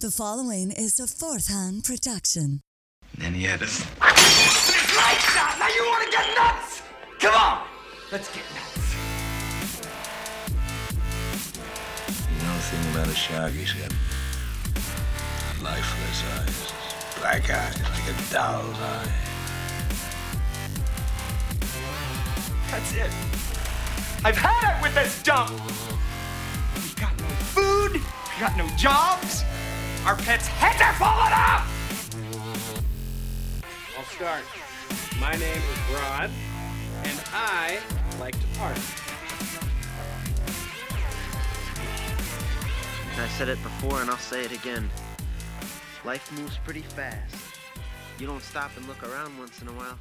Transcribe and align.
The 0.00 0.10
following 0.10 0.70
is 0.70 0.98
a 0.98 1.06
fourth 1.06 1.48
hand 1.48 1.84
production. 1.84 2.62
Then 3.18 3.34
he 3.34 3.42
had 3.42 3.60
a. 3.60 3.66
Lights 3.66 5.36
out! 5.36 5.58
Now 5.58 5.68
you 5.68 5.84
want 5.84 6.04
to 6.06 6.10
get 6.10 6.34
nuts? 6.38 6.80
Come 7.18 7.34
on! 7.34 7.66
Let's 8.10 8.34
get 8.34 8.44
nuts. 8.56 8.94
You 12.30 12.38
know 12.46 12.54
the 12.54 12.62
thing 12.62 12.92
about 12.94 13.08
a 13.08 13.14
shark? 13.14 13.52
He's 13.52 13.74
got 13.74 13.92
lifeless 15.62 16.24
eyes, 16.32 16.72
black 17.20 17.50
eyes, 17.50 17.82
like 17.82 18.08
a 18.08 18.32
doll's 18.32 18.80
eye. 18.80 19.12
That's 22.70 22.94
it. 22.94 23.10
I've 24.24 24.38
had 24.38 24.78
it 24.78 24.82
with 24.82 24.94
this 24.94 25.22
dump. 25.22 25.50
We 26.74 26.88
got 26.98 27.14
no 27.20 27.28
food. 27.52 27.92
We 27.92 28.40
got 28.40 28.56
no 28.56 28.66
jobs. 28.78 29.44
Our 30.06 30.16
pets' 30.16 30.46
heads 30.46 30.80
are 30.80 30.94
falling 30.94 31.32
off. 31.34 31.68
I'll 33.98 34.04
start. 34.04 34.44
My 35.20 35.32
name 35.32 35.42
is 35.42 35.94
Rod, 35.94 36.30
and 37.04 37.20
I 37.34 37.78
like 38.18 38.34
to 38.40 38.46
party. 38.58 38.80
I 43.18 43.28
said 43.36 43.50
it 43.50 43.62
before 43.62 44.00
and 44.00 44.08
I'll 44.08 44.16
say 44.16 44.42
it 44.42 44.52
again. 44.52 44.88
Life 46.06 46.32
moves 46.32 46.56
pretty 46.64 46.80
fast. 46.80 47.36
You 48.18 48.26
don't 48.26 48.42
stop 48.42 48.70
and 48.78 48.88
look 48.88 49.02
around 49.02 49.38
once 49.38 49.60
in 49.60 49.68
a 49.68 49.72
while, 49.72 49.98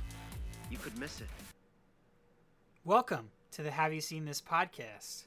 you 0.71 0.77
could 0.77 0.97
miss 0.97 1.19
it. 1.19 1.27
Welcome 2.85 3.31
to 3.51 3.63
the 3.63 3.71
Have 3.71 3.93
You 3.93 3.99
Seen 3.99 4.23
This 4.23 4.41
podcast. 4.41 5.25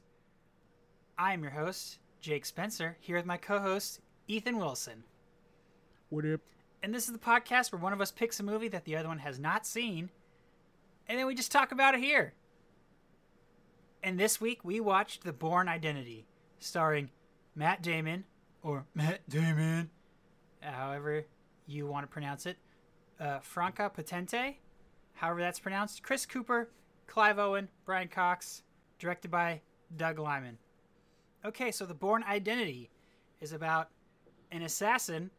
I 1.15 1.33
am 1.33 1.43
your 1.43 1.51
host, 1.51 1.99
Jake 2.21 2.47
Spencer, 2.47 2.97
here 2.99 3.17
with 3.17 3.27
my 3.27 3.37
co 3.37 3.59
host, 3.59 3.99
Ethan 4.27 4.57
Wilson. 4.57 5.03
What 6.09 6.25
up? 6.25 6.39
And 6.81 6.93
this 6.93 7.07
is 7.07 7.13
the 7.13 7.19
podcast 7.19 7.71
where 7.71 7.81
one 7.81 7.93
of 7.93 7.99
us 7.99 8.11
picks 8.11 8.39
a 8.39 8.43
movie 8.43 8.69
that 8.69 8.85
the 8.85 8.95
other 8.95 9.09
one 9.09 9.19
has 9.19 9.37
not 9.37 9.65
seen, 9.65 10.09
and 11.07 11.19
then 11.19 11.27
we 11.27 11.35
just 11.35 11.51
talk 11.51 11.71
about 11.71 11.93
it 11.93 11.99
here. 11.99 12.33
And 14.01 14.19
this 14.19 14.39
week 14.39 14.63
we 14.63 14.79
watched 14.79 15.23
The 15.23 15.33
Bourne 15.33 15.67
Identity, 15.67 16.25
starring 16.59 17.09
Matt 17.55 17.81
Damon, 17.81 18.23
or 18.61 18.85
Matt 18.93 19.27
Damon, 19.29 19.89
however 20.61 21.25
you 21.67 21.85
want 21.85 22.05
to 22.05 22.11
pronounce 22.11 22.45
it, 22.45 22.57
uh, 23.19 23.39
Franka 23.39 23.89
Potente, 23.89 24.57
however 25.15 25.41
that's 25.41 25.59
pronounced, 25.59 26.01
Chris 26.03 26.25
Cooper, 26.25 26.69
Clive 27.07 27.39
Owen, 27.39 27.67
Brian 27.85 28.07
Cox, 28.07 28.63
directed 28.99 29.31
by 29.31 29.61
Doug 29.95 30.17
Liman. 30.17 30.57
Okay, 31.43 31.71
so 31.71 31.85
The 31.85 31.93
Bourne 31.93 32.23
Identity 32.23 32.89
is 33.41 33.51
about 33.51 33.89
an 34.53 34.61
assassin 34.61 35.31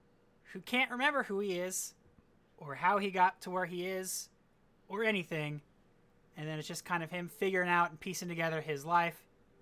who 0.52 0.60
can't 0.60 0.90
remember 0.90 1.22
who 1.22 1.38
he 1.38 1.52
is, 1.52 1.94
or 2.58 2.74
how 2.74 2.98
he 2.98 3.10
got 3.10 3.40
to 3.42 3.50
where 3.50 3.64
he 3.64 3.86
is, 3.86 4.28
or 4.88 5.04
anything. 5.04 5.62
And 6.36 6.48
then 6.48 6.58
it's 6.58 6.68
just 6.68 6.84
kind 6.84 7.02
of 7.02 7.10
him 7.10 7.28
figuring 7.28 7.68
out 7.68 7.90
and 7.90 7.98
piecing 7.98 8.28
together 8.28 8.60
his 8.60 8.84
life, 8.84 9.16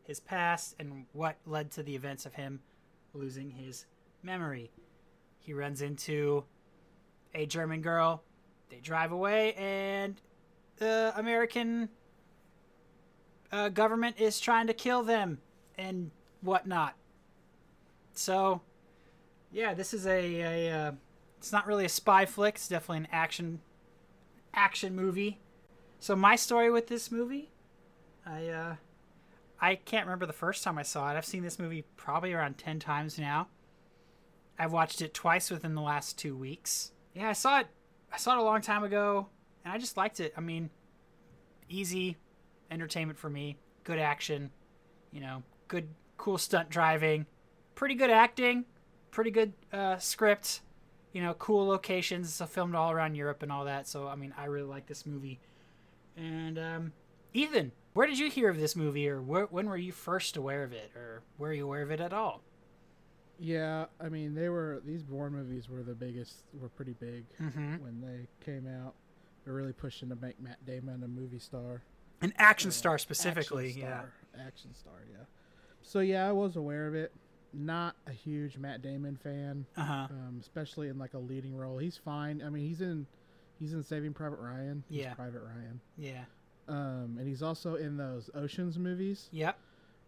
his 0.05 0.21
past, 0.21 0.75
and 0.79 1.05
what 1.13 1.37
led 1.47 1.71
to 1.73 1.83
the 1.83 1.95
events 1.95 2.27
of 2.27 2.35
him 2.35 2.61
losing 3.15 3.51
his 3.51 3.85
memory. 4.23 4.71
He 5.39 5.53
runs 5.53 5.83
into 5.83 6.45
a 7.35 7.47
German 7.47 7.83
girl. 7.83 8.23
They 8.71 8.79
drive 8.79 9.13
away, 9.13 9.53
and 9.55 10.21
the 10.77 11.13
American 11.15 11.91
uh, 13.51 13.69
government 13.69 14.17
is 14.19 14.41
trying 14.41 14.67
to 14.69 14.75
kill 14.75 15.03
them 15.03 15.39
and 15.77 16.11
whatnot. 16.41 16.95
So, 18.15 18.63
yeah, 19.53 19.75
this 19.75 19.95
is 19.95 20.07
a, 20.07 20.41
a 20.41 20.71
uh, 20.73 20.93
it's 21.39 21.53
not 21.53 21.67
really 21.67 21.85
a 21.85 21.89
spy 21.89 22.27
flick. 22.27 22.57
It's 22.57 22.69
definitely 22.69 22.99
an 22.99 23.09
action 23.13 23.61
action 24.55 24.97
movie. 24.97 25.41
So 26.01 26.17
my 26.17 26.37
story 26.37 26.71
with 26.71 26.89
this 26.89 27.13
movie, 27.13 27.51
I 28.27 28.49
uh, 28.49 28.75
I 29.61 29.77
can't 29.77 30.07
remember 30.07 30.27
the 30.27 30.33
first 30.33 30.65
time 30.65 30.79
I 30.79 30.83
saw 30.83 31.11
it. 31.11 31.17
I've 31.17 31.27
seen 31.27 31.43
this 31.43 31.59
movie 31.59 31.85
probably 31.97 32.33
around 32.33 32.59
ten 32.59 32.81
times 32.81 33.19
now. 33.19 33.49
I've 34.59 34.73
watched 34.73 35.03
it 35.03 35.15
twice 35.15 35.51
within 35.51 35.75
the 35.75 35.81
last 35.81 36.19
two 36.19 36.37
weeks. 36.37 36.93
Yeah, 37.15 37.29
I 37.29 37.33
saw 37.33 37.61
it. 37.61 37.67
I 38.13 38.17
saw 38.17 38.33
it 38.33 38.39
a 38.39 38.43
long 38.43 38.61
time 38.61 38.85
ago, 38.85 39.29
and 39.65 39.73
I 39.73 39.79
just 39.79 39.97
liked 39.97 40.21
it. 40.21 40.35
I 40.37 40.41
mean, 40.41 40.71
easy 41.69 42.17
entertainment 42.71 43.19
for 43.19 43.31
me. 43.31 43.57
Good 43.85 43.99
action, 43.99 44.51
you 45.11 45.21
know, 45.21 45.43
good, 45.69 45.89
cool 46.17 46.39
stunt 46.39 46.71
driving, 46.71 47.27
pretty 47.75 47.95
good 47.95 48.11
acting, 48.11 48.65
pretty 49.13 49.31
good 49.31 49.53
uh, 49.73 49.97
script, 49.99 50.61
you 51.13 51.23
know, 51.23 51.35
cool 51.35 51.69
locations. 51.69 52.35
So 52.35 52.47
filmed 52.47 52.75
all 52.75 52.91
around 52.91 53.15
Europe 53.15 53.43
and 53.45 53.53
all 53.53 53.65
that. 53.67 53.87
So 53.87 54.09
I 54.09 54.17
mean, 54.17 54.35
I 54.37 54.47
really 54.47 54.67
like 54.69 54.87
this 54.87 55.07
movie. 55.07 55.39
And 56.17 56.59
um, 56.59 56.93
Ethan, 57.33 57.71
where 57.95 58.07
did 58.09 58.19
you 58.19 58.29
hear 58.29 58.49
of 58.51 58.59
this 58.59 58.75
movie, 58.77 59.09
or 59.09 59.23
where, 59.23 59.45
when 59.47 59.67
were 59.69 59.77
you 59.77 59.93
first 59.93 60.37
aware 60.37 60.65
of 60.65 60.73
it, 60.73 60.91
or 60.97 61.23
were 61.39 61.53
you 61.53 61.65
aware 61.65 61.83
of 61.83 61.91
it 61.91 62.01
at 62.01 62.13
all? 62.13 62.43
Yeah, 63.39 63.87
I 64.01 64.09
mean, 64.09 64.35
they 64.35 64.49
were 64.49 64.83
these 64.85 65.03
Bourne 65.03 65.33
movies 65.33 65.69
were 65.69 65.83
the 65.83 65.95
biggest, 65.95 66.45
were 66.61 66.69
pretty 66.69 66.93
big 66.93 67.25
Mhm. 67.41 67.81
when 67.81 68.01
they 68.01 68.29
came 68.45 68.67
out. 68.69 68.95
They're 69.45 69.55
really 69.55 69.73
pushing 69.73 70.09
to 70.11 70.17
make 70.17 70.39
Matt 70.41 70.65
Damon 70.67 71.03
a 71.03 71.09
movie 71.09 71.39
star, 71.39 71.83
An 72.21 72.33
action 72.37 72.69
Uh, 72.69 72.73
star 72.73 72.99
specifically, 72.99 73.69
action 73.71 73.83
yeah. 73.83 74.05
action 74.47 74.75
star, 74.75 75.03
yeah. 75.11 75.25
So 75.83 75.99
yeah, 76.01 76.29
I 76.29 76.33
was 76.33 76.55
aware 76.57 76.87
of 76.87 76.95
it. 76.95 77.13
Not 77.55 77.97
a 78.07 78.13
huge 78.13 78.57
Matt 78.57 78.83
Damon 78.83 79.17
fan, 79.23 79.67
Uh 79.77 79.83
huh. 79.85 80.07
um, 80.11 80.39
especially 80.41 80.89
in 80.89 80.99
like 80.99 81.15
a 81.15 81.19
leading 81.19 81.55
role. 81.57 81.79
He's 81.79 81.97
fine. 81.97 82.43
I 82.45 82.49
mean, 82.49 82.67
he's 82.67 82.81
in 82.81 83.07
he's 83.59 83.73
in 83.75 83.83
Saving 83.83 84.13
Private 84.15 84.39
Ryan. 84.41 84.83
He's 84.89 85.01
Yeah. 85.03 85.15
Private 85.15 85.43
Ryan. 85.43 85.81
Yeah. 85.99 86.25
Um, 86.69 87.17
and 87.19 87.27
he's 87.29 87.43
also 87.43 87.75
in 87.75 87.97
those 87.97 88.31
Ocean's 88.35 88.79
movies. 88.79 89.29
Yep. 89.33 89.57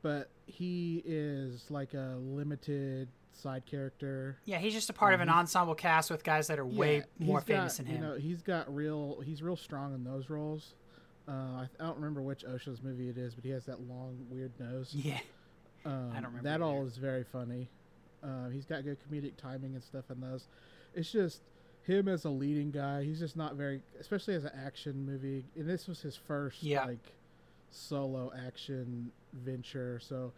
but 0.03 0.29
he 0.47 1.03
is 1.07 1.71
like 1.71 1.95
a 1.95 2.17
limited 2.21 3.09
side 3.33 3.65
character. 3.67 4.37
Yeah, 4.45 4.59
he's 4.59 4.73
just 4.75 4.91
a 4.91 4.93
part 4.93 5.15
of 5.15 5.21
an 5.21 5.29
ensemble 5.31 5.75
cast 5.75 6.11
with 6.11 6.23
guys 6.23 6.47
that 6.49 6.59
are 6.59 6.67
way 6.67 7.05
more 7.19 7.41
famous 7.41 7.79
got, 7.79 7.87
than 7.87 7.95
him. 7.95 8.03
You 8.03 8.09
know, 8.09 8.17
he's 8.17 8.43
got 8.43 8.73
real. 8.75 9.21
He's 9.25 9.43
real 9.43 9.57
strong 9.57 9.95
in 9.95 10.05
those 10.05 10.29
roles. 10.31 10.75
Uh, 11.27 11.33
I, 11.33 11.69
I 11.81 11.85
don't 11.87 11.97
remember 11.97 12.21
which 12.23 12.45
Ocean's 12.45 12.83
movie 12.83 13.09
it 13.09 13.17
is, 13.17 13.35
but 13.35 13.45
he 13.45 13.51
has 13.51 13.65
that 13.65 13.81
long, 13.89 14.19
weird 14.31 14.53
nose. 14.61 14.93
yeah. 14.95 15.19
Um, 15.85 16.11
I 16.13 16.15
don't 16.21 16.25
remember 16.33 16.43
That 16.49 16.63
all 16.63 16.85
is 16.87 16.97
very 16.97 17.25
funny. 17.25 17.69
Uh, 18.23 18.49
he's 18.49 18.65
got 18.65 18.85
good 18.85 18.99
comedic 19.01 19.37
timing 19.37 19.75
and 19.75 19.83
stuff 19.83 20.11
in 20.11 20.21
those. 20.21 20.49
It's 20.95 21.11
just 21.13 21.43
him 21.83 22.09
as 22.09 22.25
a 22.25 22.31
leading 22.31 22.71
guy. 22.71 23.05
He's 23.05 23.19
just 23.19 23.37
not 23.37 23.55
very, 23.57 23.83
especially 24.01 24.35
as 24.35 24.45
an 24.45 24.53
action 24.65 25.05
movie. 25.05 25.45
And 25.57 25.69
this 25.69 25.87
was 25.87 26.01
his 26.01 26.17
first 26.17 26.63
Yeah. 26.63 26.87
like 26.87 27.13
solo 27.71 28.33
action 28.47 29.13
venture. 29.33 29.99
So 30.01 30.33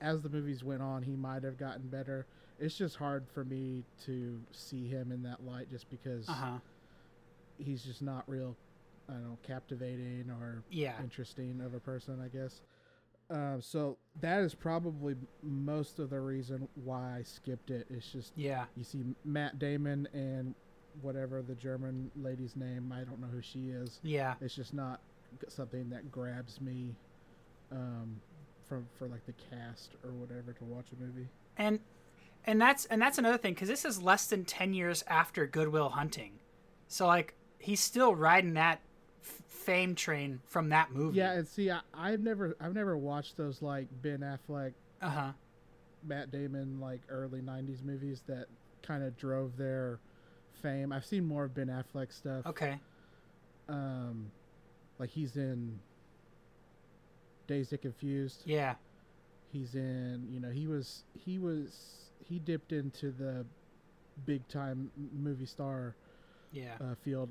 as 0.00 0.22
the 0.22 0.28
movies 0.28 0.62
went 0.62 0.82
on, 0.82 1.02
he 1.02 1.16
might 1.16 1.42
have 1.42 1.56
gotten 1.56 1.88
better. 1.88 2.26
It's 2.60 2.76
just 2.76 2.96
hard 2.96 3.24
for 3.34 3.44
me 3.44 3.82
to 4.06 4.40
see 4.52 4.86
him 4.86 5.10
in 5.10 5.22
that 5.24 5.44
light, 5.44 5.68
just 5.70 5.90
because 5.90 6.28
Uh 6.28 6.32
huh. 6.34 6.58
he's 7.58 7.82
just 7.82 8.00
not 8.00 8.22
real, 8.28 8.54
I 9.08 9.14
don't 9.14 9.24
know, 9.24 9.38
captivating 9.42 10.30
or 10.30 10.62
Yeah. 10.70 10.92
interesting 11.02 11.60
of 11.60 11.74
a 11.74 11.80
person, 11.80 12.20
I 12.24 12.28
guess. 12.28 12.60
Um, 13.30 13.60
so 13.62 13.96
that 14.20 14.40
is 14.40 14.54
probably 14.54 15.16
most 15.42 15.98
of 15.98 16.10
the 16.10 16.20
reason 16.20 16.68
why 16.84 17.16
I 17.18 17.22
skipped 17.22 17.70
it. 17.70 17.86
It's 17.90 18.10
just 18.12 18.32
Yeah. 18.36 18.66
you 18.76 18.84
see 18.84 19.02
Matt 19.24 19.58
Damon 19.58 20.06
and 20.12 20.54
whatever 21.00 21.42
the 21.42 21.54
German 21.54 22.10
lady's 22.16 22.54
name, 22.54 22.92
I 22.92 23.02
don't 23.04 23.20
know 23.20 23.26
who 23.26 23.40
she 23.42 23.70
is. 23.70 23.98
Yeah. 24.02 24.34
It's 24.40 24.54
just 24.54 24.74
not 24.74 25.00
something 25.48 25.88
that 25.90 26.12
grabs 26.12 26.60
me 26.60 26.94
um, 27.72 28.20
from 28.68 28.86
for 28.98 29.08
like 29.08 29.24
the 29.26 29.34
cast 29.50 29.92
or 30.04 30.10
whatever 30.12 30.52
to 30.52 30.64
watch 30.64 30.86
a 30.92 31.02
movie. 31.02 31.28
And 31.56 31.80
and 32.46 32.60
that's 32.60 32.84
and 32.86 33.00
that's 33.00 33.18
another 33.18 33.38
thing 33.38 33.54
because 33.54 33.68
this 33.68 33.84
is 33.84 34.00
less 34.02 34.26
than 34.26 34.44
ten 34.44 34.74
years 34.74 35.02
after 35.08 35.46
Good 35.46 35.68
Will 35.68 35.88
Hunting, 35.88 36.32
so 36.88 37.06
like 37.06 37.34
he's 37.58 37.80
still 37.80 38.14
riding 38.14 38.54
that 38.54 38.80
fame 39.24 39.94
train 39.94 40.40
from 40.46 40.68
that 40.70 40.92
movie. 40.92 41.18
Yeah, 41.18 41.32
and 41.32 41.46
see, 41.48 41.70
I, 41.70 41.80
I've 41.94 42.20
never 42.20 42.56
I've 42.60 42.74
never 42.74 42.96
watched 42.96 43.36
those 43.36 43.62
like 43.62 43.88
Ben 44.02 44.20
Affleck, 44.20 44.72
Uh 45.02 45.08
huh. 45.10 45.32
Matt 46.06 46.30
Damon 46.30 46.78
like 46.80 47.00
early 47.08 47.40
'90s 47.40 47.82
movies 47.82 48.22
that 48.26 48.46
kind 48.82 49.02
of 49.02 49.16
drove 49.16 49.56
their 49.56 49.98
fame. 50.62 50.92
I've 50.92 51.06
seen 51.06 51.24
more 51.24 51.44
of 51.44 51.54
Ben 51.54 51.68
Affleck 51.68 52.12
stuff. 52.12 52.46
Okay. 52.46 52.78
Um, 53.68 54.30
like 54.98 55.10
he's 55.10 55.36
in 55.36 55.78
Dazed 57.46 57.72
and 57.72 57.80
Confused. 57.82 58.42
Yeah. 58.44 58.74
He's 59.52 59.74
in, 59.74 60.26
you 60.30 60.40
know, 60.40 60.50
he 60.50 60.66
was 60.66 61.04
he 61.14 61.38
was 61.38 62.10
he 62.22 62.38
dipped 62.38 62.72
into 62.72 63.10
the 63.12 63.46
big 64.26 64.46
time 64.48 64.90
movie 65.16 65.46
star 65.46 65.94
Yeah. 66.52 66.74
uh, 66.80 66.94
field 67.04 67.30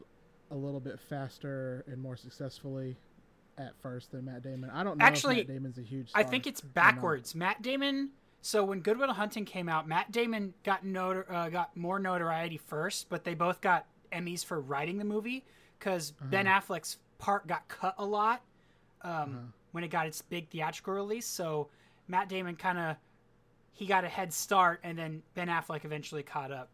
a 0.54 0.56
little 0.56 0.80
bit 0.80 1.00
faster 1.00 1.84
and 1.88 2.02
more 2.02 2.16
successfully 2.16 2.96
at 3.58 3.74
first 3.82 4.12
than 4.12 4.26
Matt 4.26 4.44
Damon. 4.44 4.70
I 4.70 4.84
don't 4.84 4.98
know 4.98 5.06
Actually, 5.06 5.42
if 5.42 5.48
Matt 5.48 5.58
Damon's 5.58 5.78
a 5.80 5.82
huge. 5.82 6.12
I 6.14 6.24
think 6.24 6.48
it's 6.48 6.62
backwards. 6.62 7.36
Matt 7.36 7.62
Damon 7.62 8.12
So 8.42 8.64
when 8.64 8.82
Good 8.82 8.98
Will 8.98 9.14
Hunting 9.14 9.46
came 9.46 9.68
out, 9.68 9.88
Matt 9.88 10.12
Damon 10.12 10.54
got 10.64 10.86
notor- 10.86 11.30
uh, 11.32 11.50
got 11.50 11.76
more 11.76 12.00
notoriety 12.00 12.58
first, 12.58 13.10
but 13.10 13.24
they 13.24 13.34
both 13.34 13.62
got 13.62 13.86
Emmys 14.12 14.46
for 14.46 14.60
writing 14.60 14.98
the 14.98 15.06
movie 15.06 15.44
because 15.80 16.14
Ben 16.22 16.46
Affleck's 16.46 16.98
part 17.18 17.48
got 17.48 17.68
cut 17.68 17.96
a 17.98 18.06
lot 18.06 18.42
um, 19.02 19.54
when 19.72 19.84
it 19.84 19.90
got 19.90 20.08
its 20.08 20.22
big 20.22 20.50
theatrical 20.50 20.94
release. 20.94 21.26
So 21.26 21.70
Matt 22.08 22.30
Damon 22.30 22.56
kind 22.56 22.78
of 22.78 22.96
he 23.72 23.88
got 23.88 24.04
a 24.04 24.10
head 24.10 24.32
start, 24.32 24.82
and 24.84 24.98
then 24.98 25.24
Ben 25.34 25.48
Affleck 25.48 25.84
eventually 25.84 26.22
caught 26.22 26.52
up. 26.52 26.70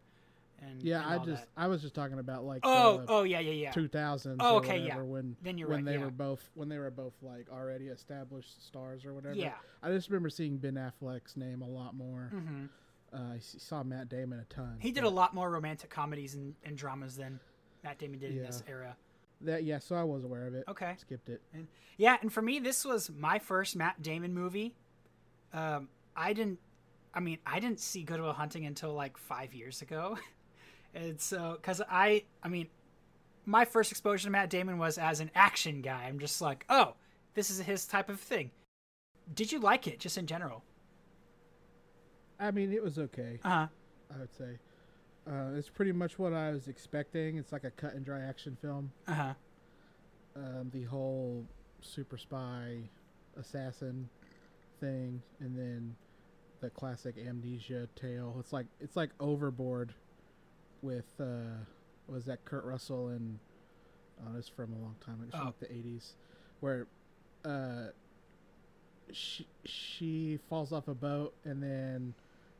And 0.61 0.81
Yeah, 0.83 1.03
and 1.03 1.21
I 1.21 1.25
just 1.25 1.43
that. 1.43 1.49
I 1.57 1.67
was 1.67 1.81
just 1.81 1.93
talking 1.95 2.19
about 2.19 2.43
like 2.43 2.61
oh 2.63 2.97
the 2.99 3.05
oh 3.07 3.23
yeah 3.23 3.39
yeah 3.39 3.51
yeah 3.51 3.71
2000s 3.71 4.37
Oh, 4.39 4.57
okay, 4.57 4.81
whatever, 4.81 5.01
yeah. 5.01 5.07
when 5.07 5.35
Then 5.41 5.57
you're 5.57 5.67
when 5.69 5.77
right, 5.79 5.85
they 5.93 5.97
yeah. 5.99 6.05
were 6.05 6.11
both 6.11 6.49
when 6.55 6.69
they 6.69 6.77
were 6.77 6.91
both 6.91 7.13
like 7.21 7.47
already 7.51 7.87
established 7.87 8.65
stars 8.65 9.05
or 9.05 9.13
whatever. 9.13 9.35
Yeah. 9.35 9.53
I 9.83 9.91
just 9.91 10.09
remember 10.09 10.29
seeing 10.29 10.57
Ben 10.57 10.75
Affleck's 10.75 11.35
name 11.37 11.61
a 11.61 11.67
lot 11.67 11.95
more. 11.95 12.29
hmm 12.31 12.65
Uh, 13.13 13.33
I 13.35 13.39
saw 13.39 13.81
Matt 13.83 14.09
Damon 14.09 14.39
a 14.39 14.45
ton. 14.53 14.77
He 14.79 14.91
did 14.91 15.01
but 15.03 15.07
a 15.09 15.15
lot 15.15 15.33
more 15.33 15.49
romantic 15.49 15.89
comedies 15.89 16.35
and, 16.35 16.53
and 16.63 16.77
dramas 16.77 17.15
than 17.15 17.39
Matt 17.83 17.97
Damon 17.97 18.19
did 18.19 18.31
in 18.35 18.43
this 18.43 18.63
era. 18.67 18.95
That 19.41 19.63
yeah, 19.63 19.79
so 19.79 19.95
I 19.95 20.03
was 20.03 20.23
aware 20.25 20.47
of 20.47 20.53
it. 20.53 20.65
Okay. 20.67 20.95
skipped 20.97 21.29
it. 21.29 21.41
And 21.53 21.67
yeah, 21.97 22.17
and 22.21 22.31
for 22.31 22.41
me, 22.41 22.59
this 22.59 22.83
was 22.85 23.09
my 23.09 23.39
first 23.39 23.75
Matt 23.75 24.01
Damon 24.01 24.33
movie. 24.33 24.75
Um, 25.53 25.87
I 26.15 26.33
didn't, 26.33 26.59
I 27.13 27.21
mean, 27.21 27.39
I 27.45 27.59
didn't 27.61 27.79
see 27.79 28.03
Good 28.03 28.19
Will 28.21 28.33
Hunting 28.33 28.65
until 28.65 28.93
like 28.93 29.17
five 29.17 29.53
years 29.53 29.81
ago, 29.81 30.17
and 30.93 31.19
so 31.19 31.53
because 31.55 31.81
I, 31.89 32.23
I 32.43 32.49
mean, 32.49 32.67
my 33.45 33.65
first 33.65 33.91
exposure 33.91 34.25
to 34.25 34.29
Matt 34.29 34.49
Damon 34.49 34.77
was 34.77 34.97
as 34.97 35.19
an 35.19 35.31
action 35.35 35.81
guy. 35.81 36.05
I'm 36.07 36.19
just 36.19 36.41
like, 36.41 36.65
oh, 36.69 36.93
this 37.33 37.49
is 37.49 37.59
his 37.61 37.85
type 37.85 38.09
of 38.09 38.19
thing. 38.19 38.51
Did 39.33 39.51
you 39.51 39.59
like 39.59 39.87
it, 39.87 39.99
just 39.99 40.17
in 40.17 40.25
general? 40.25 40.63
I 42.39 42.51
mean, 42.51 42.71
it 42.71 42.83
was 42.83 42.97
okay. 42.97 43.39
Uh 43.43 43.49
huh. 43.49 43.67
I 44.15 44.19
would 44.19 44.33
say. 44.33 44.59
Uh, 45.27 45.55
it's 45.55 45.69
pretty 45.69 45.91
much 45.91 46.17
what 46.17 46.33
I 46.33 46.51
was 46.51 46.67
expecting. 46.67 47.37
It's 47.37 47.51
like 47.51 47.63
a 47.63 47.71
cut 47.71 47.93
and 47.93 48.03
dry 48.03 48.21
action 48.21 48.57
film. 48.61 48.91
Uh 49.07 49.13
huh. 49.13 49.33
Um, 50.35 50.69
the 50.73 50.83
whole 50.83 51.45
super 51.81 52.17
spy 52.17 52.77
assassin 53.37 54.09
thing, 54.79 55.21
and 55.39 55.57
then 55.57 55.95
the 56.61 56.69
classic 56.69 57.15
amnesia 57.17 57.87
tale. 57.95 58.35
It's 58.39 58.53
like 58.53 58.65
it's 58.79 58.95
like 58.95 59.11
Overboard 59.19 59.93
with 60.81 61.05
uh, 61.19 61.63
was 62.07 62.25
that 62.25 62.43
Kurt 62.45 62.63
Russell 62.65 63.09
and 63.09 63.39
oh, 64.25 64.37
it's 64.37 64.49
from 64.49 64.73
a 64.73 64.77
long 64.77 64.95
time. 65.05 65.17
From 65.29 65.39
Oh. 65.41 65.45
like 65.45 65.59
the 65.59 65.71
eighties, 65.73 66.13
where 66.59 66.87
uh, 67.45 67.87
she 69.11 69.47
she 69.65 70.39
falls 70.49 70.71
off 70.71 70.87
a 70.87 70.93
boat 70.93 71.33
and 71.43 71.61
then 71.61 72.13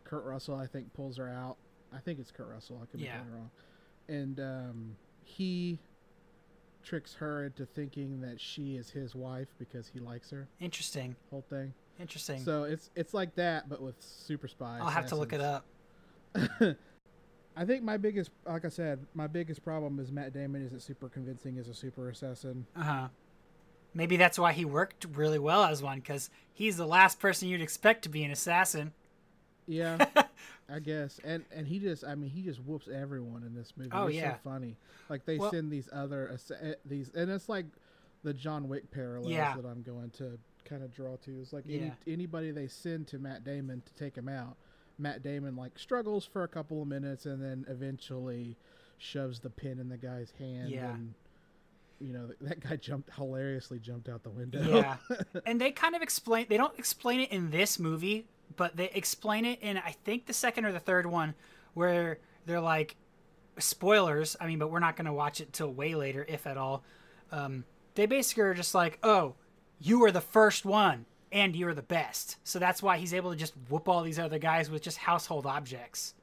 Kurt 0.04 0.24
Russell 0.26 0.56
I 0.56 0.68
think 0.68 0.94
pulls 0.94 1.18
her 1.18 1.30
out. 1.30 1.58
I 1.94 2.00
think 2.00 2.20
it's 2.20 2.32
Kurt 2.32 2.48
Russell. 2.50 2.80
I 2.82 2.86
could 2.88 3.00
be 3.00 3.06
Yeah. 3.06 3.20
wrong. 3.32 3.50
And 4.08 4.40
um, 4.40 4.96
he 5.24 5.80
tricks 6.84 7.14
her 7.16 7.46
into 7.46 7.66
thinking 7.66 8.22
that 8.22 8.40
she 8.42 8.76
is 8.76 8.90
his 8.90 9.14
wife 9.14 9.50
because 9.60 9.88
he 9.88 10.00
likes 10.00 10.30
her. 10.32 10.48
Interesting. 10.60 11.16
Whole 11.30 11.44
thing. 11.50 11.74
Interesting. 12.00 12.40
So 12.44 12.64
it's 12.64 12.90
it's 12.96 13.14
like 13.14 13.36
that, 13.36 13.70
but 13.70 13.82
with 13.82 13.96
super 14.02 14.48
spies. 14.48 14.80
I'll 14.84 14.90
have 14.90 15.08
to 15.08 15.16
look 15.16 15.34
it 15.34 15.42
up. 15.42 15.66
I 17.60 17.66
think 17.66 17.84
my 17.84 17.98
biggest, 17.98 18.32
like 18.46 18.64
I 18.64 18.70
said, 18.70 19.06
my 19.14 19.28
biggest 19.28 19.66
problem 19.66 20.00
is 20.00 20.12
Matt 20.14 20.32
Damon 20.34 20.66
isn't 20.66 20.80
super 20.82 21.10
convincing 21.10 21.58
as 21.58 21.68
a 21.68 21.74
super 21.74 22.10
assassin. 22.10 22.66
Uh 22.74 22.82
huh. 22.84 23.08
Maybe 23.94 24.16
that's 24.18 24.40
why 24.40 24.54
he 24.54 24.64
worked 24.64 25.06
really 25.14 25.40
well 25.40 25.64
as 25.66 25.84
one, 25.84 26.00
because 26.00 26.30
he's 26.54 26.78
the 26.78 26.86
last 26.88 27.20
person 27.20 27.50
you'd 27.50 27.62
expect 27.62 28.04
to 28.04 28.10
be 28.10 28.24
an 28.24 28.32
assassin. 28.32 28.94
Yeah, 29.68 30.06
I 30.70 30.80
guess. 30.80 31.20
And 31.26 31.44
and 31.54 31.68
he 31.68 31.80
just, 31.80 32.06
I 32.06 32.16
mean, 32.16 32.30
he 32.30 32.42
just 32.44 32.60
whoops 32.64 32.88
everyone 32.88 33.44
in 33.44 33.54
this 33.56 33.74
movie. 33.76 33.90
Oh, 33.92 34.08
He's 34.08 34.22
yeah. 34.22 34.36
so 34.36 34.40
funny. 34.50 34.78
Like 35.10 35.26
they 35.26 35.38
Well- 35.38 35.52
send 35.52 35.70
these 35.70 35.90
other 35.92 36.38
eh, 36.62 36.74
these, 36.86 37.12
and 37.14 37.30
it's 37.30 37.50
like 37.50 37.66
the 38.24 38.34
John 38.34 38.68
Wick 38.70 38.90
parallels 38.92 39.32
Yeah. 39.32 39.56
that 39.58 39.66
I'm 39.66 39.82
going 39.82 40.12
to 40.12 40.38
kind 40.66 40.84
of 40.84 40.94
draw 40.94 41.16
to. 41.18 41.42
It's 41.42 41.52
like 41.54 41.64
Yeah. 41.68 41.80
any, 41.82 41.92
anybody 42.08 42.52
they 42.52 42.68
send 42.68 43.08
to 43.08 43.20
Matt 43.20 43.44
Damon 43.44 43.82
to 43.86 43.94
take 43.96 44.16
him 44.16 44.30
out, 44.30 44.56
Matt 45.00 45.24
Damon 45.24 45.56
like 45.56 45.80
struggles 45.80 46.26
for 46.26 46.44
a 46.44 46.48
couple 46.48 46.82
of 46.82 46.88
minutes 46.88 47.26
and 47.26 47.42
then 47.42 47.66
eventually 47.68 48.58
shoves 48.98 49.40
the 49.40 49.50
pin 49.50 49.80
in 49.80 49.90
the 49.90 49.98
guy's 49.98 50.32
hand. 50.38 50.70
Yeah. 50.70 50.94
And, 50.94 51.14
you 52.00 52.14
know, 52.14 52.30
that 52.42 52.60
guy 52.60 52.76
jumped 52.76 53.14
hilariously 53.16 53.80
jumped 53.80 54.10
out 54.10 54.24
the 54.24 54.30
window. 54.30 54.62
Yeah. 54.62 54.98
and 55.46 55.60
they 55.60 55.72
kind 55.72 55.96
of 55.96 56.02
explain 56.02 56.46
they 56.50 56.58
don't 56.58 56.78
explain 56.78 57.22
it 57.22 57.32
in 57.32 57.50
this 57.50 57.80
movie, 57.80 58.28
but 58.56 58.76
they 58.76 58.90
explain 58.90 59.46
it 59.46 59.60
in 59.62 59.78
I 59.78 59.96
think 60.04 60.26
the 60.26 60.34
second 60.34 60.66
or 60.66 60.72
the 60.72 60.80
third 60.80 61.06
one 61.06 61.34
where 61.74 62.20
they're 62.46 62.60
like 62.60 62.96
spoilers, 63.58 64.36
I 64.40 64.48
mean, 64.48 64.60
but 64.60 64.70
we're 64.70 64.80
not 64.80 64.96
going 64.96 65.06
to 65.06 65.14
watch 65.14 65.42
it 65.42 65.54
till 65.54 65.72
way 65.72 65.96
later 65.96 66.26
if 66.28 66.46
at 66.46 66.58
all. 66.58 66.84
Um 67.32 67.64
they 67.96 68.06
basically 68.06 68.44
are 68.44 68.54
just 68.54 68.74
like, 68.74 68.98
"Oh, 69.04 69.36
you 69.80 70.00
were 70.00 70.12
the 70.12 70.22
first 70.22 70.64
one 70.64 71.06
and 71.32 71.56
you're 71.56 71.74
the 71.74 71.82
best." 71.84 72.38
So 72.44 72.60
that's 72.60 72.82
why 72.84 72.98
he's 72.98 73.14
able 73.14 73.32
to 73.32 73.38
just 73.38 73.54
whoop 73.70 73.88
all 73.88 74.02
these 74.04 74.20
other 74.20 74.40
guys 74.40 74.70
with 74.70 74.82
just 74.82 74.98
household 74.98 75.46
objects. 75.46 76.14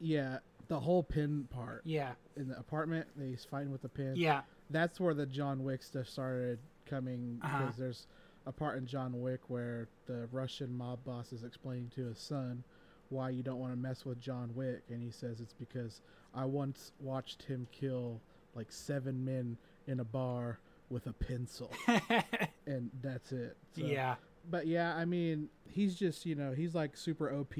yeah, 0.00 0.38
the 0.68 0.80
whole 0.80 1.02
pin 1.02 1.44
part 1.50 1.82
Yeah. 1.84 2.12
in 2.36 2.48
the 2.48 2.58
apartment, 2.58 3.06
he's 3.18 3.44
fighting 3.44 3.70
with 3.70 3.82
the 3.82 3.88
pin. 3.88 4.14
Yeah. 4.16 4.42
that's 4.70 4.98
where 4.98 5.12
the 5.14 5.26
John 5.26 5.62
Wick 5.62 5.82
stuff 5.82 6.08
started 6.08 6.58
coming 6.86 7.38
Uh-huh. 7.42 7.58
because 7.60 7.76
there's 7.76 8.06
a 8.46 8.52
part 8.52 8.76
in 8.78 8.86
John 8.86 9.20
Wick 9.22 9.40
where 9.48 9.88
the 10.06 10.26
Russian 10.32 10.74
mob 10.76 11.04
boss 11.04 11.32
is 11.32 11.44
explaining 11.44 11.90
to 11.90 12.06
his 12.06 12.18
son 12.18 12.64
why 13.10 13.28
you 13.30 13.42
don't 13.42 13.58
want 13.60 13.72
to 13.72 13.78
mess 13.78 14.04
with 14.06 14.18
John 14.20 14.54
Wick, 14.54 14.82
and 14.90 15.02
he 15.02 15.10
says 15.10 15.40
it's 15.40 15.52
because 15.52 16.00
I 16.34 16.44
once 16.46 16.92
watched 17.00 17.42
him 17.42 17.66
kill 17.72 18.20
like 18.54 18.72
seven 18.72 19.24
men 19.24 19.56
in 19.86 20.00
a 20.00 20.04
bar 20.04 20.58
with 20.90 21.06
a 21.06 21.12
pencil, 21.12 21.70
and 22.66 22.90
that's 23.02 23.32
it. 23.32 23.56
So- 23.76 23.82
yeah. 23.82 24.16
But 24.50 24.66
yeah, 24.66 24.94
I 24.94 25.04
mean, 25.04 25.48
he's 25.68 25.94
just 25.94 26.24
you 26.26 26.34
know 26.34 26.52
he's 26.52 26.74
like 26.74 26.96
super 26.96 27.30
OP 27.32 27.54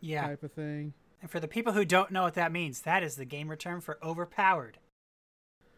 Yeah. 0.00 0.26
type 0.26 0.42
of 0.42 0.52
thing. 0.52 0.94
And 1.22 1.30
for 1.30 1.38
the 1.40 1.48
people 1.48 1.72
who 1.74 1.84
don't 1.84 2.10
know 2.10 2.22
what 2.22 2.34
that 2.34 2.50
means, 2.52 2.80
that 2.82 3.02
is 3.02 3.16
the 3.16 3.24
gamer 3.26 3.54
term 3.56 3.80
for 3.80 3.98
overpowered. 4.02 4.78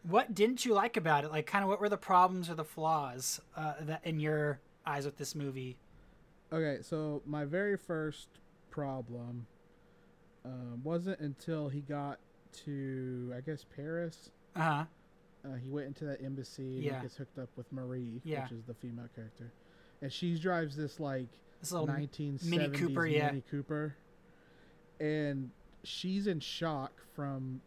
What 0.03 0.33
didn't 0.33 0.65
you 0.65 0.73
like 0.73 0.95
about 0.97 1.23
it? 1.25 1.31
Like, 1.31 1.45
kind 1.45 1.63
of, 1.63 1.69
what 1.69 1.79
were 1.81 1.89
the 1.89 1.97
problems 1.97 2.49
or 2.49 2.55
the 2.55 2.63
flaws 2.63 3.41
uh, 3.55 3.73
that 3.81 4.01
in 4.05 4.19
your 4.19 4.59
eyes 4.85 5.05
with 5.05 5.17
this 5.17 5.33
movie? 5.35 5.77
Okay, 6.51 6.81
so 6.81 7.21
my 7.25 7.43
very 7.45 7.75
first 7.77 8.27
problem 8.69 9.47
um, 10.45 10.81
wasn't 10.83 11.19
until 11.19 11.69
he 11.69 11.81
got 11.81 12.19
to, 12.65 13.33
I 13.35 13.41
guess, 13.41 13.65
Paris. 13.75 14.31
Uh 14.55 14.61
huh. 14.61 14.83
Uh, 15.45 15.55
he 15.55 15.69
went 15.69 15.87
into 15.87 16.05
that 16.05 16.21
embassy 16.23 16.75
and 16.75 16.83
Yeah. 16.83 16.95
he 16.97 17.01
gets 17.03 17.17
hooked 17.17 17.37
up 17.39 17.49
with 17.57 17.69
Marie, 17.71 18.21
Yeah. 18.23 18.43
which 18.43 18.51
is 18.53 18.63
the 18.65 18.73
female 18.73 19.07
character, 19.15 19.51
and 20.03 20.11
she 20.11 20.37
drives 20.37 20.75
this 20.75 20.99
like 20.99 21.27
This 21.61 21.71
little 21.71 21.87
1970s 21.87 22.43
Mini 22.45 22.69
Cooper, 22.69 23.05
yeah. 23.07 23.27
Mini 23.27 23.43
Cooper, 23.49 23.95
and 24.99 25.49
she's 25.83 26.27
in 26.27 26.39
shock 26.39 26.91
from 27.15 27.61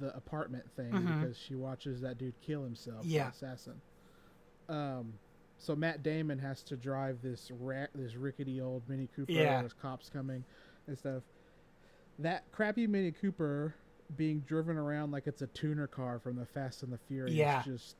the 0.00 0.14
apartment 0.16 0.64
thing 0.76 0.92
Mhm. 0.92 1.20
because 1.20 1.36
she 1.36 1.54
watches 1.54 2.00
that 2.02 2.18
dude 2.18 2.38
kill 2.40 2.62
himself, 2.62 3.04
Yeah. 3.04 3.30
assassin. 3.30 3.80
Um, 4.68 5.14
so 5.58 5.74
Matt 5.76 6.02
Damon 6.02 6.38
has 6.38 6.62
to 6.64 6.76
drive 6.76 7.20
this 7.22 7.50
ra- 7.50 7.86
this 7.94 8.14
rickety 8.16 8.60
old 8.60 8.88
Mini 8.88 9.08
Cooper. 9.08 9.32
Yeah. 9.32 9.60
There's 9.60 9.72
cops 9.74 10.08
coming 10.08 10.44
and 10.86 10.96
stuff. 10.98 11.22
That 12.18 12.50
crappy 12.52 12.86
Mini 12.86 13.12
Cooper 13.12 13.74
being 14.16 14.40
driven 14.40 14.76
around 14.76 15.10
like 15.10 15.26
it's 15.26 15.42
a 15.42 15.46
tuner 15.48 15.86
car 15.86 16.18
from 16.18 16.36
the 16.36 16.46
Fast 16.46 16.82
and 16.82 16.92
the 16.92 16.98
Furious. 16.98 17.34
Yeah. 17.34 17.62
Just 17.62 17.96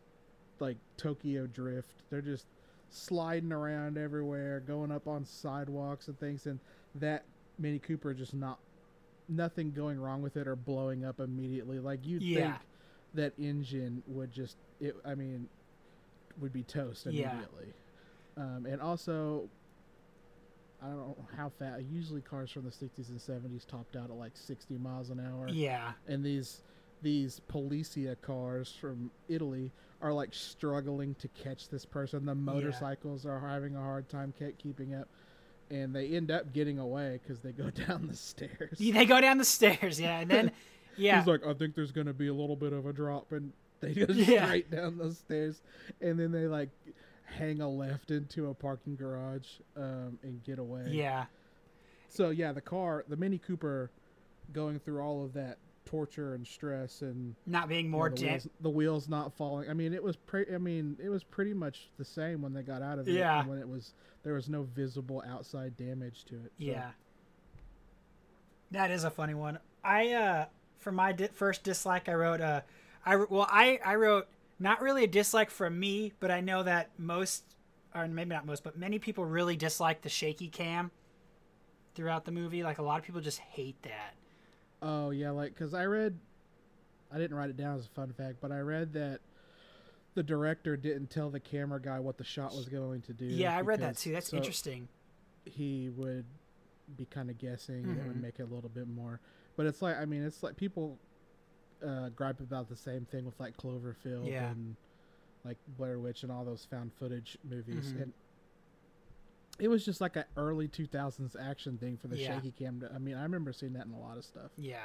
like 0.61 0.77
Tokyo 0.97 1.47
Drift. 1.47 2.03
They're 2.11 2.21
just 2.23 2.47
sliding 2.91 3.53
around 3.53 3.99
everywhere, 3.99 4.61
going 4.61 4.91
up 4.93 5.07
on 5.09 5.25
sidewalks 5.25 6.09
and 6.09 6.19
things, 6.19 6.47
and 6.47 6.59
that 6.97 7.25
Mini 7.59 7.79
Cooper 7.79 8.15
just 8.15 8.35
not 8.35 8.59
nothing 9.29 9.71
going 9.73 9.99
wrong 9.99 10.23
with 10.23 10.37
it 10.37 10.47
or 10.47 10.57
blowing 10.57 11.05
up 11.05 11.21
immediately. 11.21 11.79
Like 11.79 12.07
you'd 12.07 12.23
Yeah. 12.23 12.53
think 12.53 12.57
that 13.15 13.33
engine 13.39 14.03
would 14.07 14.33
just 14.33 14.57
it. 14.81 14.97
I 15.05 15.15
mean, 15.15 15.49
would 16.41 16.53
be 16.53 16.63
toast 16.63 17.07
Yeah. 17.07 17.31
immediately. 17.31 17.73
Um, 18.37 18.67
and 18.67 18.83
also, 18.83 19.49
I 20.83 20.87
don't 20.89 20.99
know 20.99 21.17
how 21.37 21.49
fast. 21.49 21.85
Usually, 21.85 22.21
cars 22.21 22.51
from 22.51 22.65
the 22.65 22.71
'60s 22.71 23.09
and 23.09 23.19
'70s 23.21 23.65
topped 23.65 23.97
out 23.97 24.11
at 24.11 24.17
like 24.17 24.37
60 24.37 24.77
miles 24.79 25.11
an 25.11 25.21
hour 25.21 25.49
Yeah. 25.51 25.93
and 26.07 26.25
these 26.25 26.63
these 27.03 27.41
policia 27.49 28.21
cars 28.21 28.73
from 28.75 29.11
Italy 29.29 29.71
are 30.03 30.13
like 30.13 30.35
struggling 30.35 31.15
to 31.17 31.29
catch 31.29 31.69
this 31.69 31.85
person. 31.85 32.27
The 32.27 32.35
motorcycles 32.35 33.25
are 33.27 33.41
having 33.41 33.77
a 33.77 33.81
hard 33.81 34.09
time 34.09 34.33
keeping 34.59 34.95
up, 34.95 35.09
and 35.71 35.95
they 35.95 36.09
end 36.09 36.31
up 36.31 36.53
getting 36.53 36.79
away 36.79 37.21
because 37.23 37.41
they 37.41 37.53
go 37.53 37.71
down 37.87 38.07
the 38.09 38.17
stairs. 38.17 38.79
They 38.79 39.05
go 39.07 39.21
down 39.21 39.39
the 39.39 39.45
stairs, 39.45 40.01
yeah, 40.01 40.21
and 40.21 40.31
then, 40.31 40.53
yeah, 40.97 41.19
He's 41.19 41.27
like, 41.27 41.47
I 41.47 41.55
think 41.55 41.75
there's 41.75 41.93
gonna 41.93 42.13
be 42.13 42.29
a 42.29 42.35
little 42.35 42.57
bit 42.57 42.73
of 42.73 42.87
a 42.87 42.93
drop, 42.93 43.33
and 43.33 43.53
they 43.81 43.95
go 43.95 44.07
Yeah. 44.13 44.47
straight 44.47 44.71
down 44.71 44.99
those 44.99 45.19
stairs, 45.19 45.63
and 46.01 46.19
then 46.19 46.33
they 46.33 46.47
like 46.47 46.71
hang 47.25 47.61
a 47.61 47.69
left 47.69 48.11
into 48.11 48.49
a 48.51 48.55
parking 48.55 48.95
garage 48.97 49.49
um, 49.77 50.19
and 50.23 50.43
get 50.45 50.59
away. 50.59 50.87
Yeah. 50.91 51.25
So 52.09 52.31
yeah, 52.31 52.53
the 52.53 52.61
car, 52.61 53.05
the 53.09 53.17
Mini 53.17 53.39
Cooper, 53.39 53.91
going 54.53 54.79
through 54.79 55.01
all 55.01 55.25
of 55.25 55.33
that 55.33 55.57
torture 55.85 56.35
and 56.35 56.47
stress 56.47 57.03
and 57.03 57.35
Not 57.47 57.69
being 57.69 57.87
you 57.87 57.91
know, 57.91 57.99
more 57.99 58.11
the, 58.11 58.23
wheels, 58.23 58.49
the 58.61 58.71
wheels 58.71 59.09
not 59.09 59.33
falling. 59.35 59.69
I 59.69 59.75
mean, 59.75 59.93
it 59.95 60.03
was 60.03 60.17
pre- 60.17 60.53
I 60.55 60.59
mean, 60.59 60.97
it 61.03 61.09
was 61.09 61.23
pretty 61.25 61.55
much 61.55 61.91
the 61.99 62.05
same 62.05 62.43
when 62.43 62.53
they 62.53 62.63
got 62.63 62.83
out 62.83 62.99
of 62.99 63.07
it. 63.09 63.13
Yeah. 63.13 63.45
When 63.47 63.59
it 63.59 63.69
was 63.69 63.93
there 64.23 64.35
was 64.35 64.49
no 64.49 64.63
visible 64.63 65.23
outside 65.29 65.77
damage 65.77 66.25
to 66.27 66.37
it. 66.37 66.53
so- 66.59 66.65
Yeah. 66.65 66.91
That 68.71 68.91
is 68.91 69.05
a 69.05 69.11
funny 69.11 69.35
one. 69.35 69.59
I 69.85 70.13
uh 70.13 70.47
for 70.79 70.93
my 70.93 71.13
di- 71.13 71.29
first 71.29 71.63
dislike 71.63 72.09
I 72.09 72.15
wrote 72.15 72.41
uh 72.41 72.63
I 73.05 73.17
well 73.17 73.47
I 73.51 73.79
I 73.85 73.95
wrote 73.97 74.27
not 74.59 74.81
really 74.81 75.05
a 75.05 75.09
dislike 75.09 75.51
from 75.51 75.79
me, 75.79 76.13
but 76.21 76.31
I 76.31 76.41
know 76.41 76.63
that 76.63 76.91
most 76.99 77.45
or 77.95 78.09
maybe 78.09 78.31
not 78.31 78.47
most, 78.47 78.65
but 78.65 78.77
many 78.77 78.99
people 78.99 79.25
really 79.25 79.57
dislike 79.57 80.03
the 80.03 80.09
shaky 80.09 80.49
cam 80.49 80.91
throughout 81.95 82.25
the 82.25 82.33
movie. 82.33 82.63
Like 82.65 82.79
a 82.79 82.83
lot 82.83 82.99
of 82.99 83.05
people 83.05 83.21
just 83.21 83.39
hate 83.39 83.81
that. 83.83 84.15
Oh 84.87 85.11
yeah, 85.11 85.31
like 85.31 85.55
because 85.55 85.73
I 85.75 85.87
read, 85.87 86.19
I 87.13 87.17
didn't 87.19 87.37
write 87.37 87.49
it 87.51 87.57
down 87.57 87.79
as 87.79 87.87
a 87.87 87.89
fun 87.91 88.13
fact, 88.13 88.37
but 88.41 88.53
I 88.53 88.59
read 88.61 88.93
that 88.93 89.21
the 90.15 90.23
director 90.23 90.77
didn't 90.77 91.09
tell 91.11 91.31
the 91.31 91.41
camera 91.41 91.81
guy 91.81 91.99
what 92.01 92.19
the 92.19 92.25
shot 92.25 92.55
was 92.55 92.69
going 92.69 93.01
to 93.03 93.13
do. 93.15 93.25
Yeah, 93.25 93.57
I 93.57 93.63
read 93.63 93.81
that 93.81 93.97
too. 93.97 94.13
That's 94.13 94.29
so 94.29 94.37
interesting. 94.37 94.89
He 95.47 95.89
would 95.97 96.27
be 96.99 97.07
kind 97.07 97.31
of 97.31 97.39
guessing, 97.39 97.77
it 97.85 97.87
Mhm. 97.99 98.07
would 98.09 98.23
make 98.23 98.39
it 98.39 98.43
a 98.43 98.55
little 98.55 98.69
bit 98.69 98.87
more. 98.87 99.21
But 99.57 99.65
it's 99.67 99.81
like, 99.81 99.97
I 99.97 100.05
mean, 100.05 100.23
it's 100.23 100.43
like 100.43 100.57
people 100.57 100.99
uh, 101.85 102.09
gripe 102.11 102.41
about 102.41 102.69
the 102.69 102.77
same 102.77 103.05
thing 103.07 103.25
with 103.27 103.39
like 103.41 103.57
Cloverfield 103.59 104.27
Yeah. 104.31 104.51
and 104.53 104.75
like 105.45 105.59
Blair 105.77 105.99
Witch 105.99 106.23
and 106.23 106.33
all 106.33 106.45
those 106.45 106.65
found 106.65 106.93
footage 106.95 107.37
movies, 107.45 107.93
Mhm. 107.93 108.03
and 108.03 108.13
it 109.59 109.69
was 109.69 109.85
just 109.85 110.01
like 110.01 110.17
an 110.17 110.25
early 110.37 110.69
2000s 110.69 111.37
action 111.41 111.79
thing 111.79 111.97
for 111.97 112.09
the 112.09 112.17
Yeah. 112.19 112.35
shaky 112.37 112.51
cam. 112.53 112.81
To, 112.81 112.91
I 112.93 112.99
mean, 112.99 113.17
I 113.17 113.23
remember 113.23 113.53
seeing 113.53 113.73
that 113.75 113.87
in 113.87 113.93
a 113.93 114.01
lot 114.01 114.17
of 114.19 114.25
stuff. 114.25 114.51
Yeah. 114.57 114.79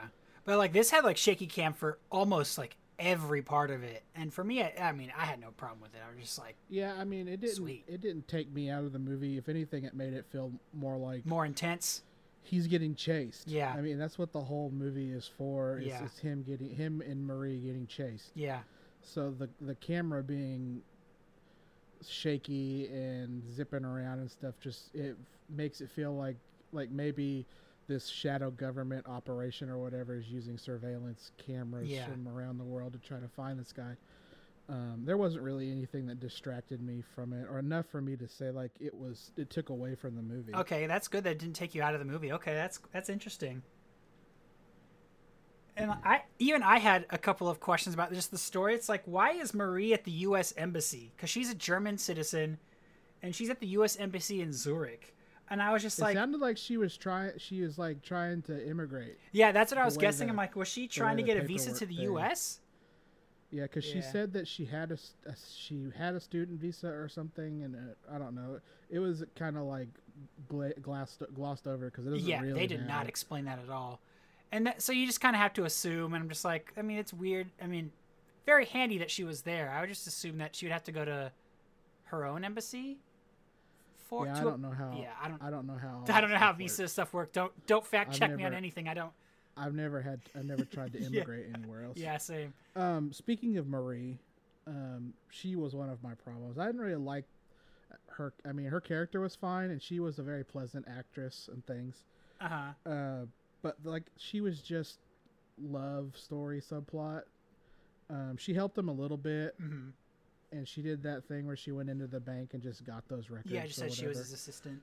But 0.46 0.58
like 0.58 0.74
this 0.74 0.92
had 0.92 1.04
like 1.04 1.18
shaky 1.18 1.48
cam 1.48 1.74
for 1.74 2.00
almost 2.12 2.58
like 2.58 2.76
every 2.98 3.42
part 3.42 3.72
of 3.72 3.82
it. 3.84 4.04
And 4.16 4.34
for 4.34 4.44
me 4.44 4.62
I, 4.62 4.74
I 4.82 4.92
mean, 4.92 5.12
I 5.18 5.26
had 5.26 5.40
no 5.40 5.52
problem 5.52 5.82
with 5.82 5.94
it. 5.96 6.02
I 6.06 6.14
was 6.14 6.24
just 6.24 6.38
like 6.40 6.56
Yeah, 6.70 6.94
I 7.00 7.04
mean, 7.04 7.28
it 7.28 7.40
didn't. 7.42 7.56
Sweet. 7.56 7.84
It 7.88 8.02
didn't 8.02 8.28
take 8.28 8.52
me 8.54 8.70
out 8.70 8.84
of 8.84 8.94
the 8.94 9.00
movie. 9.00 9.38
If 9.38 9.50
anything, 9.50 9.84
it 9.86 9.94
made 9.96 10.14
it 10.14 10.26
feel 10.32 10.52
more 10.74 10.98
like 10.98 11.26
more 11.26 11.46
intense. 11.46 12.04
he's 12.42 12.68
getting 12.68 12.96
chased. 12.96 13.48
Yeah. 13.48 13.74
I 13.76 13.82
mean, 13.82 13.98
that's 14.00 14.18
what 14.18 14.32
the 14.34 14.42
whole 14.42 14.70
movie 14.72 15.12
is 15.12 15.28
for. 15.28 15.78
Is, 15.80 15.88
Yeah. 15.88 16.04
is 16.06 16.18
him 16.20 16.44
getting 16.44 16.70
him 16.70 17.02
and 17.02 17.26
Marie 17.26 17.60
getting 17.60 17.86
chased. 17.88 18.32
Yeah. 18.36 18.60
So 19.02 19.32
the 19.32 19.50
the 19.62 19.76
camera 19.76 20.24
being 20.24 20.82
shaky 22.08 22.88
and 22.88 23.44
zipping 23.52 23.84
around 23.86 24.20
and 24.20 24.30
stuff 24.32 24.56
just 24.60 24.94
it 24.96 25.18
makes 25.50 25.82
it 25.82 25.90
feel 25.90 26.16
like 26.16 26.38
like 26.72 26.90
maybe 26.92 27.46
this 27.88 28.08
shadow 28.08 28.52
government 28.52 29.06
operation 29.08 29.70
or 29.70 29.78
whatever 29.80 30.16
is 30.16 30.28
using 30.28 30.58
surveillance 30.58 31.32
cameras 31.38 31.90
Yeah. 31.90 32.06
from 32.06 32.28
around 32.28 32.60
the 32.60 32.64
world 32.64 32.94
to 32.94 33.00
try 33.00 33.20
to 33.20 33.28
find 33.28 33.60
this 33.60 33.74
guy. 33.74 33.96
Um, 34.70 35.02
there 35.04 35.18
wasn't 35.18 35.44
really 35.44 35.72
anything 35.72 36.06
that 36.06 36.20
distracted 36.20 36.80
me 36.80 37.02
from 37.16 37.34
it, 37.34 37.48
or 37.50 37.58
enough 37.58 37.88
for 37.88 38.02
me 38.02 38.16
to 38.18 38.28
say 38.28 38.52
like 38.52 38.70
it 38.80 38.94
was. 38.94 39.32
It 39.36 39.50
took 39.50 39.70
away 39.70 39.96
from 39.96 40.16
the 40.16 40.22
movie. 40.22 40.54
Okay, 40.54 40.86
that's 40.86 41.08
good 41.08 41.24
that 41.24 41.32
it 41.32 41.40
didn't 41.40 41.56
take 41.56 41.74
you 41.74 41.82
out 41.82 41.96
of 41.96 42.00
the 42.00 42.06
movie. 42.06 42.32
Okay, 42.34 42.54
that's 42.54 42.80
that's 42.94 43.10
interesting. 43.10 43.64
And 45.80 45.92
I 46.04 46.22
even 46.40 46.62
I 46.62 46.78
had 46.80 47.06
a 47.10 47.18
couple 47.18 47.48
of 47.48 47.60
questions 47.62 47.94
about 47.94 48.14
just 48.14 48.32
the 48.32 48.38
story. 48.38 48.76
It's 48.76 48.90
like 48.90 49.02
why 49.06 49.32
is 49.32 49.54
Marie 49.54 49.94
at 49.94 50.04
the 50.04 50.12
U.S. 50.12 50.54
embassy? 50.58 51.12
Because 51.16 51.30
she's 51.30 51.50
a 51.50 51.56
German 51.56 51.98
citizen, 51.98 52.58
and 53.24 53.34
she's 53.34 53.50
at 53.50 53.60
the 53.62 53.68
U.S. 53.68 53.96
embassy 53.96 54.42
in 54.42 54.52
Zurich. 54.54 55.16
And 55.50 55.62
I 55.64 55.72
was 55.74 55.82
just 55.82 55.98
It 55.98 56.04
like, 56.04 56.16
sounded 56.16 56.40
like 56.42 56.58
she 56.58 56.78
was 56.78 56.96
trying. 56.98 57.32
She 57.38 57.62
was 57.62 57.78
like 57.80 58.04
trying 58.04 58.42
to 58.44 58.70
immigrate. 58.70 59.18
yeah, 59.32 59.52
that's 59.52 59.72
what 59.72 59.80
I 59.80 59.86
was 59.86 59.98
guessing. 59.98 60.30
I'm 60.30 60.36
like, 60.36 60.56
was 60.56 60.68
she 60.68 60.88
trying 60.88 61.18
to 61.18 61.24
get 61.24 61.38
a 61.38 61.44
visa 61.44 61.74
to 61.74 61.86
the 61.86 61.96
thing- 61.96 62.04
U.S.? 62.06 62.60
Yeah, 63.52 63.64
because 63.64 63.84
she 63.84 64.00
said 64.02 64.34
that 64.34 64.48
she 64.48 64.66
had 64.66 64.92
a 64.92 64.98
she 65.58 65.88
had 65.98 66.14
a 66.14 66.20
student 66.20 66.60
visa 66.60 66.88
or 66.88 67.08
something, 67.10 67.64
and 67.64 67.76
I 68.14 68.20
don't 68.20 68.36
know. 68.36 68.60
It 68.92 69.00
was 69.00 69.24
kind 69.36 69.58
of 69.58 69.64
like 69.64 69.88
gla- 70.48 70.74
glossed 70.82 71.24
glossed 71.34 71.66
over 71.68 71.86
because 71.90 72.06
it 72.06 72.10
doesn't 72.12 72.28
Yeah, 72.28 72.42
really 72.42 72.54
they 72.60 72.68
did 72.68 72.86
not 72.86 73.08
explain 73.08 73.46
that 73.46 73.58
at 73.58 73.72
all. 73.72 74.02
And 74.52 74.68
that, 74.68 74.82
so 74.82 74.92
you 74.92 75.06
just 75.06 75.22
kind 75.22 75.36
of 75.36 75.42
have 75.42 75.54
to 75.54 75.66
assume. 75.66 76.14
And 76.14 76.24
I'm 76.24 76.30
just 76.30 76.44
like, 76.46 76.74
I 76.78 76.82
mean, 76.82 76.98
it's 76.98 77.14
weird. 77.14 77.48
I 77.62 77.68
mean, 77.68 77.92
very 78.46 78.66
handy 78.66 78.98
that 79.00 79.12
she 79.12 79.24
was 79.24 79.42
there. 79.44 79.70
I 79.70 79.80
would 79.82 79.90
just 79.90 80.08
assume 80.08 80.40
that 80.40 80.56
she 80.56 80.66
would 80.66 80.74
have 80.74 80.84
to 80.86 80.92
go 80.92 81.06
to 81.06 81.32
her 82.06 82.26
own 82.26 82.44
embassy. 82.44 82.98
For 84.08 84.26
yeah, 84.26 84.40
I 84.40 84.44
don't 84.44 84.62
know 84.62 84.72
how. 84.72 84.98
Yeah, 85.00 85.12
I 85.22 85.28
don't. 85.28 85.42
I 85.44 85.50
don't 85.52 85.68
know 85.68 85.78
how. 85.80 86.04
I 86.12 86.20
don't 86.20 86.32
know 86.32 86.38
how 86.38 86.54
visa 86.54 86.84
works. 86.84 86.94
stuff 86.94 87.14
work. 87.14 87.32
Don't 87.32 87.52
don't 87.68 87.86
fact 87.86 88.14
I've 88.14 88.20
check 88.20 88.36
me 88.36 88.44
on 88.44 88.56
anything. 88.56 88.88
I 88.88 88.96
don't. 88.96 89.12
I've 89.56 89.76
never 89.76 90.02
had. 90.02 90.20
I've 90.36 90.46
never 90.46 90.66
tried 90.66 90.94
to 90.94 91.00
Yeah. 91.02 91.08
immigrate 91.08 91.46
anywhere 91.54 91.84
else. 91.84 91.98
Yeah, 91.98 92.18
same. 92.18 92.54
Um, 92.76 93.14
speaking 93.14 93.58
of 93.58 93.68
Marie, 93.68 94.18
um, 94.66 95.14
she 95.30 95.56
was 95.56 95.76
one 95.76 95.90
of 95.92 96.02
my 96.02 96.16
problems. 96.16 96.58
I 96.58 96.66
didn't 96.66 96.82
really 96.82 96.96
like 96.96 97.26
her. 98.08 98.34
I 98.48 98.52
mean, 98.52 98.66
her 98.66 98.82
character 98.82 99.20
was 99.20 99.36
fine, 99.36 99.70
and 99.70 99.80
she 99.80 100.00
was 100.00 100.18
a 100.18 100.24
very 100.24 100.44
pleasant 100.44 100.88
actress 100.90 101.48
and 101.54 101.64
things. 101.68 102.06
Uh 102.42 102.48
huh. 102.48 102.90
Uh, 102.90 103.26
but 103.62 103.78
like 103.84 104.04
she 104.18 104.42
was 104.42 104.62
just 104.62 105.00
love 105.62 106.16
story 106.16 106.62
subplot. 106.62 107.24
Um, 108.10 108.38
she 108.38 108.54
helped 108.54 108.78
him 108.78 108.90
a 108.90 108.94
little 108.94 109.18
bit, 109.18 109.56
hmm 109.60 109.90
and 110.52 110.68
she 110.68 110.82
did 110.82 111.04
that 111.04 111.24
thing 111.28 111.46
where 111.46 111.56
she 111.56 111.72
went 111.72 111.92
into 111.92 112.08
the 112.08 112.20
bank 112.20 112.56
and 112.56 112.64
just 112.64 112.84
got 112.84 113.08
those 113.08 113.30
records. 113.30 113.54
Yeah, 113.54 113.62
I 113.62 113.68
just 113.68 113.78
said 113.78 113.94
she 113.94 114.08
was 114.08 114.18
whatever. 114.18 114.32
his 114.32 114.34
assistant. 114.34 114.80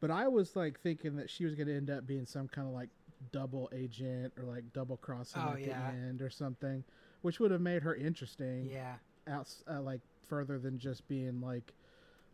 But 0.00 0.10
I 0.10 0.26
was 0.26 0.56
like 0.56 0.80
thinking 0.80 1.14
that 1.14 1.30
she 1.30 1.44
was 1.44 1.54
going 1.54 1.68
to 1.68 1.76
end 1.76 1.90
up 1.90 2.08
being 2.08 2.26
some 2.26 2.48
kind 2.48 2.66
of 2.66 2.74
like 2.74 2.88
double 3.30 3.70
agent 3.72 4.32
or 4.36 4.42
like 4.42 4.64
double 4.72 4.96
crossing 4.96 5.42
Oh, 5.46 5.52
at 5.52 5.60
yeah. 5.60 5.92
the 5.92 5.96
end 5.96 6.22
or 6.22 6.28
something, 6.30 6.82
which 7.22 7.38
would 7.38 7.52
have 7.52 7.60
made 7.60 7.82
her 7.84 7.94
interesting. 7.94 8.64
Yeah. 8.68 8.94
Out 9.28 9.46
uh, 9.72 9.80
like 9.80 10.00
further 10.26 10.58
than 10.58 10.76
just 10.80 11.06
being 11.06 11.40
like, 11.40 11.72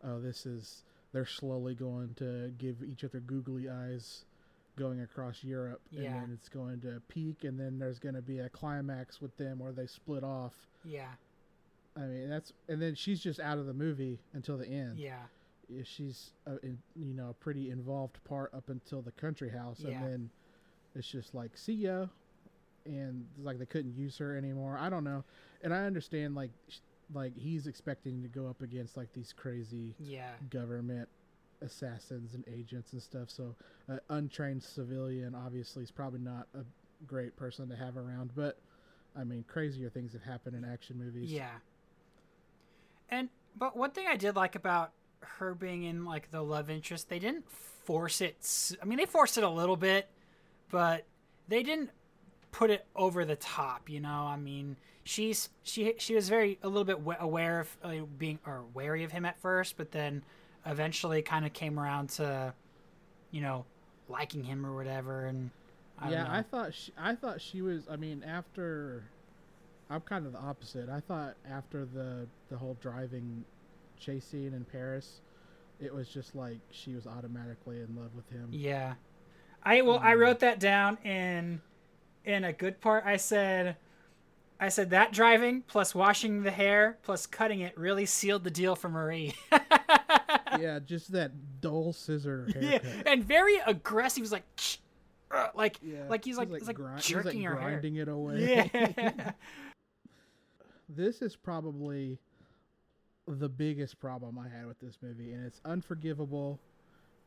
oh, 0.03 0.19
this 0.19 0.47
is 0.47 0.83
they're 1.13 1.27
slowly 1.27 1.75
going 1.75 2.15
to 2.15 2.51
give 2.57 2.81
each 2.81 3.03
other 3.03 3.19
googly 3.19 3.69
eyes 3.69 4.25
going 4.77 5.01
across 5.01 5.43
Europe, 5.43 5.81
Yeah. 5.91 6.03
and 6.03 6.15
then 6.15 6.31
it's 6.33 6.47
going 6.47 6.79
to 6.81 7.01
peak, 7.09 7.43
and 7.43 7.59
then 7.59 7.77
there's 7.79 7.99
going 7.99 8.15
to 8.15 8.21
be 8.21 8.39
a 8.39 8.47
climax 8.49 9.19
with 9.19 9.35
them 9.37 9.59
where 9.59 9.73
they 9.73 9.87
split 9.87 10.23
off. 10.23 10.53
Yeah. 10.85 11.09
I 11.97 12.01
mean, 12.01 12.29
that's 12.29 12.53
and 12.69 12.81
then 12.81 12.95
she's 12.95 13.19
just 13.19 13.39
out 13.39 13.57
of 13.57 13.65
the 13.65 13.73
movie 13.73 14.19
until 14.33 14.55
the 14.57 14.67
end. 14.67 14.97
Yeah. 14.99 15.17
She's 15.83 16.31
a, 16.45 16.57
in, 16.63 16.77
you 16.95 17.13
know 17.13 17.31
a 17.31 17.33
pretty 17.33 17.71
involved 17.71 18.23
part 18.23 18.53
up 18.53 18.69
until 18.69 19.01
the 19.01 19.11
country 19.11 19.49
house, 19.49 19.79
Yeah. 19.81 19.89
and 20.01 20.05
then 20.05 20.29
it's 20.95 21.07
just 21.09 21.33
like 21.35 21.57
see 21.57 21.73
ya, 21.73 22.05
and 22.85 23.25
it's 23.35 23.45
like 23.45 23.57
they 23.59 23.65
couldn't 23.65 23.97
use 23.97 24.17
her 24.19 24.37
anymore. 24.37 24.77
I 24.79 24.89
don't 24.89 25.03
know, 25.03 25.23
and 25.63 25.73
I 25.73 25.85
understand 25.85 26.35
like 26.35 26.51
like 27.13 27.35
he's 27.35 27.67
expecting 27.67 28.21
to 28.21 28.27
go 28.27 28.47
up 28.47 28.61
against 28.61 28.95
like 28.95 29.11
these 29.13 29.33
crazy 29.33 29.95
Yeah. 29.99 30.31
government 30.51 31.09
assassins 31.61 32.33
and 32.33 32.43
agents 32.47 32.93
and 32.93 33.01
stuff. 33.01 33.29
So 33.29 33.55
an 33.87 33.99
untrained 34.09 34.63
civilian 34.63 35.35
obviously 35.35 35.83
is 35.83 35.91
probably 35.91 36.19
not 36.19 36.47
a 36.53 36.63
great 37.05 37.35
person 37.35 37.69
to 37.69 37.75
have 37.75 37.97
around, 37.97 38.31
but 38.35 38.57
I 39.15 39.23
mean 39.23 39.43
crazier 39.47 39.89
things 39.89 40.13
have 40.13 40.23
happened 40.23 40.55
in 40.55 40.65
action 40.65 40.97
movies. 40.97 41.31
Yeah. 41.31 41.49
And 43.09 43.29
but 43.57 43.75
one 43.75 43.91
thing 43.91 44.05
I 44.07 44.15
did 44.15 44.35
like 44.35 44.55
about 44.55 44.91
her 45.21 45.53
being 45.53 45.83
in 45.83 46.05
like 46.05 46.31
the 46.31 46.41
love 46.41 46.69
interest, 46.69 47.09
they 47.09 47.19
didn't 47.19 47.49
force 47.49 48.21
it. 48.21 48.35
I 48.81 48.85
mean, 48.85 48.97
they 48.97 49.05
forced 49.05 49.37
it 49.37 49.43
a 49.43 49.49
little 49.49 49.77
bit, 49.77 50.09
but 50.69 51.05
they 51.47 51.63
didn't 51.63 51.89
put 52.51 52.69
it 52.69 52.85
over 52.95 53.25
the 53.25 53.35
top. 53.35 53.89
You 53.89 53.99
know, 53.99 54.09
I 54.09 54.37
mean, 54.37 54.75
she's 55.03 55.49
she 55.63 55.93
she 55.97 56.15
was 56.15 56.29
very 56.29 56.59
a 56.63 56.67
little 56.67 56.83
bit 56.83 56.99
aware 57.19 57.61
of 57.61 57.77
uh, 57.83 58.05
being 58.17 58.39
or 58.45 58.63
wary 58.73 59.03
of 59.03 59.11
him 59.11 59.25
at 59.25 59.39
first, 59.39 59.77
but 59.77 59.91
then 59.91 60.23
eventually 60.67 61.21
kind 61.21 61.45
of 61.45 61.53
came 61.53 61.79
around 61.79 62.09
to, 62.11 62.53
you 63.31 63.41
know, 63.41 63.65
liking 64.09 64.43
him 64.43 64.65
or 64.65 64.75
whatever. 64.75 65.25
And 65.25 65.49
I 65.99 66.11
yeah. 66.11 66.27
I 66.29 66.41
thought 66.41 66.73
she, 66.73 66.91
I 66.97 67.15
thought 67.15 67.41
she 67.41 67.61
was. 67.61 67.83
I 67.89 67.95
mean, 67.95 68.23
after 68.23 69.03
I'm 69.89 70.01
kind 70.01 70.25
of 70.25 70.33
the 70.33 70.39
opposite. 70.39 70.89
I 70.89 70.99
thought 70.99 71.35
after 71.49 71.85
the 71.85 72.27
the 72.49 72.57
whole 72.57 72.77
driving 72.81 73.45
chase 73.99 74.25
scene 74.25 74.53
in 74.53 74.65
Paris, 74.65 75.21
it 75.79 75.93
was 75.93 76.09
just 76.09 76.35
like 76.35 76.59
she 76.71 76.93
was 76.93 77.07
automatically 77.07 77.77
in 77.77 77.95
love 77.95 78.13
with 78.15 78.29
him. 78.29 78.49
Yeah. 78.51 78.95
I 79.63 79.81
well 79.81 79.99
I 79.99 80.13
um, 80.13 80.19
wrote 80.19 80.39
that 80.39 80.59
down 80.59 80.97
in 81.03 81.61
in 82.25 82.43
a 82.43 82.53
good 82.53 82.81
part. 82.81 83.05
I 83.05 83.17
said 83.17 83.77
I 84.59 84.69
said 84.69 84.89
that 84.89 85.11
driving 85.11 85.61
plus 85.61 85.93
washing 85.93 86.43
the 86.43 86.51
hair 86.51 86.97
plus 87.03 87.27
cutting 87.27 87.59
it 87.61 87.77
really 87.77 88.05
sealed 88.05 88.43
the 88.43 88.51
deal 88.51 88.75
for 88.75 88.89
Marie. 88.89 89.35
yeah, 90.59 90.79
just 90.83 91.11
that 91.11 91.61
dull 91.61 91.93
scissor 91.93 92.47
yeah, 92.59 92.79
and 93.05 93.23
very 93.23 93.57
aggressive. 93.65 94.17
He 94.17 94.21
was 94.21 94.31
like 94.31 94.43
"Uh," 95.31 95.49
like 95.53 95.79
Yeah, 95.83 96.07
like 96.09 96.25
he's 96.25 96.37
like 96.37 96.51
he's 96.51 96.67
like, 96.67 96.75
grind- 96.75 96.99
he's, 96.99 97.07
jerking 97.07 97.43
like 97.43 97.49
her 97.49 97.55
hair. 97.55 97.69
grinding 97.69 97.95
it 97.97 98.07
away. 98.07 98.65
Yeah. 98.75 99.31
this 100.89 101.21
is 101.21 101.35
probably 101.35 102.17
the 103.27 103.49
biggest 103.49 103.99
problem 103.99 104.39
I 104.39 104.47
had 104.47 104.65
with 104.65 104.79
this 104.79 104.97
movie, 105.01 105.33
and 105.33 105.45
it's 105.45 105.61
unforgivable. 105.65 106.59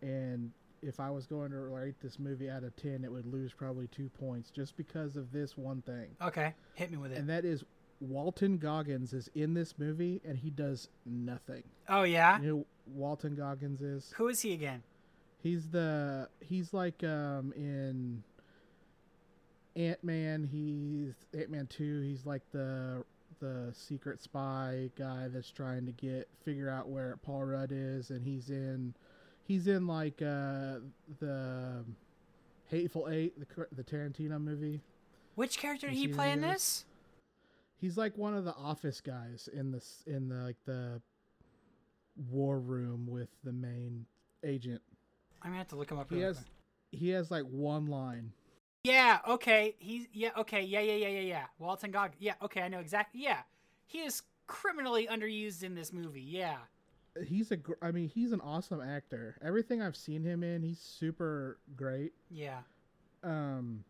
And 0.02 0.50
if 0.82 0.98
I 1.00 1.10
was 1.10 1.26
going 1.26 1.50
to 1.50 1.58
rate 1.58 1.96
this 2.02 2.18
movie 2.18 2.48
out 2.50 2.62
of 2.64 2.74
ten, 2.76 3.04
it 3.04 3.12
would 3.12 3.26
lose 3.26 3.52
probably 3.52 3.86
two 3.88 4.08
points 4.08 4.50
just 4.50 4.76
because 4.76 5.16
of 5.16 5.30
this 5.32 5.56
one 5.56 5.82
thing, 5.82 6.08
Okay, 6.22 6.54
hit 6.74 6.90
me 6.90 6.96
with 6.98 7.12
it. 7.12 7.18
and 7.18 7.28
that 7.28 7.44
is 7.44 7.64
Walton 8.00 8.56
Goggins 8.56 9.12
is 9.12 9.28
in 9.34 9.52
this 9.54 9.74
movie 9.78 10.22
and 10.24 10.38
he 10.38 10.48
does 10.50 10.88
nothing. 11.04 11.62
oh 11.88 12.02
yeah, 12.04 12.40
You 12.40 12.46
know 12.46 12.54
who 12.58 12.66
Walton 12.98 13.34
Goggins 13.34 13.82
is? 13.82 14.12
who 14.16 14.28
is 14.28 14.40
he 14.40 14.52
again? 14.54 14.82
He's 15.42 15.68
the 15.68 16.28
he's 16.40 16.72
like 16.74 17.02
um 17.04 17.52
in 17.56 18.22
Ant 19.76 20.02
Man. 20.04 20.44
He's 20.44 21.14
Ant 21.38 21.50
Man 21.50 21.66
two. 21.66 22.00
He's 22.02 22.26
like 22.26 22.42
the 22.52 23.04
the 23.38 23.72
secret 23.72 24.20
spy 24.20 24.90
guy 24.96 25.28
that's 25.28 25.50
trying 25.50 25.86
to 25.86 25.92
get 25.92 26.28
figure 26.44 26.68
out 26.68 26.88
where 26.88 27.16
Paul 27.22 27.44
Rudd 27.44 27.70
is, 27.72 28.10
and 28.10 28.22
he's 28.24 28.50
in 28.50 28.94
he's 29.50 29.66
in 29.66 29.84
like 29.84 30.22
uh 30.22 30.78
the 31.18 31.84
Hateful 32.68 33.08
Eight, 33.10 33.34
the 33.40 33.66
the 33.72 33.82
Tarantino 33.82 34.40
movie. 34.40 34.80
Which 35.34 35.58
character 35.58 35.88
did 35.88 35.96
he 35.96 36.06
play 36.06 36.30
in 36.30 36.40
this? 36.40 36.84
He's 37.80 37.96
like 37.96 38.16
one 38.16 38.34
of 38.34 38.44
the 38.44 38.54
office 38.54 39.00
guys 39.00 39.48
in 39.52 39.72
this 39.72 40.04
in 40.06 40.28
the 40.28 40.36
like 40.36 40.58
the 40.66 41.02
war 42.30 42.60
room 42.60 43.08
with 43.08 43.28
the 43.42 43.52
main 43.52 44.06
agent. 44.44 44.82
I'm 45.42 45.50
gonna 45.50 45.58
have 45.58 45.68
to 45.68 45.76
look 45.76 45.90
him 45.90 45.98
up. 45.98 46.12
He 46.12 46.20
has 46.20 46.44
he 46.92 47.08
has 47.08 47.32
like 47.32 47.44
one 47.44 47.86
line. 47.86 48.32
Yeah. 48.84 49.18
Okay. 49.28 49.74
He's 49.80 50.06
yeah. 50.12 50.30
Okay. 50.38 50.62
Yeah. 50.62 50.80
Yeah. 50.80 50.94
Yeah. 50.94 51.08
Yeah. 51.08 51.20
Yeah. 51.20 51.44
Walton 51.58 51.90
Goggins. 51.90 52.22
Yeah. 52.22 52.34
Okay. 52.40 52.62
I 52.62 52.68
know 52.68 52.78
exactly. 52.78 53.20
Yeah. 53.20 53.40
He 53.86 53.98
is 53.98 54.22
criminally 54.46 55.08
underused 55.10 55.64
in 55.64 55.74
this 55.74 55.92
movie. 55.92 56.22
Yeah. 56.22 56.58
He's 57.26 57.50
a 57.50 57.56
gr- 57.56 57.72
I 57.82 57.90
mean 57.90 58.08
he's 58.08 58.32
an 58.32 58.40
awesome 58.40 58.80
actor. 58.80 59.36
Everything 59.42 59.82
I've 59.82 59.96
seen 59.96 60.22
him 60.22 60.42
in, 60.42 60.62
he's 60.62 60.78
super 60.78 61.58
great. 61.76 62.12
Yeah. 62.30 62.60
Um 63.22 63.84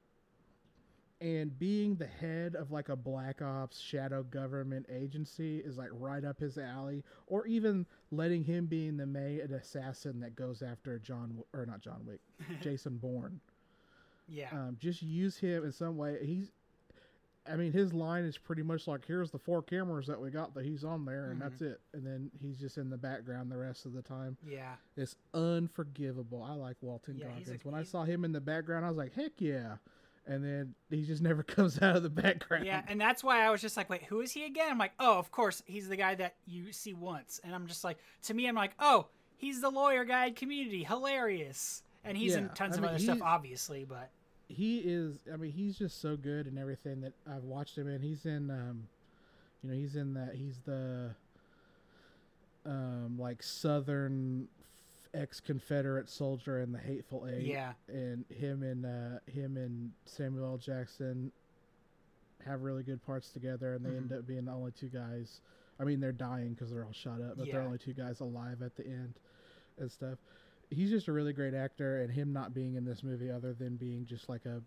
and 1.22 1.58
being 1.58 1.96
the 1.96 2.06
head 2.06 2.54
of 2.56 2.70
like 2.70 2.88
a 2.88 2.96
black 2.96 3.42
ops 3.42 3.78
shadow 3.78 4.22
government 4.22 4.86
agency 4.88 5.58
is 5.58 5.76
like 5.76 5.90
right 5.92 6.24
up 6.24 6.40
his 6.40 6.56
alley 6.56 7.04
or 7.26 7.46
even 7.46 7.84
letting 8.10 8.42
him 8.42 8.64
being 8.64 8.96
the 8.96 9.04
main 9.04 9.40
assassin 9.52 10.18
that 10.20 10.34
goes 10.34 10.62
after 10.62 10.98
John 10.98 11.42
or 11.52 11.66
not 11.66 11.82
John 11.82 12.06
Wick, 12.06 12.20
Jason 12.62 12.96
Bourne. 12.96 13.38
Yeah. 14.28 14.48
um, 14.52 14.76
just 14.80 15.02
use 15.02 15.36
him 15.36 15.64
in 15.64 15.72
some 15.72 15.96
way. 15.98 16.16
He's, 16.24 16.52
I 17.50 17.56
mean, 17.56 17.72
his 17.72 17.92
line 17.92 18.24
is 18.24 18.38
pretty 18.38 18.62
much 18.62 18.86
like, 18.86 19.04
"Here's 19.06 19.30
the 19.30 19.38
four 19.38 19.62
cameras 19.62 20.06
that 20.06 20.20
we 20.20 20.30
got 20.30 20.54
that 20.54 20.64
he's 20.64 20.84
on 20.84 21.04
there, 21.04 21.30
and 21.30 21.40
that's 21.40 21.56
Mm-hmm. 21.56 21.72
it." 21.72 21.80
And 21.94 22.06
then 22.06 22.30
he's 22.40 22.58
just 22.58 22.78
in 22.78 22.88
the 22.90 22.96
background 22.96 23.50
the 23.50 23.56
rest 23.58 23.86
of 23.86 23.92
the 23.92 24.02
time. 24.02 24.36
yeah. 24.46 24.74
It's 24.96 25.16
unforgivable. 25.34 26.42
I 26.42 26.54
like 26.54 26.76
Walton 26.80 27.16
Yeah, 27.18 27.26
he's 27.36 27.48
a- 27.48 27.52
Goggins. 27.52 27.64
when 27.64 27.74
I 27.74 27.82
saw 27.82 28.04
him 28.04 28.24
in 28.24 28.32
the 28.32 28.40
background, 28.40 28.84
I 28.84 28.88
was 28.88 28.96
like, 28.98 29.14
"Heck 29.14 29.32
yeah!" 29.38 29.76
And 30.26 30.44
then 30.44 30.74
he 30.90 31.02
just 31.04 31.22
never 31.30 31.42
comes 31.42 31.80
out 31.82 31.96
of 31.96 32.02
the 32.02 32.10
background. 32.10 32.66
Yeah, 32.66 32.82
and 32.88 33.00
that's 33.00 33.24
why 33.24 33.44
I 33.44 33.50
was 33.50 33.60
just 33.60 33.76
like, 33.76 33.88
wait, 33.90 34.04
who 34.04 34.20
is 34.20 34.32
he 34.32 34.44
again? 34.44 34.70
I'm 34.70 34.78
like, 34.78 34.92
oh, 35.00 35.18
of 35.18 35.30
course, 35.32 35.62
he's 35.66 35.88
the 35.88 35.96
guy 35.96 36.14
that 36.16 36.34
you 36.46 36.72
see 36.72 36.92
once. 36.94 37.40
And 37.42 37.54
I'm 37.54 37.66
just 37.66 37.84
like, 37.84 37.98
to 38.24 38.34
me, 38.34 38.46
I'm 38.46 38.54
like, 38.54 38.72
oh, 38.78 39.06
he's 39.36 39.60
the 39.60 39.70
lawyer 39.70 40.04
guy 40.04 40.26
in 40.26 40.34
community. 40.34 40.84
Hilarious. 40.84 41.82
And 42.04 42.16
he's 42.16 42.34
in 42.34 42.48
tons 42.50 42.74
I 42.74 42.76
of 42.76 42.82
mean, 42.82 42.88
other 42.90 42.98
stuff, 42.98 43.18
obviously, 43.22 43.84
but 43.84 44.10
he 44.50 44.78
is. 44.78 45.16
I 45.32 45.36
mean, 45.36 45.52
he's 45.52 45.78
just 45.78 46.00
so 46.00 46.16
good 46.16 46.46
in 46.46 46.58
everything 46.58 47.00
that 47.02 47.12
I've 47.26 47.44
watched 47.44 47.78
him 47.78 47.88
in. 47.88 48.00
He's 48.02 48.26
in, 48.26 48.50
um, 48.50 48.88
you 49.62 49.70
know, 49.70 49.76
he's 49.76 49.96
in 49.96 50.14
that. 50.14 50.34
He's 50.34 50.58
the, 50.66 51.14
um, 52.66 53.16
like 53.18 53.42
Southern 53.42 54.48
ex 55.14 55.40
Confederate 55.40 56.08
soldier 56.08 56.60
in 56.60 56.72
the 56.72 56.78
Hateful 56.78 57.26
Eight. 57.30 57.46
Yeah. 57.46 57.72
and 57.88 58.24
him 58.28 58.62
and 58.62 58.84
uh, 58.86 59.18
him 59.30 59.56
and 59.56 59.92
Samuel 60.04 60.44
L. 60.52 60.58
Jackson 60.58 61.32
have 62.44 62.62
really 62.62 62.82
good 62.82 63.04
parts 63.04 63.30
together, 63.30 63.74
and 63.74 63.84
they 63.84 63.90
end 63.90 64.12
up 64.12 64.26
being 64.26 64.46
the 64.46 64.52
only 64.52 64.72
two 64.72 64.88
guys. 64.88 65.40
I 65.78 65.84
mean, 65.84 66.00
they're 66.00 66.12
dying 66.12 66.54
because 66.54 66.70
they're 66.70 66.84
all 66.84 66.92
shot 66.92 67.20
up, 67.22 67.36
but 67.38 67.46
they're 67.52 67.62
only 67.66 67.78
two 67.78 67.92
guys 67.94 68.20
alive 68.20 68.62
at 68.62 68.76
the 68.76 68.84
end 68.86 69.14
and 69.78 69.90
stuff. 69.90 70.18
He's 70.70 70.90
just 70.90 71.08
a 71.08 71.12
really 71.12 71.32
great 71.32 71.52
actor, 71.54 72.02
and 72.02 72.10
him 72.12 72.32
not 72.32 72.54
being 72.54 72.76
in 72.76 72.84
this 72.84 73.02
movie, 73.02 73.30
other 73.30 73.52
than 73.52 73.76
being 73.76 74.06
just 74.06 74.28
like 74.28 74.46
a 74.46 74.62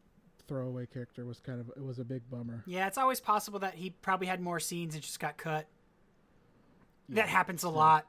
throwaway 0.47 0.85
character, 0.85 1.25
was 1.25 1.39
kind 1.39 1.59
of 1.61 1.69
it 1.77 1.83
was 1.83 1.99
a 1.99 2.03
big 2.03 2.21
bummer. 2.29 2.61
yeah, 2.65 2.87
it's 2.87 2.97
always 2.97 3.19
possible 3.21 3.59
that 3.59 3.75
he 3.75 3.91
probably 4.01 4.27
had 4.27 4.41
more 4.41 4.59
scenes 4.59 4.93
and 4.95 5.01
just 5.03 5.19
got 5.19 5.37
cut. 5.37 5.65
Yeah, 7.09 7.15
that 7.15 7.29
happens 7.29 7.63
a 7.63 7.69
lot. 7.69 8.05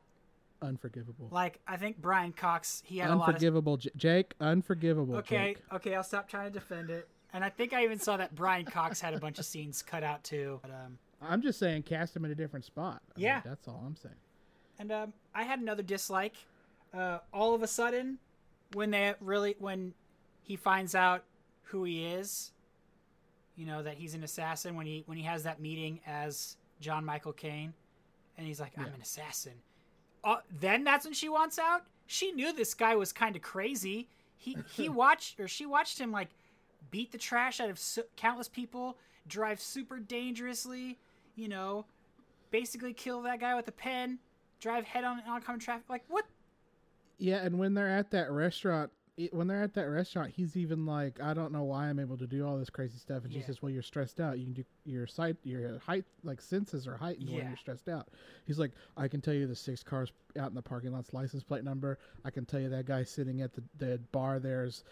Unforgivable. 0.63 1.29
Like, 1.31 1.61
I 1.69 1.77
think 1.77 1.99
Brian 2.01 2.33
Cox, 2.33 2.83
he 2.87 2.99
had 2.99 3.11
a 3.11 3.15
lot 3.17 3.29
of. 3.29 3.35
Unforgivable, 3.35 3.77
J- 3.77 3.91
Jake. 3.97 4.35
Unforgivable. 4.41 5.17
Okay, 5.17 5.55
Jake. 5.55 5.59
okay, 5.75 5.95
I'll 5.95 6.03
stop 6.03 6.29
trying 6.29 6.51
to 6.53 6.59
defend 6.59 6.91
it. 6.91 7.09
And 7.33 7.45
I 7.45 7.49
think 7.51 7.73
I 7.73 7.85
even 7.85 7.99
saw 7.99 8.17
that 8.17 8.35
Brian 8.35 8.65
Cox 8.65 9.01
had 9.01 9.13
a 9.13 9.19
bunch 9.19 9.39
of 9.39 9.45
scenes 9.45 9.83
cut 9.83 10.03
out 10.05 10.23
too. 10.25 10.61
But, 10.63 10.71
um, 10.71 10.99
I'm 11.21 11.43
just 11.43 11.59
saying, 11.59 11.83
cast 11.83 12.17
him 12.17 12.25
in 12.25 12.31
a 12.31 12.35
different 12.35 12.65
spot. 12.65 13.03
I 13.15 13.19
mean, 13.19 13.25
Yeah. 13.27 13.41
that's 13.45 13.67
all 13.69 13.83
I'm 13.87 13.97
saying. 13.97 14.15
And 14.79 14.91
um, 14.93 15.13
I 15.35 15.43
had 15.43 15.59
another 15.61 15.83
dislike. 15.83 16.35
Uh, 16.95 17.19
all 17.33 17.55
of 17.55 17.63
a 17.63 17.67
sudden, 17.67 18.19
when 18.73 18.91
they 18.91 19.15
really 19.21 19.57
when 19.59 19.95
he 20.43 20.57
finds 20.57 20.95
out 20.95 21.25
who 21.65 21.85
he 21.85 22.05
is, 22.07 22.53
you 23.57 23.67
know 23.67 23.83
that 23.83 23.95
he's 23.95 24.15
an 24.15 24.23
assassin. 24.25 24.77
When 24.77 24.87
he 24.87 25.03
when 25.07 25.19
he 25.19 25.25
has 25.25 25.43
that 25.45 25.61
meeting 25.61 26.01
as 26.07 26.57
John 26.81 27.05
Michael 27.05 27.33
Kane, 27.33 27.73
and 28.39 28.47
he's 28.47 28.61
like, 28.61 28.73
"I'm 28.77 28.87
Yeah. 28.87 28.95
an 28.95 29.01
assassin." 29.01 29.55
Uh, 30.23 30.37
then 30.61 30.85
that's 30.85 31.05
when 31.05 31.15
she 31.15 31.29
wants 31.29 31.59
out. 31.59 31.83
She 32.07 32.33
knew 32.33 32.53
this 32.53 32.75
guy 32.75 32.95
was 32.97 33.13
kind 33.13 33.35
of 33.37 33.43
crazy. 33.43 34.09
He 34.37 34.57
he 34.77 34.89
watched 34.89 35.41
or 35.41 35.49
she 35.49 35.67
watched 35.67 35.99
him 35.99 36.13
like 36.13 36.29
beat 36.91 37.11
the 37.13 37.19
trash 37.19 37.61
out 37.61 37.71
of 37.71 37.79
so, 37.79 38.03
countless 38.17 38.49
people, 38.49 38.97
drive 39.27 39.61
super 39.61 39.99
dangerously, 39.99 40.99
you 41.35 41.49
know, 41.49 41.87
basically 42.51 42.93
kill 42.93 43.23
that 43.23 43.41
guy 43.41 43.55
with 43.55 43.67
a 43.69 43.73
pen, 43.73 44.19
drive 44.61 44.85
head 44.85 45.03
on 45.05 45.21
oncoming 45.27 45.61
traffic. 45.61 45.89
Like 45.89 46.05
what? 46.09 46.25
Yeah, 47.19 47.45
and 47.45 47.59
when 47.59 47.75
they're 47.75 47.89
at 47.89 48.11
that 48.11 48.31
restaurant, 48.31 48.91
it, 49.17 49.33
when 49.33 49.47
they're 49.47 49.63
at 49.63 49.75
that 49.75 49.89
restaurant, 49.89 50.33
he's 50.33 50.57
even 50.57 50.87
like, 50.87 51.21
"I 51.21 51.35
don't 51.35 51.53
know 51.53 51.63
why 51.63 51.89
I'm 51.89 52.01
able 52.01 52.17
to 52.19 52.27
do 52.27 52.45
all 52.47 52.59
this 52.59 52.71
crazy 52.71 52.99
stuff." 52.99 53.25
And 53.25 53.33
Yeah. 53.33 53.41
she 53.41 53.47
says, 53.47 53.63
"Well, 53.63 53.71
you're 53.71 53.83
stressed 53.83 54.21
out. 54.21 54.39
You 54.39 54.45
can 54.47 54.55
do 54.55 54.65
your 54.85 55.07
sight, 55.07 55.37
your 55.45 55.79
height, 55.79 56.05
like 56.25 56.41
senses 56.41 56.89
are 56.89 56.97
heightened 56.97 57.31
when 57.31 57.47
you're 57.47 57.57
stressed 57.57 57.89
out." 57.89 58.09
He's 58.45 58.59
like, 58.59 58.73
"I 58.97 59.07
can 59.07 59.21
tell 59.21 59.35
you 59.35 59.47
the 59.47 59.55
six 59.55 59.83
cars 59.85 60.13
out 60.37 60.49
in 60.49 60.55
the 60.55 60.63
parking 60.63 60.93
lot's 60.93 61.15
license 61.15 61.45
plate 61.45 61.63
number. 61.63 61.99
I 62.25 62.31
can 62.31 62.45
tell 62.45 62.61
you 62.61 62.69
that 62.71 62.87
guy 62.87 63.05
sitting 63.05 63.41
at 63.41 63.53
the, 63.53 63.63
the 63.79 63.99
bar 64.11 64.41
there's 64.41 64.83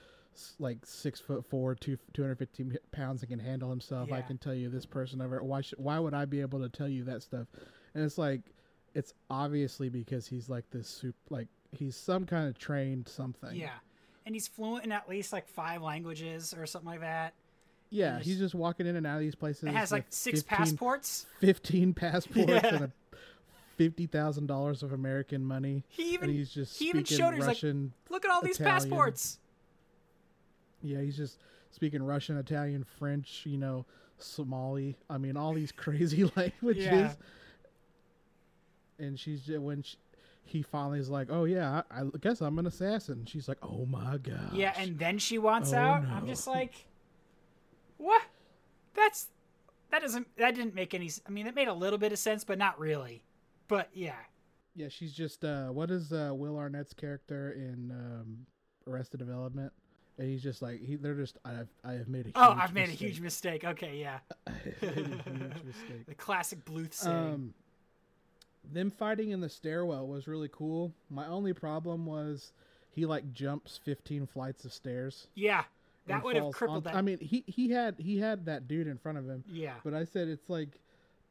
like 0.58 0.86
six 0.86 1.20
foot 1.20 1.44
four, 1.44 1.74
two 1.74 1.98
two 2.14 2.22
hundred 2.22 2.38
fifteen 2.38 2.78
pounds, 2.92 3.22
and 3.22 3.30
can 3.30 3.40
handle 3.40 3.68
himself. 3.70 4.12
I 4.12 4.22
can 4.22 4.38
tell 4.38 4.54
you 4.54 4.68
this 4.70 4.86
person 4.86 5.20
over. 5.20 5.42
Why 5.42 5.62
should, 5.62 5.78
why 5.80 5.98
would 5.98 6.14
I 6.14 6.26
be 6.26 6.40
able 6.40 6.60
to 6.60 6.68
tell 6.68 6.88
you 6.88 7.02
that 7.04 7.22
stuff?" 7.22 7.48
And 7.94 8.04
it's 8.04 8.18
like, 8.18 8.42
it's 8.94 9.12
obviously 9.28 9.88
because 9.88 10.28
he's 10.28 10.48
like 10.48 10.70
this 10.70 10.88
soup, 10.88 11.16
like 11.28 11.48
he's 11.72 11.96
some 11.96 12.26
kind 12.26 12.48
of 12.48 12.58
trained 12.58 13.08
something. 13.08 13.54
Yeah, 13.56 13.70
and 14.26 14.34
he's 14.34 14.46
fluent 14.48 14.84
in 14.84 14.92
at 14.92 15.08
least 15.08 15.32
like 15.32 15.48
five 15.48 15.82
languages 15.82 16.54
or 16.56 16.66
something 16.66 16.90
like 16.90 17.00
that. 17.00 17.34
Yeah, 17.90 18.14
He's- 18.16 18.26
he's 18.26 18.38
just 18.38 18.54
walking 18.54 18.86
in 18.86 18.96
and 18.96 19.06
out 19.06 19.16
of 19.16 19.20
these 19.20 19.34
places. 19.34 19.64
It 19.64 19.74
has 19.74 19.92
like 19.92 20.06
six 20.08 20.40
15 20.42 20.56
passports. 20.58 21.26
15 21.40 21.92
passports 21.94 22.48
Yeah. 22.48 22.66
and 22.66 22.84
a 22.84 22.90
fifty 23.76 24.06
thousand 24.06 24.46
dollars 24.46 24.82
of 24.82 24.92
American 24.92 25.44
money. 25.44 25.82
He 25.88 26.14
even 26.14 26.30
and 26.30 26.38
he's 26.38 26.50
just 26.50 26.78
he 26.78 26.88
even 26.88 27.04
showed 27.04 27.30
her. 27.30 27.32
He's 27.36 27.40
like, 27.40 27.48
Russian. 27.56 27.92
look 28.10 28.24
at 28.24 28.30
all 28.30 28.40
these 28.42 28.58
Italian. 28.60 28.80
passports. 28.80 29.38
yeah, 30.82 31.00
he's 31.00 31.16
just 31.16 31.38
speaking 31.70 32.02
Russian, 32.02 32.36
Italian, 32.38 32.84
French. 32.98 33.42
You 33.44 33.58
know, 33.58 33.84
Somali. 34.18 34.96
I 35.10 35.18
mean, 35.18 35.36
all 35.36 35.52
these 35.52 35.72
crazy 35.76 36.30
languages. 36.36 36.84
Yeah. 36.86 37.12
And 38.98 39.18
she's 39.18 39.40
just 39.42 39.58
when 39.60 39.82
she, 39.82 39.96
he 40.44 40.62
finally 40.62 40.98
is 40.98 41.08
like, 41.08 41.28
"Oh 41.30 41.44
yeah, 41.44 41.82
I, 41.90 42.00
I 42.02 42.04
guess 42.20 42.40
I'm 42.40 42.58
an 42.58 42.66
assassin." 42.66 43.24
She's 43.26 43.48
like, 43.48 43.58
"Oh 43.62 43.86
my 43.86 44.18
god." 44.18 44.52
Yeah, 44.52 44.74
and 44.76 44.98
then 44.98 45.18
she 45.18 45.38
wants 45.38 45.72
Oh, 45.72 45.78
out. 45.78 46.04
I'm 46.12 46.26
just 46.26 46.46
like, 46.56 46.86
what? 47.96 48.22
That's 48.94 49.28
that 49.90 50.02
doesn't 50.02 50.26
that 50.36 50.54
didn't 50.54 50.74
make 50.74 50.94
any. 50.94 51.10
I 51.26 51.30
mean, 51.30 51.46
it 51.46 51.54
made 51.54 51.68
a 51.68 51.74
little 51.74 51.98
bit 51.98 52.12
of 52.12 52.18
sense, 52.18 52.44
but 52.44 52.58
not 52.58 52.78
really. 52.78 53.24
But 53.68 53.88
yeah, 53.94 54.16
Yeah, 54.74 54.88
she's 54.88 55.12
just 55.12 55.44
uh 55.44 55.68
what 55.68 55.90
is 55.90 56.12
uh 56.12 56.32
Will 56.34 56.56
Arnett's 56.56 56.92
character 56.94 57.52
in 57.52 57.90
um 57.90 58.46
Arrested 58.86 59.18
Development? 59.18 59.72
And 60.18 60.28
he's 60.28 60.42
just 60.42 60.60
like 60.60 60.80
he 60.82 60.96
they're 60.96 61.14
just 61.14 61.38
I 61.44 61.52
have 61.52 61.68
I 61.84 61.92
have 61.92 62.08
made 62.08 62.26
a 62.26 62.28
huge 62.28 62.34
oh, 62.36 62.54
I've 62.58 62.74
made 62.74 62.88
a 62.88 62.88
mistake. 62.88 62.98
huge 62.98 63.20
mistake. 63.20 63.64
Okay, 63.64 63.98
yeah, 63.98 64.18
I 64.46 64.50
have 64.52 64.82
made 64.82 65.06
a 65.06 65.30
huge 65.30 65.62
mistake. 65.64 66.06
the 66.06 66.14
classic 66.14 66.64
Bluth 66.64 66.92
saying. 66.94 67.34
Um 67.34 67.54
them 68.70 68.90
fighting 68.90 69.30
in 69.30 69.40
the 69.40 69.48
stairwell 69.48 70.06
was 70.06 70.26
really 70.28 70.48
cool. 70.52 70.92
My 71.10 71.26
only 71.26 71.52
problem 71.52 72.06
was 72.06 72.52
he 72.90 73.06
like 73.06 73.32
jumps 73.32 73.78
15 73.84 74.26
flights 74.26 74.64
of 74.64 74.72
stairs. 74.72 75.26
yeah, 75.34 75.64
that 76.06 76.22
would 76.24 76.36
have 76.36 76.52
crippled 76.52 76.78
on- 76.86 76.92
that. 76.92 76.94
I 76.96 77.02
mean, 77.02 77.18
he 77.20 77.44
he 77.46 77.70
had 77.70 77.96
he 77.98 78.18
had 78.18 78.46
that 78.46 78.66
dude 78.68 78.86
in 78.86 78.98
front 78.98 79.18
of 79.18 79.26
him. 79.28 79.44
yeah, 79.48 79.74
But 79.84 79.94
I 79.94 80.04
said 80.04 80.28
it's 80.28 80.48
like 80.50 80.78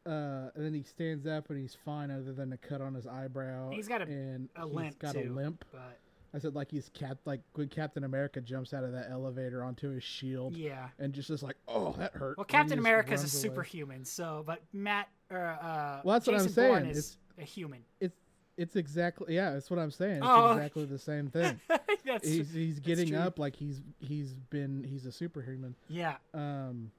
Uh, 0.04 0.50
and 0.56 0.66
then 0.66 0.74
he 0.74 0.82
stands 0.82 1.28
up 1.28 1.52
and 1.52 1.60
he's 1.60 1.76
fine, 1.86 2.10
other 2.10 2.34
than 2.34 2.52
a 2.54 2.58
cut 2.58 2.82
on 2.82 2.96
his 2.96 3.06
eyebrow. 3.06 3.70
He's 3.70 3.88
got 3.88 4.02
a- 4.02 4.06
and 4.06 4.50
a 4.56 4.66
he's 4.66 4.74
limp 4.74 4.98
got 5.00 5.14
too, 5.14 5.20
a 5.20 5.30
limp. 5.32 5.64
but 5.72 6.00
I 6.34 6.40
said 6.40 6.56
like 6.56 6.72
he's 6.72 6.90
cap 6.94 7.18
like 7.26 7.42
when 7.56 7.68
Captain 7.68 8.04
America 8.06 8.40
jumps 8.42 8.74
out 8.74 8.84
of 8.84 8.92
that 8.94 9.10
elevator 9.12 9.64
onto 9.64 9.90
his 9.90 10.04
shield. 10.04 10.56
yeah. 10.56 10.88
And 11.00 11.12
just 11.14 11.30
is 11.30 11.44
like, 11.44 11.58
oh, 11.68 11.94
that 11.98 12.14
hurt. 12.14 12.38
Well, 12.38 12.46
Captain 12.46 12.80
America 12.80 13.14
is 13.14 13.22
a 13.22 13.24
away. 13.24 13.30
superhuman, 13.56 14.06
so 14.06 14.44
but 14.46 14.62
Matt 14.74 15.10
or 15.30 15.58
uh, 15.62 16.02
Well, 16.04 16.14
that's 16.14 16.28
what 16.28 16.40
I'm 16.40 16.48
saying, 16.48 16.70
Bourne 16.72 16.86
is 16.88 16.98
it's- 16.98 17.18
a 17.38 17.44
human. 17.44 17.80
It's 18.00 18.16
it's 18.58 18.76
exactly 18.76 19.34
yeah. 19.36 19.52
That's 19.52 19.70
what 19.70 19.80
I'm 19.80 19.92
saying. 19.92 20.18
It's 20.18 20.26
Oh, 20.28 20.52
exactly 20.54 20.86
the 20.86 21.00
same 21.00 21.30
thing. 21.32 21.60
that's 22.06 22.28
he's 22.28 22.52
he's 22.54 22.80
getting 22.80 23.10
true. 23.10 23.18
up 23.18 23.40
like 23.40 23.56
he's 23.56 23.82
he's 24.00 24.34
been 24.50 24.84
he's 24.84 25.06
a 25.06 25.12
superhuman. 25.12 25.76
yeah. 25.90 26.16
Um, 26.34 26.92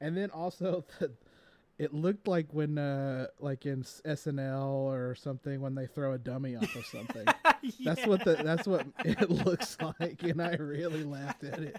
and 0.00 0.16
then 0.16 0.30
also 0.30 0.84
the, 1.00 1.10
it 1.78 1.94
looked 1.94 2.26
like 2.26 2.52
when 2.52 2.76
uh 2.78 3.28
like 3.40 3.64
in 3.66 3.82
SNL 3.82 4.64
or 4.64 5.14
something 5.14 5.60
when 5.60 5.74
they 5.74 5.86
throw 5.86 6.12
a 6.12 6.18
dummy 6.18 6.56
off 6.56 6.74
of 6.74 6.84
something. 6.86 7.24
That's 7.84 8.06
what 8.06 8.24
the 8.24 8.34
that's 8.36 8.66
what 8.68 8.86
it 9.04 9.30
looks 9.30 9.76
like, 9.80 10.22
and 10.22 10.40
I 10.40 10.54
really 10.54 11.02
laughed 11.04 11.42
at 11.44 11.58
it. 11.60 11.76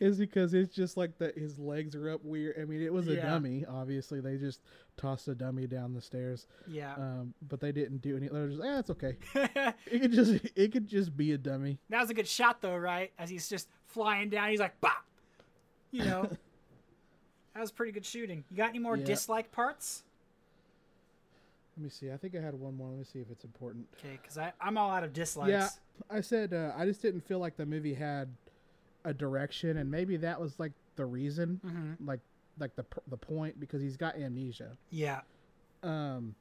Is 0.00 0.18
because 0.18 0.54
it's 0.54 0.74
just 0.74 0.96
like 0.96 1.18
that 1.18 1.36
his 1.36 1.58
legs 1.58 1.94
are 1.94 2.10
up 2.10 2.24
weird. 2.24 2.56
I 2.60 2.64
mean, 2.64 2.80
it 2.82 2.92
was 2.92 3.08
a 3.08 3.14
Yeah. 3.14 3.28
dummy. 3.30 3.64
Obviously, 3.68 4.20
they 4.20 4.36
just 4.36 4.60
tossed 4.96 5.28
a 5.28 5.34
dummy 5.34 5.66
down 5.66 5.92
the 5.92 6.00
stairs. 6.00 6.46
Yeah. 6.66 6.94
Um, 6.94 7.34
but 7.46 7.60
they 7.60 7.72
didn't 7.72 7.98
do 8.00 8.16
any. 8.16 8.28
They 8.28 8.38
were 8.38 8.48
just, 8.48 8.62
ah, 8.64 8.78
it's 8.78 8.90
okay. 8.90 9.16
it 9.86 10.00
could 10.00 10.12
just 10.12 10.32
it 10.56 10.72
could 10.72 10.86
just 10.86 11.14
be 11.16 11.32
a 11.32 11.38
dummy. 11.38 11.78
That 11.90 12.00
was 12.00 12.10
a 12.10 12.14
good 12.14 12.28
shot, 12.28 12.62
though, 12.62 12.76
right? 12.76 13.12
As 13.18 13.28
he's 13.28 13.48
just 13.48 13.68
flying 13.86 14.30
down, 14.30 14.48
he's 14.50 14.60
like, 14.60 14.80
"Bop!" 14.80 15.04
You 15.90 16.04
know, 16.04 16.30
that 17.58 17.62
was 17.62 17.72
pretty 17.72 17.90
good 17.90 18.06
shooting. 18.06 18.44
You 18.52 18.56
got 18.56 18.68
any 18.68 18.78
more 18.78 18.96
Yeah. 18.96 19.04
dislike 19.04 19.50
parts? 19.50 20.04
Let 21.76 21.82
me 21.82 21.90
see. 21.90 22.12
I 22.12 22.16
think 22.16 22.36
I 22.36 22.40
had 22.40 22.54
one 22.54 22.76
more. 22.76 22.88
Let 22.88 22.98
me 22.98 23.04
see 23.04 23.18
if 23.18 23.28
it's 23.32 23.42
important. 23.42 23.88
Okay, 23.98 24.16
because 24.22 24.38
I'm 24.60 24.78
all 24.78 24.92
out 24.92 25.02
of 25.02 25.12
dislikes. 25.12 25.50
Yeah, 25.50 25.68
I 26.08 26.20
said 26.20 26.54
uh, 26.54 26.72
I 26.76 26.86
just 26.86 27.02
didn't 27.02 27.22
feel 27.22 27.40
like 27.40 27.56
the 27.56 27.66
movie 27.66 27.94
had 27.94 28.28
a 29.04 29.12
direction, 29.12 29.76
and 29.78 29.90
maybe 29.90 30.16
that 30.18 30.40
was 30.40 30.60
like 30.60 30.70
the 30.94 31.04
reason, 31.04 31.60
Mm-hmm. 31.64 32.06
like 32.06 32.20
like 32.60 32.76
the 32.76 32.84
the 33.08 33.16
point 33.16 33.58
because 33.58 33.82
he's 33.82 33.96
got 33.96 34.14
amnesia. 34.16 34.76
Yeah. 34.90 35.22
Um, 35.82 36.36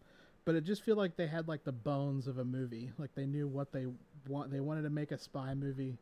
but 0.45 0.53
it 0.53 0.65
just 0.65 0.83
feel 0.83 0.97
like 0.97 1.15
they 1.15 1.27
had 1.27 1.47
like 1.47 1.63
the 1.63 1.71
bones 1.71 2.27
of 2.27 2.37
a 2.37 2.45
movie. 2.45 2.91
Like 2.99 3.15
they 3.15 3.25
knew 3.25 3.47
what 3.47 3.71
they 3.71 3.87
want. 4.27 4.51
They 4.51 4.59
wanted 4.59 4.83
to 4.83 4.91
make 4.91 5.11
a 5.11 5.17
spy 5.17 5.55
movie, 5.55 5.97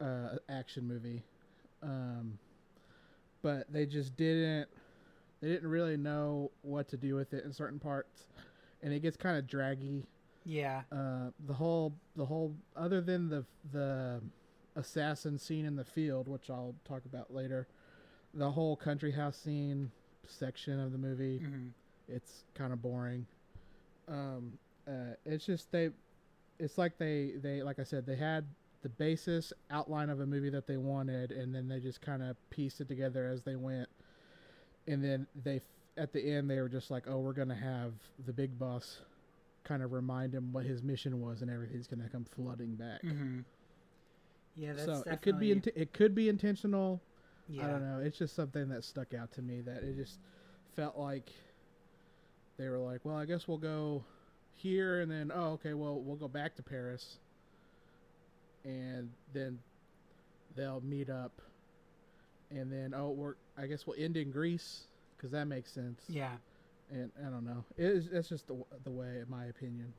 uh, 0.00 0.36
action 0.48 0.86
movie, 0.86 1.22
um, 1.82 2.38
but 3.44 3.70
they 3.70 3.84
just 3.84 4.16
didn't. 4.16 4.68
They 5.42 5.48
didn't 5.48 5.68
really 5.68 5.98
know 5.98 6.50
what 6.62 6.88
to 6.88 6.96
do 6.96 7.14
with 7.14 7.34
it 7.34 7.44
in 7.44 7.52
certain 7.52 7.78
parts, 7.78 8.24
and 8.82 8.92
it 8.94 9.00
gets 9.00 9.16
kind 9.18 9.36
of 9.36 9.46
draggy 9.46 10.06
Yeah. 10.46 10.82
uh, 10.90 11.30
the 11.46 11.52
whole 11.52 11.94
the 12.16 12.24
whole 12.24 12.56
other 12.74 13.00
than 13.02 13.28
the 13.28 13.44
the 13.70 14.22
assassin 14.76 15.38
scene 15.38 15.66
in 15.66 15.76
the 15.76 15.84
field, 15.84 16.26
which 16.28 16.48
I'll 16.48 16.74
talk 16.86 17.04
about 17.04 17.32
later, 17.32 17.68
the 18.32 18.50
whole 18.50 18.74
country 18.76 19.12
house 19.12 19.36
scene 19.36 19.90
section 20.26 20.80
of 20.80 20.90
the 20.92 20.98
movie, 20.98 21.40
Mhm. 21.40 21.70
it's 22.08 22.44
kind 22.54 22.72
of 22.72 22.80
boring. 22.80 23.26
Um, 24.08 24.58
uh, 24.88 25.14
it's 25.26 25.44
just 25.44 25.70
they, 25.70 25.90
it's 26.58 26.78
like 26.78 26.96
they 26.96 27.32
they 27.36 27.62
like 27.62 27.78
I 27.78 27.82
said 27.84 28.06
they 28.06 28.16
had 28.16 28.46
the 28.84 28.90
basis 28.90 29.50
outline 29.70 30.10
of 30.10 30.20
a 30.20 30.26
movie 30.26 30.50
that 30.50 30.66
they 30.66 30.76
wanted, 30.76 31.32
and 31.32 31.54
then 31.54 31.66
they 31.66 31.80
just 31.80 32.02
kind 32.02 32.22
of 32.22 32.36
pieced 32.50 32.82
it 32.82 32.86
together 32.86 33.26
as 33.26 33.42
they 33.42 33.56
went, 33.56 33.88
and 34.86 35.02
then 35.02 35.26
they 35.42 35.62
at 35.96 36.12
the 36.12 36.20
end 36.20 36.50
they 36.50 36.60
were 36.60 36.68
just 36.68 36.90
like, 36.90 37.04
oh, 37.08 37.18
we're 37.18 37.32
gonna 37.32 37.54
have 37.54 37.94
the 38.26 38.32
big 38.32 38.58
boss 38.58 38.98
kind 39.64 39.82
of 39.82 39.92
remind 39.92 40.34
him 40.34 40.52
what 40.52 40.66
his 40.66 40.82
mission 40.82 41.22
was, 41.22 41.40
and 41.40 41.50
everything's 41.50 41.86
gonna 41.86 42.08
come 42.10 42.24
flooding 42.24 42.74
back. 42.74 43.02
Mm-hmm. 43.02 43.40
Yeah, 44.54 44.74
that's 44.74 44.84
so 44.84 44.92
definitely. 44.98 45.12
it 45.12 45.22
could 45.22 45.40
be 45.40 45.52
int- 45.52 45.68
it 45.74 45.92
could 45.94 46.14
be 46.14 46.28
intentional. 46.28 47.00
yeah. 47.48 47.64
I 47.64 47.70
don't 47.70 47.82
know. 47.82 48.00
It's 48.04 48.18
just 48.18 48.36
something 48.36 48.68
that 48.68 48.84
stuck 48.84 49.14
out 49.14 49.32
to 49.32 49.42
me 49.42 49.62
that 49.62 49.82
it 49.82 49.96
just 49.96 50.18
felt 50.76 50.98
like 50.98 51.32
they 52.58 52.68
were 52.68 52.78
like, 52.78 53.00
well, 53.04 53.16
I 53.16 53.24
guess 53.24 53.48
we'll 53.48 53.56
go 53.56 54.04
here, 54.52 55.00
and 55.00 55.10
then 55.10 55.32
oh, 55.34 55.52
okay, 55.52 55.72
well, 55.72 55.98
we'll 56.00 56.16
go 56.16 56.28
back 56.28 56.54
to 56.56 56.62
Paris, 56.62 57.16
and 58.64 59.10
then 59.32 59.58
they'll 60.56 60.80
meet 60.82 61.10
up, 61.10 61.40
and 62.50 62.70
then 62.72 62.94
oh, 62.96 63.10
we're 63.10 63.34
I 63.56 63.66
guess 63.66 63.86
we'll 63.86 63.96
end 63.98 64.16
in 64.16 64.30
Greece 64.30 64.84
because 65.16 65.32
that 65.32 65.46
makes 65.46 65.72
sense. 65.72 66.02
Yeah. 66.08 66.32
And 66.90 67.10
I 67.18 67.30
don't 67.30 67.46
know. 67.46 67.64
It 67.78 67.84
is, 67.86 68.08
that's 68.12 68.28
just 68.28 68.46
the, 68.46 68.62
the 68.84 68.90
way, 68.90 69.20
in 69.22 69.26
my 69.28 69.46
opinion. 69.46 69.94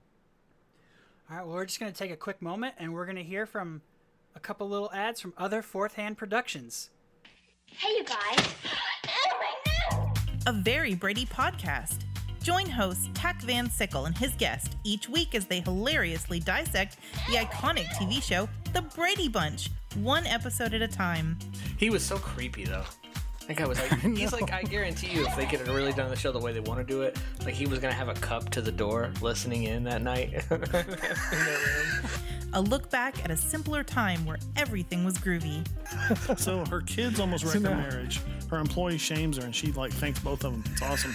All 1.29 1.37
right, 1.37 1.45
well, 1.45 1.55
we're 1.55 1.65
just 1.65 1.79
going 1.79 1.91
to 1.91 1.97
take 1.97 2.11
a 2.11 2.15
quick 2.15 2.41
moment 2.43 2.75
and 2.77 2.93
we're 2.93 3.05
going 3.05 3.15
to 3.15 3.23
hear 3.23 3.47
from 3.47 3.81
a 4.35 4.39
couple 4.39 4.69
little 4.69 4.91
ads 4.93 5.19
from 5.19 5.33
other 5.37 5.63
fourth 5.63 5.95
hand 5.95 6.17
productions. 6.17 6.91
Hey, 7.65 7.89
you 7.97 8.03
guys. 8.03 8.47
Oh, 9.07 9.37
my 9.39 10.05
nose! 10.05 10.43
a 10.45 10.53
Very 10.53 10.93
Brady 10.93 11.25
podcast. 11.25 11.99
Join 12.45 12.69
host 12.69 13.09
Tack 13.15 13.41
Van 13.41 13.67
Sickle 13.71 14.05
and 14.05 14.15
his 14.15 14.35
guest 14.35 14.75
each 14.83 15.09
week 15.09 15.33
as 15.33 15.47
they 15.47 15.61
hilariously 15.61 16.39
dissect 16.39 16.97
the 17.27 17.37
iconic 17.37 17.87
TV 17.95 18.21
show 18.21 18.47
The 18.71 18.83
Brady 18.83 19.27
Bunch, 19.27 19.71
one 19.95 20.27
episode 20.27 20.75
at 20.75 20.83
a 20.83 20.87
time. 20.87 21.39
He 21.79 21.89
was 21.89 22.05
so 22.05 22.17
creepy 22.17 22.63
though. 22.65 22.83
That 23.47 23.57
guy 23.57 23.65
was 23.65 23.79
like, 23.79 23.99
he's 24.15 24.31
like, 24.31 24.53
I 24.53 24.61
guarantee 24.61 25.07
you, 25.07 25.25
if 25.25 25.35
they 25.35 25.47
could 25.47 25.61
have 25.61 25.69
really 25.69 25.91
done 25.91 26.11
the 26.11 26.15
show 26.15 26.31
the 26.31 26.37
way 26.37 26.53
they 26.53 26.59
want 26.59 26.79
to 26.79 26.83
do 26.85 27.01
it, 27.01 27.17
like 27.43 27.55
he 27.55 27.65
was 27.65 27.79
gonna 27.79 27.95
have 27.95 28.09
a 28.09 28.13
cup 28.13 28.51
to 28.51 28.61
the 28.61 28.71
door, 28.71 29.09
listening 29.21 29.63
in 29.63 29.83
that 29.85 30.03
night 30.03 30.31
in 30.51 30.59
their 30.71 30.85
room. 30.85 32.09
A 32.53 32.61
look 32.61 32.91
back 32.91 33.25
at 33.25 33.31
a 33.31 33.37
simpler 33.37 33.83
time 33.83 34.23
where 34.23 34.37
everything 34.55 35.03
was 35.03 35.17
groovy. 35.17 35.65
So 36.37 36.63
her 36.65 36.81
kids 36.81 37.19
almost 37.19 37.43
wrecked 37.43 37.65
her 37.65 37.75
marriage. 37.75 38.21
Her 38.51 38.57
employee 38.57 38.99
shames 38.99 39.37
her, 39.37 39.45
and 39.45 39.55
she 39.55 39.71
like 39.71 39.93
thanks 39.93 40.19
both 40.19 40.43
of 40.45 40.51
them. 40.51 40.63
It's 40.71 40.83
awesome. 40.83 41.13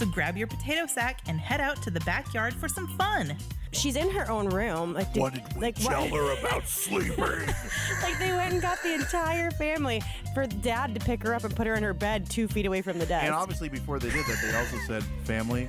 So 0.00 0.06
grab 0.06 0.34
your 0.38 0.46
potato 0.46 0.86
sack 0.86 1.20
and 1.26 1.38
head 1.38 1.60
out 1.60 1.82
to 1.82 1.90
the 1.90 2.00
backyard 2.00 2.54
for 2.54 2.68
some 2.68 2.88
fun. 2.96 3.36
She's 3.72 3.96
in 3.96 4.08
her 4.12 4.30
own 4.30 4.48
room. 4.48 4.94
Like, 4.94 5.14
What 5.14 5.34
did 5.34 5.42
we 5.54 5.60
like, 5.60 5.74
tell 5.74 6.08
what- 6.08 6.12
her 6.12 6.38
about 6.40 6.66
sleeping? 6.66 7.18
like 7.18 8.18
they 8.18 8.32
went 8.32 8.54
and 8.54 8.62
got 8.62 8.82
the 8.82 8.94
entire 8.94 9.50
family 9.50 10.02
for 10.32 10.46
dad 10.46 10.94
to 10.94 11.00
pick 11.04 11.22
her 11.22 11.34
up 11.34 11.44
and 11.44 11.54
put 11.54 11.66
her 11.66 11.74
in 11.74 11.82
her 11.82 11.92
bed 11.92 12.30
two 12.30 12.48
feet 12.48 12.64
away 12.64 12.80
from 12.80 12.98
the 12.98 13.04
desk. 13.04 13.26
And 13.26 13.34
obviously, 13.34 13.68
before 13.68 13.98
they 13.98 14.08
did 14.08 14.24
that, 14.24 14.38
they 14.42 14.56
also 14.56 14.78
said, 14.86 15.04
"Family, 15.24 15.68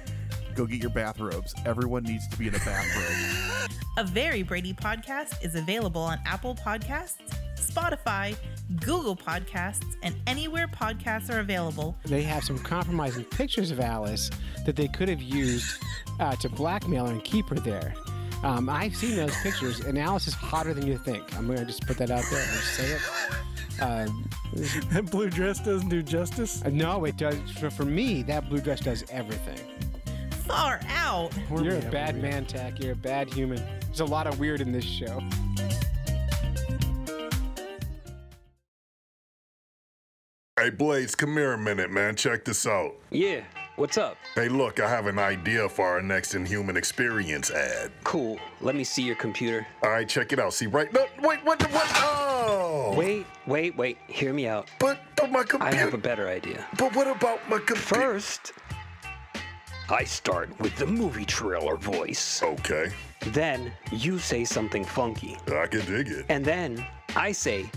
go 0.56 0.66
get 0.66 0.82
your 0.82 0.92
bathrobes. 0.92 1.54
Everyone 1.66 2.04
needs 2.04 2.28
to 2.28 2.38
be 2.38 2.48
in 2.48 2.56
a 2.56 2.60
bathrobe." 2.60 3.72
A 3.98 4.06
Very 4.06 4.42
Brady 4.42 4.74
podcast 4.74 5.44
is 5.44 5.56
available 5.56 6.02
on 6.02 6.18
Apple 6.26 6.56
Podcasts, 6.56 7.18
Spotify, 7.56 8.38
Google 8.80 9.18
Podcasts, 9.18 9.96
and 10.02 10.16
anywhere 10.28 10.68
podcasts 10.68 11.30
are 11.30 11.40
available. 11.40 11.98
They 12.06 12.22
have 12.24 12.44
some 12.44 12.58
compromising 12.58 13.26
pictures 13.26 13.70
of 13.70 13.82
Alice 13.82 14.32
that 14.66 14.78
they 14.78 14.88
could 14.88 15.10
have 15.10 15.22
used 15.22 15.76
uh, 16.22 16.36
to 16.38 16.48
blackmail 16.48 17.08
her 17.08 17.12
and 17.12 17.24
keep 17.24 17.50
her 17.50 17.56
there. 17.56 17.94
Um, 18.44 18.70
I've 18.70 18.96
seen 18.96 19.16
those 19.16 19.36
pictures, 19.38 19.82
and 19.82 20.00
Alice 20.00 20.28
is 20.28 20.34
hotter 20.34 20.74
than 20.74 20.88
you 20.88 20.98
think. 20.98 21.38
I'm 21.38 21.46
going 21.46 21.60
to 21.60 21.66
just 21.66 21.86
put 21.86 21.98
that 21.98 22.10
out 22.10 22.24
there 22.32 22.42
and 22.42 22.60
say 22.60 22.92
it. 22.94 23.02
Uh, 23.82 24.08
that 24.94 25.12
blue 25.12 25.30
dress 25.30 25.60
doesn't 25.60 25.90
do 25.90 26.02
justice. 26.02 26.64
no, 26.66 27.06
it 27.06 27.18
does. 27.18 27.36
For, 27.60 27.70
for 27.70 27.86
me, 27.86 28.24
that 28.24 28.50
blue 28.50 28.62
dress 28.62 28.80
does 28.80 29.04
everything. 29.12 29.60
Far 30.46 30.80
out. 30.90 31.32
You're 31.50 31.78
a 31.78 31.92
bad 31.92 32.22
man, 32.22 32.46
Tack. 32.46 32.80
You're 32.80 32.94
a 32.94 32.96
bad 32.96 33.32
human. 33.34 33.62
There's 33.88 34.02
a 34.02 34.06
lot 34.06 34.28
of 34.28 34.40
weird 34.40 34.62
in 34.62 34.72
this 34.72 34.86
show. 34.86 35.22
Hey, 40.60 40.70
Blaze, 40.70 41.16
come 41.16 41.34
here 41.34 41.54
a 41.54 41.58
minute, 41.58 41.90
man. 41.90 42.16
Check 42.16 42.46
this 42.46 42.68
out. 42.68 42.94
Yeah, 43.10 43.42
what's 43.78 43.98
up? 43.98 44.18
Hey, 44.36 44.48
look, 44.48 44.80
I 44.80 44.88
have 44.88 45.08
an 45.08 45.18
idea 45.18 45.68
for 45.68 45.88
our 45.88 46.02
next 46.04 46.36
Inhuman 46.36 46.78
Experience 46.78 47.50
ad. 47.50 47.92
Cool. 48.04 48.38
Let 48.60 48.76
me 48.76 48.84
see 48.84 49.02
your 49.02 49.16
computer. 49.16 49.66
All 49.84 49.90
right, 49.90 50.08
check 50.08 50.34
it 50.34 50.40
out. 50.40 50.54
See, 50.54 50.68
right? 50.68 50.94
No, 50.94 51.08
wait, 51.24 51.44
what? 51.44 51.62
What? 51.72 51.88
Oh! 51.96 52.94
Wait, 52.96 53.26
wait, 53.48 53.76
wait. 53.76 53.98
Hear 54.08 54.34
me 54.34 54.48
out. 54.48 54.70
But, 54.80 55.00
but 55.16 55.32
my 55.32 55.44
computer. 55.44 55.76
I 55.76 55.80
have 55.80 55.96
a 55.96 55.98
better 55.98 56.28
idea. 56.28 56.64
But 56.78 56.96
what 56.96 57.08
about 57.08 57.40
my 57.50 57.58
computer? 57.58 57.96
First, 57.96 58.54
I 59.92 60.06
start 60.06 60.58
with 60.62 60.74
the 60.78 60.88
movie 60.88 61.26
trailer 61.26 61.76
voice. 61.76 62.42
Okay, 62.42 62.92
Then 63.34 63.74
you 63.92 64.20
say 64.20 64.46
something 64.46 64.86
funky. 64.86 65.36
I 65.48 65.68
can 65.68 65.86
dig 65.86 66.08
it. 66.08 66.26
And 66.30 66.46
then 66.46 66.86
I 67.14 67.34
say, 67.34 67.70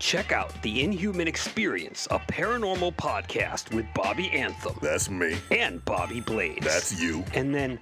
Check 0.00 0.32
out 0.32 0.50
The 0.62 0.82
Inhuman 0.82 1.28
Experience, 1.28 2.08
a 2.10 2.18
paranormal 2.20 2.94
podcast 2.94 3.72
with 3.74 3.84
Bobby 3.94 4.30
Anthem. 4.30 4.74
That's 4.80 5.10
me. 5.10 5.36
And 5.50 5.84
Bobby 5.84 6.20
Blades. 6.22 6.64
That's 6.64 6.98
you. 6.98 7.22
And 7.34 7.54
then 7.54 7.78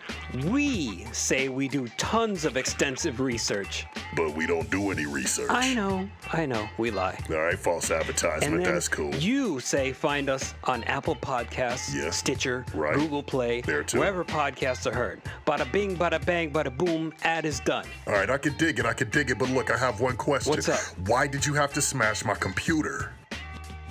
we 0.47 1.07
say 1.13 1.49
we 1.49 1.69
do 1.69 1.87
tons 1.97 2.45
of 2.45 2.57
extensive 2.57 3.21
research. 3.21 3.87
But 4.17 4.35
we 4.35 4.49
don't 4.49 4.69
do 4.69 4.91
any 4.91 5.07
research. 5.07 5.47
I 5.49 5.73
know, 5.75 6.09
I 6.33 6.45
know, 6.45 6.69
we 6.77 6.91
lie. 6.91 7.17
All 7.31 7.37
right, 7.37 7.57
false 7.57 7.93
advertisement. 7.93 8.65
That's 8.65 8.89
cool. 8.89 9.15
You 9.15 9.61
say 9.61 9.93
find 9.93 10.29
us 10.29 10.55
on 10.65 10.83
Apple 10.85 11.15
Podcasts, 11.15 11.95
Yeah. 11.95 12.11
Stitcher, 12.11 12.67
Right. 12.75 12.97
Google 12.97 13.23
Play, 13.23 13.61
There 13.61 13.85
too. 13.85 14.01
wherever 14.01 14.25
podcasts 14.25 14.91
are 14.91 14.95
heard. 14.95 15.23
Bada 15.47 15.71
bing, 15.71 15.97
bada 15.97 16.23
bang, 16.27 16.51
bada 16.53 16.77
boom, 16.77 17.13
ad 17.23 17.45
is 17.45 17.61
done. 17.61 17.87
All 18.09 18.15
right, 18.15 18.29
I 18.29 18.39
can 18.39 18.57
dig 18.57 18.81
it. 18.81 18.87
I 18.87 18.93
can 18.93 19.09
dig 19.11 19.31
it. 19.31 19.39
But 19.39 19.51
look, 19.51 19.71
I 19.71 19.77
have 19.79 20.01
one 20.01 20.17
question. 20.17 20.51
What's 20.51 20.69
up? 20.69 20.81
Why 21.07 21.29
did 21.29 21.47
you 21.47 21.55
have 21.55 21.73
to 21.75 21.81
smash 21.81 22.08
my 22.25 22.35
computer? 22.35 23.13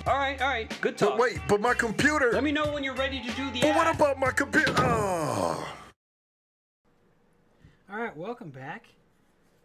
All 0.06 0.16
right, 0.16 0.40
all 0.40 0.48
right, 0.48 0.68
good 0.80 0.96
But 0.96 1.08
talk. 1.10 1.18
wait, 1.18 1.38
but 1.48 1.60
my 1.60 1.74
computer. 1.74 2.32
Let 2.32 2.42
me 2.42 2.50
know 2.52 2.72
when 2.72 2.82
you're 2.82 2.94
ready 2.94 3.20
to 3.20 3.30
do 3.32 3.50
the 3.50 3.60
But 3.60 3.76
what 3.76 3.94
about 3.94 4.18
my 4.18 4.30
computer? 4.30 4.72
Oh. 4.78 5.68
All 7.90 7.98
right, 7.98 8.16
welcome 8.16 8.50
back, 8.50 8.86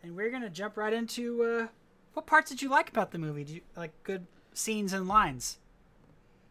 and 0.03 0.15
we're 0.15 0.29
gonna 0.29 0.49
jump 0.49 0.77
right 0.77 0.93
into 0.93 1.43
uh, 1.43 1.67
what 2.13 2.25
parts 2.25 2.49
did 2.49 2.61
you 2.61 2.69
like 2.69 2.89
about 2.89 3.11
the 3.11 3.17
movie? 3.17 3.43
Do 3.43 3.55
you 3.55 3.61
like 3.75 3.91
good 4.03 4.25
scenes 4.53 4.93
and 4.93 5.07
lines? 5.07 5.57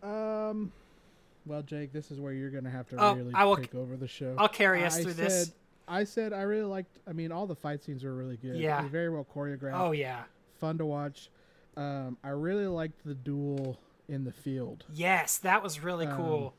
Um, 0.03 0.73
well, 1.47 1.63
Jake, 1.63 1.93
this 1.93 2.11
is 2.11 2.19
where 2.19 2.33
you're 2.33 2.51
gonna 2.51 2.71
have 2.71 2.89
to 2.89 2.97
Oh, 2.99 3.15
really 3.15 3.33
I 3.35 3.45
will- 3.45 3.57
take 3.57 3.75
over 3.75 3.97
the 3.97 4.09
show. 4.09 4.35
I'll 4.39 4.49
carry 4.49 4.85
us 4.85 4.99
I 4.99 5.03
through 5.03 5.15
this. 5.15 5.53
I 5.89 6.05
said 6.05 6.33
I 6.33 6.43
really 6.43 6.65
liked. 6.65 6.99
I 7.07 7.13
mean, 7.13 7.33
all 7.33 7.47
the 7.47 7.55
fight 7.57 7.83
scenes 7.83 8.05
were 8.05 8.15
really 8.15 8.37
good. 8.37 8.57
Yeah. 8.57 8.79
They 8.79 8.83
were 8.85 8.89
very 8.91 9.11
well 9.11 9.27
choreographed. 9.35 9.79
Oh 9.79 9.93
yeah, 9.93 10.23
fun 10.59 10.79
to 10.79 10.85
watch. 10.87 11.29
Um, 11.77 12.19
I 12.23 12.29
really 12.31 12.67
liked 12.67 13.05
the 13.05 13.15
duel 13.15 13.79
in 14.09 14.25
the 14.25 14.33
field 14.33 14.85
yes, 14.93 15.39
that 15.39 15.63
was 15.63 15.81
really 15.81 16.07
Um, 16.07 16.17
cool. 16.17 16.55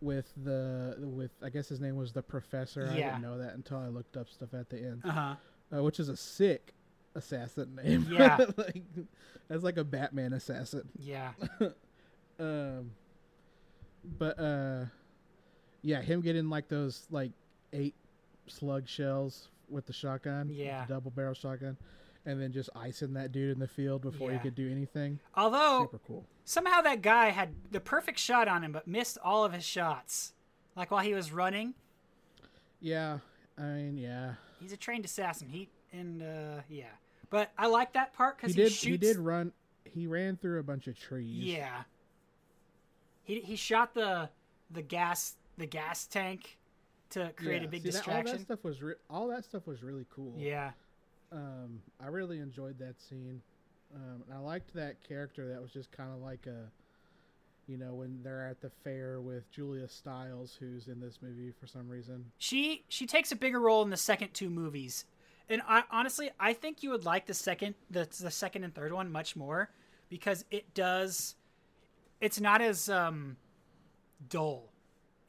with 0.00 0.32
the 0.42 0.96
with 0.98 1.30
I 1.42 1.50
guess 1.50 1.68
his 1.68 1.80
name 1.80 1.96
was 1.96 2.12
the 2.12 2.22
professor. 2.22 2.88
I 2.90 2.94
didn't 2.94 3.20
know 3.22 3.38
that 3.38 3.54
until 3.54 3.78
I 3.78 3.88
looked 3.88 4.16
up 4.16 4.28
stuff 4.30 4.54
at 4.54 4.70
the 4.70 4.78
end. 4.78 5.02
Uh-huh. 5.04 5.34
Uh, 5.74 5.82
which 5.82 6.00
is 6.00 6.08
a 6.08 6.16
sick 6.16 6.72
assassin 7.14 7.74
name. 7.82 8.06
Yeah. 8.10 8.38
like 8.56 8.82
that's 9.48 9.62
like 9.64 9.76
a 9.76 9.84
Batman 9.84 10.32
assassin. 10.32 10.88
Yeah. 10.98 11.32
um, 12.40 12.92
but 14.18 14.38
uh, 14.38 14.84
yeah, 15.82 16.00
him 16.00 16.20
getting 16.22 16.48
like 16.48 16.68
those 16.68 17.06
like 17.10 17.32
eight 17.72 17.94
slug 18.46 18.88
shells 18.88 19.48
with 19.68 19.86
the 19.86 19.92
shotgun. 19.92 20.48
with 20.48 20.56
the 20.56 20.64
Yeah. 20.64 20.86
double 20.88 21.10
barrel 21.10 21.34
shotgun, 21.34 21.76
and 22.24 22.40
then 22.40 22.52
just 22.52 22.70
icing 22.76 23.14
that 23.14 23.32
dude 23.32 23.50
in 23.50 23.58
the 23.58 23.66
field 23.68 24.02
before 24.02 24.30
Yeah. 24.30 24.38
he 24.38 24.42
could 24.42 24.54
do 24.54 24.70
anything. 24.70 25.18
Although 25.34 25.82
super 25.84 26.00
cool. 26.06 26.24
somehow 26.44 26.80
that 26.82 27.02
guy 27.02 27.30
had 27.30 27.54
the 27.70 27.80
perfect 27.80 28.18
shot 28.18 28.46
on 28.48 28.62
him, 28.64 28.72
but 28.72 28.86
missed 28.86 29.18
all 29.24 29.44
of 29.44 29.52
his 29.52 29.64
shots. 29.64 30.32
Like 30.76 30.90
while 30.90 31.02
he 31.04 31.14
was 31.14 31.32
running, 31.32 31.74
Yeah, 32.80 33.18
I 33.58 33.62
mean, 33.62 33.98
yeah, 33.98 34.34
he's 34.60 34.72
a 34.72 34.76
trained 34.76 35.04
assassin. 35.04 35.48
He 35.48 35.68
and 35.92 36.22
uh, 36.22 36.62
yeah, 36.68 36.86
but 37.30 37.50
I 37.58 37.66
like 37.66 37.92
that 37.94 38.12
part 38.14 38.36
because 38.38 38.54
he, 38.54 38.62
did. 38.62 38.72
shoots. 38.72 38.82
He 38.84 38.96
did 38.96 39.18
run. 39.18 39.52
He 39.84 40.06
ran 40.06 40.36
through 40.36 40.58
a 40.60 40.62
bunch 40.62 40.86
of 40.86 40.98
trees. 40.98 41.44
Yeah. 41.44 41.82
He 43.24 43.40
he 43.40 43.56
shot 43.56 43.94
the 43.94 44.30
the 44.70 44.82
gas 44.82 45.36
the 45.58 45.66
gas 45.66 46.06
tank 46.06 46.58
to 47.10 47.30
create 47.36 47.60
Yeah, 47.62 47.68
a 47.68 47.70
big 47.70 47.82
see, 47.82 47.90
that- 47.90 47.92
distraction. 47.98 48.26
all 48.28 48.32
that 48.38 48.40
stuff 48.44 48.64
was 48.64 48.82
re- 48.82 48.94
all 49.10 49.28
that 49.28 49.44
stuff 49.44 49.66
was 49.66 49.82
really 49.82 50.06
cool. 50.14 50.34
Yeah. 50.38 50.72
Um, 51.32 51.80
I 52.00 52.08
really 52.08 52.38
enjoyed 52.38 52.78
that 52.78 53.00
scene. 53.00 53.40
Um, 53.94 54.22
and 54.26 54.34
I 54.34 54.38
liked 54.38 54.74
that 54.74 55.02
character 55.06 55.48
that 55.48 55.60
was 55.60 55.70
just 55.70 55.92
kind 55.92 56.10
of 56.12 56.20
like 56.20 56.46
a, 56.46 56.70
you 57.66 57.76
know, 57.76 57.94
when 57.94 58.22
they're 58.22 58.46
at 58.46 58.60
the 58.60 58.70
fair 58.82 59.20
with 59.20 59.50
Julia 59.50 59.88
Stiles, 59.88 60.56
who's 60.58 60.88
in 60.88 61.00
this 61.00 61.18
movie 61.22 61.52
for 61.58 61.66
some 61.66 61.88
reason. 61.88 62.24
She 62.38 62.84
she 62.88 63.06
takes 63.06 63.32
a 63.32 63.36
bigger 63.36 63.60
role 63.60 63.82
in 63.82 63.90
the 63.90 63.96
second 63.96 64.34
two 64.34 64.50
movies, 64.50 65.04
and 65.48 65.62
I 65.68 65.84
honestly 65.90 66.30
I 66.40 66.54
think 66.54 66.82
you 66.82 66.90
would 66.90 67.04
like 67.04 67.26
the 67.26 67.34
second 67.34 67.74
the 67.90 68.08
the 68.20 68.30
second 68.30 68.64
and 68.64 68.74
third 68.74 68.92
one 68.92 69.12
much 69.12 69.36
more 69.36 69.70
because 70.08 70.44
it 70.50 70.74
does, 70.74 71.36
it's 72.20 72.40
not 72.40 72.60
as 72.60 72.88
um, 72.88 73.36
dull 74.28 74.72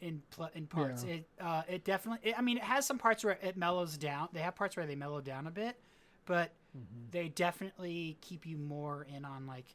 in 0.02 0.22
pl- 0.32 0.50
in 0.54 0.68
parts. 0.68 1.04
Yeah. 1.04 1.14
It 1.14 1.28
uh, 1.40 1.62
it 1.68 1.84
definitely 1.86 2.30
it, 2.30 2.38
I 2.38 2.42
mean 2.42 2.58
it 2.58 2.64
has 2.64 2.86
some 2.86 2.98
parts 2.98 3.24
where 3.24 3.38
it 3.42 3.58
mellows 3.58 3.98
down. 3.98 4.30
They 4.34 4.42
have 4.42 4.56
parts 4.56 4.76
where 4.76 4.86
they 4.86 4.96
mellow 4.96 5.22
down 5.22 5.48
a 5.48 5.52
bit, 5.52 5.78
but 6.26 6.52
they 7.12 7.28
definitely 7.30 8.18
keep 8.22 8.46
you 8.46 8.58
more 8.58 9.06
in 9.16 9.26
on 9.26 9.46
like 9.46 9.66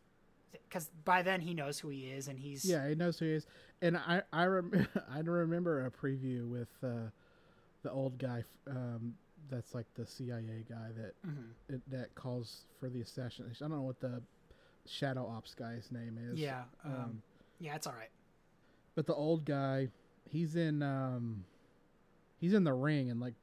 because 0.69 0.91
by 1.05 1.23
then 1.23 1.41
he 1.41 1.55
knows 1.55 1.79
who 1.79 1.89
he 1.89 2.07
is 2.07 2.27
and 2.29 2.39
he's 2.39 2.65
Yeah, 2.65 2.89
he 2.89 2.95
knows 2.95 3.19
who 3.19 3.27
he 3.27 3.33
is. 3.33 3.47
And 3.83 3.97
I 3.97 4.23
I 4.33 4.47
rem- 4.47 4.89
I 5.15 5.21
remember 5.21 5.87
a 5.87 5.91
preview 5.91 6.49
with 6.49 6.69
uh, 6.83 7.11
the 7.83 7.91
old 7.91 8.19
guy. 8.19 8.45
Um, 8.69 9.15
that's 9.51 9.75
like 9.75 9.87
the 9.95 10.07
CIA 10.07 10.65
guy 10.69 10.89
that 10.97 11.15
Mhm. 11.27 11.51
it, 11.69 11.91
that 11.91 12.15
calls 12.15 12.67
for 12.79 12.89
the 12.89 13.01
assassination. 13.01 13.65
I 13.65 13.69
don't 13.69 13.79
know 13.79 13.83
what 13.85 14.01
the 14.01 14.23
Shadow 14.87 15.27
Ops 15.27 15.55
guy's 15.55 15.91
name 15.93 16.19
is. 16.19 16.39
yeah 16.39 16.65
um, 16.85 17.23
yeah 17.61 17.75
it's 17.77 17.87
all 17.87 17.95
right. 17.95 18.11
But 18.95 19.07
the 19.07 19.15
old 19.15 19.45
guy, 19.45 19.89
he's 20.29 20.57
in 20.57 20.83
um 20.83 21.45
he's 22.39 22.53
in 22.55 22.65
the 22.65 22.73
ring 22.75 23.11
and 23.11 23.21
like 23.21 23.35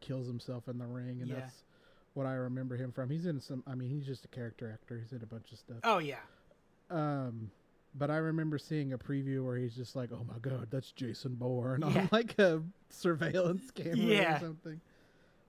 kills 0.00 0.26
himself 0.26 0.68
in 0.68 0.78
the 0.78 0.86
ring 0.86 1.20
and 1.20 1.28
Yeah. 1.30 1.40
that's 1.40 1.62
what 2.14 2.26
I 2.26 2.34
remember 2.34 2.76
him 2.76 2.90
from. 2.92 3.10
He's 3.10 3.26
in 3.26 3.40
some 3.40 3.62
I 3.66 3.74
mean, 3.74 3.90
he's 3.90 4.06
just 4.06 4.24
a 4.24 4.28
character 4.28 4.70
actor. 4.72 4.98
He's 4.98 5.12
in 5.12 5.22
a 5.22 5.26
bunch 5.26 5.52
of 5.52 5.58
stuff. 5.58 5.76
Oh 5.84 5.98
yeah. 5.98 6.16
Um 6.90 7.50
but 7.96 8.10
I 8.10 8.16
remember 8.16 8.58
seeing 8.58 8.92
a 8.92 8.98
preview 8.98 9.44
where 9.44 9.56
he's 9.56 9.74
just 9.76 9.94
like, 9.94 10.10
"Oh 10.12 10.24
my 10.28 10.38
god, 10.40 10.66
that's 10.68 10.90
Jason 10.90 11.36
Bourne 11.36 11.82
Yeah. 11.82 12.00
on 12.00 12.08
like 12.10 12.36
a 12.40 12.60
surveillance 12.88 13.70
camera 13.70 13.96
Yeah. 13.96 14.36
or 14.36 14.40
something." 14.40 14.80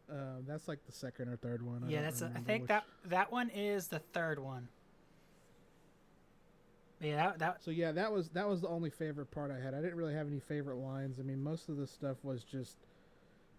Um, 0.08 0.44
that's 0.48 0.68
like 0.68 0.86
the 0.86 0.92
second 0.92 1.30
or 1.30 1.38
third 1.38 1.64
one. 1.66 1.84
I 1.84 1.90
yeah, 1.90 2.02
that's. 2.04 2.22
A, 2.22 2.32
I 2.36 2.40
think 2.42 2.64
which. 2.64 2.68
that 2.68 2.84
that 3.06 3.32
one 3.32 3.50
is 3.50 3.88
the 3.88 3.98
third 3.98 4.38
one. 4.38 4.68
Yeah, 7.02 7.16
that, 7.16 7.40
that 7.40 7.64
So 7.64 7.72
yeah, 7.72 7.92
that 7.92 8.12
was 8.12 8.30
that 8.30 8.48
was 8.48 8.62
the 8.62 8.68
only 8.70 8.90
favorite 8.90 9.30
part 9.32 9.52
I 9.52 9.60
had. 9.60 9.74
I 9.74 9.82
didn't 9.82 9.96
really 9.96 10.14
have 10.14 10.28
any 10.28 10.40
favorite 10.40 10.78
lines. 10.78 11.20
I 11.20 11.24
mean, 11.24 11.42
most 11.44 11.68
of 11.70 11.78
the 11.78 11.88
stuff 11.88 12.18
was 12.24 12.44
just, 12.44 12.78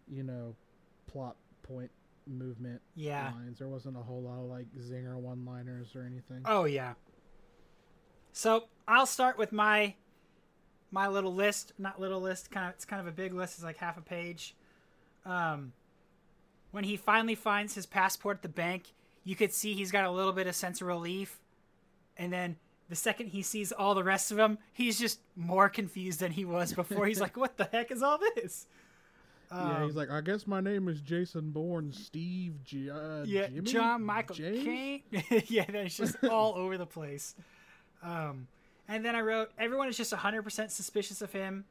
you 0.09 0.23
know, 0.23 0.55
plot 1.07 1.37
point 1.62 1.90
movement 2.27 2.81
Yeah. 2.95 3.33
lines. 3.35 3.59
There 3.59 3.69
wasn't 3.69 3.97
a 3.97 4.01
whole 4.03 4.23
lot 4.23 4.39
of 4.39 4.47
like 4.47 4.67
zinger 4.79 5.17
one-liners 5.17 5.95
or 5.97 6.03
anything. 6.03 6.43
Oh 6.45 6.65
yeah. 6.65 6.95
So 8.33 8.65
I'll 8.87 9.07
start 9.07 9.39
with 9.39 9.53
my 9.53 9.95
my 10.91 11.09
little 11.09 11.35
list. 11.35 11.73
Not 11.79 12.01
little 12.01 12.21
list. 12.21 12.51
Kind 12.51 12.69
of. 12.69 12.75
It's 12.75 12.85
kind 12.85 13.01
of 13.01 13.07
a 13.07 13.12
big 13.12 13.33
list. 13.33 13.55
It's 13.55 13.65
like 13.65 13.77
half 13.79 13.97
a 13.99 14.03
page. 14.03 14.55
Um, 15.25 15.73
when 16.71 16.85
he 16.85 16.97
finally 16.97 17.35
finds 17.35 17.75
his 17.75 17.87
passport 17.87 18.39
at 18.39 18.43
the 18.43 18.49
bank, 18.49 18.93
you 19.25 19.35
could 19.35 19.53
see 19.53 19.75
he's 19.75 19.91
got 19.91 20.05
a 20.05 20.11
little 20.11 20.33
bit 20.33 20.47
of 20.47 20.55
sense 20.55 20.81
of 20.81 20.87
relief, 20.87 21.41
and 22.17 22.33
then 22.33 22.57
the 22.89 22.95
second 22.95 23.29
he 23.29 23.43
sees 23.43 23.73
all 23.73 23.95
the 23.95 24.05
rest 24.05 24.31
of 24.31 24.37
them, 24.37 24.59
he's 24.73 24.99
just 24.99 25.19
more 25.35 25.69
confused 25.69 26.21
than 26.21 26.31
he 26.33 26.45
was 26.45 26.73
before. 26.73 27.07
he's 27.07 27.21
like, 27.27 27.37
"What 27.37 27.57
the 27.57 27.65
heck 27.65 27.91
is 27.91 28.03
all 28.03 28.19
this?" 28.37 28.67
Yeah, 29.51 29.83
he's 29.85 29.91
Um, 29.91 29.97
like, 29.97 30.11
I 30.11 30.21
guess 30.21 30.47
my 30.47 30.61
name 30.61 30.89
is 30.89 31.01
Jason 31.01 31.51
Bourne, 31.51 31.93
Steve, 31.93 32.63
G- 32.65 32.91
uh, 32.91 33.25
yeah, 33.25 33.47
Jimmy? 33.49 33.63
John 33.71 34.03
Michael 34.05 34.35
James? 34.37 35.03
Yeah, 35.49 35.65
that's 35.71 35.97
just 35.97 36.23
all 36.31 36.55
over 36.55 36.77
the 36.79 36.87
place. 36.87 37.35
Um, 38.03 38.49
and 38.89 39.05
then 39.05 39.15
I 39.17 39.21
wrote, 39.21 39.51
everyone 39.59 39.89
is 39.89 39.97
just 39.97 40.13
100% 40.13 40.71
suspicious 40.71 41.23
of 41.23 41.33
him 41.33 41.65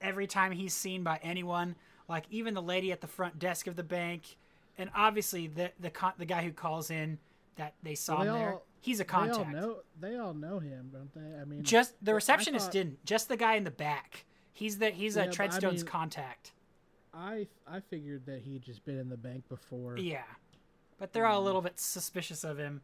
every 0.00 0.26
time 0.26 0.52
he's 0.52 0.74
seen 0.74 1.02
by 1.02 1.18
anyone, 1.22 1.76
like 2.08 2.24
even 2.30 2.54
the 2.54 2.62
lady 2.62 2.92
at 2.92 3.00
the 3.00 3.06
front 3.06 3.38
desk 3.38 3.66
of 3.66 3.76
the 3.76 3.82
bank, 3.82 4.36
and 4.76 4.90
obviously 4.94 5.46
the 5.48 5.72
the 5.80 5.90
con- 5.90 6.12
the 6.18 6.24
guy 6.24 6.42
who 6.44 6.52
calls 6.52 6.90
in 6.90 7.18
that 7.56 7.74
they 7.82 7.94
saw 7.96 8.22
they 8.22 8.30
there. 8.30 8.58
He's 8.80 9.00
a 9.00 9.04
contact. 9.04 9.50
They 9.52 9.58
all 9.58 9.66
know. 9.68 9.76
They 10.00 10.16
all 10.16 10.34
know 10.34 10.58
him, 10.60 10.90
don't 10.92 11.12
they? 11.12 11.40
I 11.40 11.44
mean, 11.44 11.64
Just 11.64 11.94
the 12.00 12.14
receptionist 12.14 12.66
thought- 12.66 12.72
didn't. 12.72 13.04
Just 13.04 13.28
the 13.28 13.36
guy 13.36 13.54
in 13.56 13.64
the 13.64 13.72
back. 13.72 14.24
He's 14.52 14.78
the 14.78 14.90
he's 14.90 15.16
Yeah, 15.16 15.22
a 15.22 15.26
but 15.26 15.32
I 15.32 15.34
Treadstone's 15.36 15.82
mean- 15.82 15.86
contact. 15.90 16.52
I 17.18 17.46
I 17.66 17.80
figured 17.80 18.26
that 18.26 18.42
he'd 18.42 18.62
just 18.62 18.84
been 18.84 18.98
in 18.98 19.08
the 19.08 19.16
bank 19.16 19.48
before. 19.48 19.98
Yeah, 19.98 20.22
but 20.98 21.12
they're 21.12 21.26
all 21.26 21.42
a 21.42 21.44
little 21.44 21.62
bit 21.62 21.78
suspicious 21.80 22.44
of 22.44 22.58
him. 22.58 22.80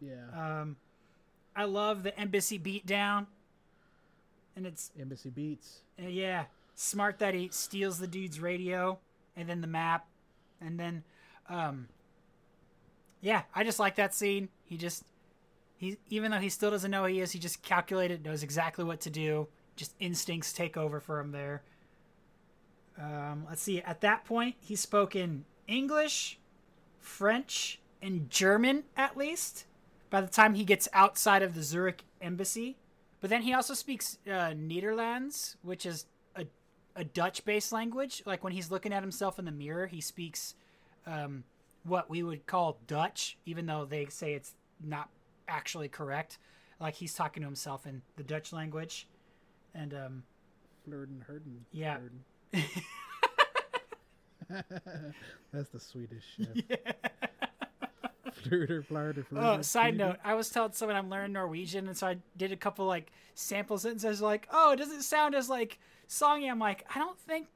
Yeah. 0.00 0.60
Um, 0.60 0.76
I 1.56 1.64
love 1.64 2.02
the 2.02 2.18
embassy 2.18 2.58
beatdown, 2.58 3.26
and 4.54 4.66
it's 4.66 4.90
Embassy 4.98 5.30
Beats. 5.30 5.80
uh, 6.02 6.08
yeah, 6.08 6.44
smart 6.74 7.18
that 7.18 7.34
he 7.34 7.48
steals 7.52 7.98
the 7.98 8.06
dude's 8.06 8.38
radio 8.40 8.98
and 9.36 9.48
then 9.48 9.60
the 9.60 9.66
map, 9.66 10.06
and 10.60 10.78
then, 10.78 11.02
um, 11.48 11.88
yeah, 13.20 13.42
I 13.54 13.64
just 13.64 13.78
like 13.78 13.96
that 13.96 14.14
scene. 14.14 14.48
He 14.64 14.76
just 14.76 15.04
he 15.76 15.96
even 16.10 16.30
though 16.30 16.38
he 16.38 16.50
still 16.50 16.70
doesn't 16.70 16.90
know 16.90 17.02
who 17.02 17.08
he 17.08 17.20
is, 17.20 17.32
he 17.32 17.38
just 17.38 17.62
calculated, 17.62 18.24
knows 18.24 18.42
exactly 18.42 18.84
what 18.84 19.00
to 19.02 19.10
do. 19.10 19.48
Just 19.76 19.94
instincts 19.98 20.52
take 20.52 20.76
over 20.76 21.00
for 21.00 21.18
him 21.18 21.32
there. 21.32 21.62
Um, 23.00 23.46
let's 23.48 23.62
see. 23.62 23.80
At 23.80 24.00
that 24.02 24.24
point, 24.24 24.56
he 24.60 24.76
spoke 24.76 25.16
in 25.16 25.44
English, 25.66 26.38
French, 26.98 27.80
and 28.02 28.28
German 28.30 28.84
at 28.96 29.16
least. 29.16 29.64
by 30.10 30.20
the 30.20 30.26
time 30.26 30.54
he 30.54 30.64
gets 30.64 30.88
outside 30.92 31.42
of 31.42 31.54
the 31.54 31.62
Zurich 31.62 32.02
embassy. 32.20 32.76
But 33.20 33.30
then 33.30 33.42
he 33.42 33.52
also 33.54 33.74
speaks 33.74 34.18
uh, 34.26 34.52
Nederlands, 34.56 35.56
which 35.62 35.86
is 35.86 36.06
a, 36.34 36.46
a 36.96 37.04
Dutch 37.04 37.44
based 37.44 37.72
language. 37.72 38.22
Like 38.26 38.42
when 38.42 38.52
he's 38.52 38.70
looking 38.70 38.92
at 38.92 39.02
himself 39.02 39.38
in 39.38 39.44
the 39.44 39.52
mirror, 39.52 39.86
he 39.86 40.00
speaks 40.00 40.54
um, 41.06 41.44
what 41.84 42.10
we 42.10 42.22
would 42.22 42.46
call 42.46 42.78
Dutch, 42.86 43.38
even 43.46 43.66
though 43.66 43.84
they 43.84 44.06
say 44.06 44.34
it's 44.34 44.54
not 44.82 45.08
actually 45.48 45.88
correct. 45.88 46.38
Like 46.80 46.94
he's 46.94 47.14
talking 47.14 47.42
to 47.42 47.46
himself 47.46 47.86
in 47.86 48.02
the 48.16 48.22
Dutch 48.24 48.52
language. 48.52 49.06
And 49.74 49.94
um, 49.94 50.22
Flirten, 50.88 51.22
Herden. 51.26 51.66
Yeah. 51.72 51.98
That's 55.52 55.68
the 55.70 55.80
Swedish 55.80 56.24
chef. 56.36 56.48
Flirter, 58.42 58.84
flirter, 58.86 59.24
flirter. 59.26 59.58
Oh, 59.58 59.62
side 59.62 59.96
note, 59.96 60.16
I 60.24 60.34
was 60.34 60.48
telling 60.50 60.72
someone 60.72 60.96
I'm 60.96 61.10
learning 61.10 61.32
Norwegian, 61.32 61.88
and 61.88 61.96
so 61.96 62.06
I 62.06 62.18
did 62.36 62.52
a 62.52 62.56
couple 62.56 62.86
like 62.86 63.12
sample 63.34 63.78
sentences, 63.78 64.20
like, 64.20 64.48
"Oh, 64.52 64.72
it 64.72 64.76
does 64.76 64.90
it 64.90 65.02
sound 65.02 65.34
as 65.34 65.48
like 65.48 65.78
songy?" 66.08 66.50
I'm 66.50 66.58
like, 66.58 66.84
I 66.94 66.98
don't 66.98 67.18
think. 67.18 67.48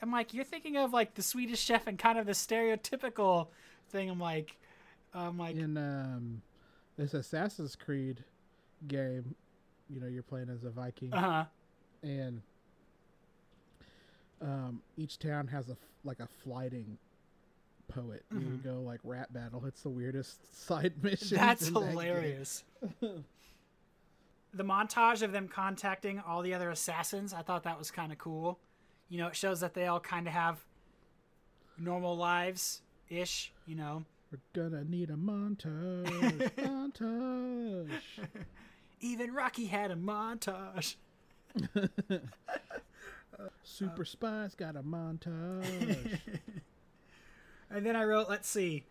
I'm 0.00 0.10
like, 0.10 0.34
you're 0.34 0.44
thinking 0.44 0.76
of 0.76 0.92
like 0.92 1.14
the 1.14 1.22
Swedish 1.22 1.60
chef 1.60 1.86
and 1.86 1.98
kind 1.98 2.18
of 2.18 2.26
the 2.26 2.32
stereotypical 2.32 3.48
thing. 3.90 4.10
I'm 4.10 4.18
like, 4.18 4.56
I'm 5.14 5.38
like, 5.38 5.56
in 5.56 5.76
um, 5.76 6.42
this 6.96 7.14
Assassin's 7.14 7.76
Creed 7.76 8.24
game, 8.88 9.34
you 9.88 10.00
know, 10.00 10.06
you're 10.06 10.22
playing 10.22 10.48
as 10.48 10.64
a 10.64 10.70
Viking, 10.70 11.12
uh-huh. 11.12 11.44
and 12.02 12.42
um, 14.42 14.82
each 14.96 15.18
town 15.18 15.46
has 15.48 15.68
a 15.68 15.76
like 16.04 16.20
a 16.20 16.26
flighting 16.42 16.98
poet. 17.88 18.24
You 18.32 18.38
Mhm. 18.40 18.64
go 18.64 18.80
like 18.80 19.00
rap 19.04 19.32
battle. 19.32 19.64
It's 19.66 19.82
the 19.82 19.90
weirdest 19.90 20.54
side 20.66 21.02
mission. 21.02 21.36
That's 21.36 21.68
hilarious. 21.68 22.64
the 23.00 24.64
montage 24.64 25.22
of 25.22 25.32
them 25.32 25.48
contacting 25.48 26.18
all 26.20 26.42
the 26.42 26.54
other 26.54 26.70
assassins, 26.70 27.32
I 27.32 27.42
thought 27.42 27.62
that 27.64 27.78
was 27.78 27.90
kind 27.90 28.10
of 28.12 28.18
cool. 28.18 28.58
You 29.08 29.18
know, 29.18 29.28
it 29.28 29.36
shows 29.36 29.60
that 29.60 29.74
they 29.74 29.86
all 29.86 30.00
kind 30.00 30.26
of 30.26 30.32
have 30.32 30.64
normal 31.78 32.16
lives 32.16 32.80
ish, 33.08 33.52
you 33.66 33.74
know. 33.74 34.04
We're 34.30 34.38
gonna 34.70 34.84
need 34.84 35.10
a 35.10 35.14
montage. 35.14 36.06
montage. 36.56 37.90
Even 39.00 39.34
Rocky 39.34 39.66
had 39.66 39.90
a 39.90 39.96
montage. 39.96 40.96
Super 43.62 44.04
spies 44.04 44.54
got 44.54 44.76
a 44.76 44.82
montage. 44.82 46.08
And 47.74 47.86
then 47.86 47.96
I 47.96 48.04
wrote, 48.04 48.28
let's 48.28 48.48
see, 48.48 48.84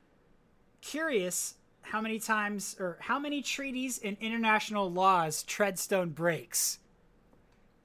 curious 0.81 1.53
how 1.83 2.01
many 2.01 2.17
times 2.19 2.75
or 2.79 2.97
how 3.01 3.19
many 3.19 3.43
treaties 3.43 3.99
and 4.03 4.17
international 4.19 4.91
laws 4.91 5.43
Treadstone 5.43 6.15
breaks 6.15 6.79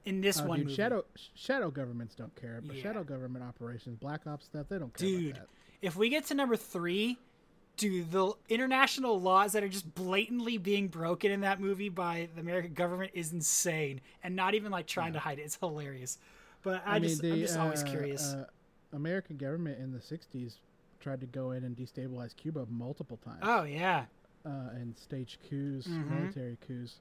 in 0.05 0.21
this 0.21 0.41
Oh, 0.41 0.47
one 0.47 0.59
dude, 0.59 0.65
movie. 0.67 0.75
shadow 0.75 1.05
shadow 1.35 1.69
governments 1.69 2.15
don't 2.15 2.35
care, 2.35 2.61
but 2.65 2.75
Yeah. 2.77 2.81
shadow 2.81 3.03
government 3.03 3.43
operations, 3.45 3.97
black 3.99 4.25
ops 4.25 4.45
stuff, 4.45 4.69
they 4.69 4.79
don't 4.79 4.91
care 4.93 5.07
Dude, 5.07 5.35
about 5.37 5.47
that. 5.47 5.49
if 5.83 5.95
we 5.95 6.09
get 6.09 6.25
to 6.25 6.33
number 6.33 6.55
three, 6.55 7.19
do 7.75 8.03
the 8.03 8.33
international 8.49 9.21
laws 9.21 9.53
that 9.53 9.63
are 9.63 9.69
just 9.69 9.93
blatantly 9.93 10.57
being 10.57 10.87
broken 10.87 11.31
in 11.31 11.41
that 11.41 11.59
movie 11.59 11.89
by 11.89 12.27
the 12.33 12.41
American 12.41 12.73
government 12.73 13.11
is 13.13 13.31
insane, 13.31 14.01
and 14.23 14.35
not 14.35 14.55
even 14.55 14.71
like 14.71 14.87
trying 14.87 15.13
to 15.13 15.19
hide 15.19 15.37
it. 15.37 15.43
It's 15.43 15.57
hilarious. 15.57 16.17
But 16.67 16.83
I, 16.85 16.99
just, 16.99 17.23
I'm 17.23 17.39
just 17.39 17.57
always 17.57 17.83
uh, 17.83 17.87
curious. 17.87 18.33
Uh, 18.33 18.45
American 18.93 19.37
government 19.37 19.79
in 19.79 19.91
the 19.91 19.99
'60s 19.99 20.55
tried 20.99 21.21
to 21.21 21.25
go 21.27 21.51
in 21.51 21.63
and 21.63 21.75
destabilize 21.77 22.35
Cuba 22.35 22.65
multiple 22.69 23.17
times. 23.23 23.39
oh 23.43 23.63
yeah, 23.63 24.05
uh, 24.45 24.49
and 24.73 24.97
stage 24.97 25.39
coups, 25.49 25.87
Mhm. 25.87 26.09
military 26.09 26.57
coups 26.67 26.95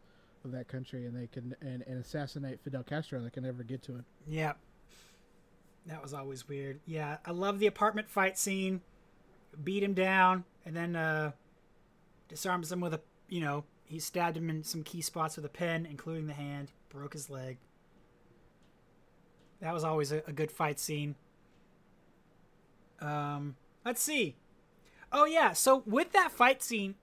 of 0.44 0.52
that 0.52 0.68
country, 0.68 1.06
and 1.06 1.16
they 1.16 1.26
can 1.26 1.56
and, 1.60 1.82
and 1.88 1.98
assassinate 1.98 2.60
Fidel 2.62 2.84
Castro. 2.84 3.18
and 3.18 3.26
They 3.26 3.30
can 3.30 3.42
never 3.42 3.62
get 3.64 3.82
to 3.84 3.92
him. 3.96 4.04
yeah. 4.26 4.52
That 5.86 6.02
was 6.02 6.12
always 6.14 6.48
weird. 6.48 6.80
Yeah, 6.86 7.18
I 7.24 7.30
love 7.30 7.58
the 7.60 7.66
apartment 7.68 8.08
fight 8.08 8.36
scene. 8.38 8.80
Beat 9.62 9.82
him 9.82 9.94
down, 9.94 10.44
and 10.64 10.76
then 10.76 10.96
uh, 10.96 11.30
disarms 12.28 12.70
him 12.72 12.80
with 12.80 12.92
a, 12.94 13.00
you 13.28 13.40
know, 13.40 13.64
he 13.84 13.98
stabbed 14.00 14.36
him 14.36 14.50
in 14.50 14.64
some 14.64 14.82
key 14.82 15.00
spots 15.00 15.36
with 15.36 15.44
a 15.44 15.48
pen, 15.48 15.86
including 15.86 16.26
the 16.26 16.34
hand. 16.34 16.72
Broke 16.88 17.12
his 17.12 17.30
leg. 17.30 17.58
That 19.66 19.74
was 19.74 19.82
always 19.82 20.12
a, 20.12 20.22
a 20.28 20.32
good 20.32 20.52
fight 20.52 20.78
scene. 20.78 21.16
Um, 23.00 23.56
let's 23.84 24.00
see. 24.00 24.36
Oh 25.10 25.24
yeah, 25.24 25.54
so 25.54 25.82
with 25.86 26.12
that 26.12 26.30
fight 26.30 26.62
scene, 26.62 26.94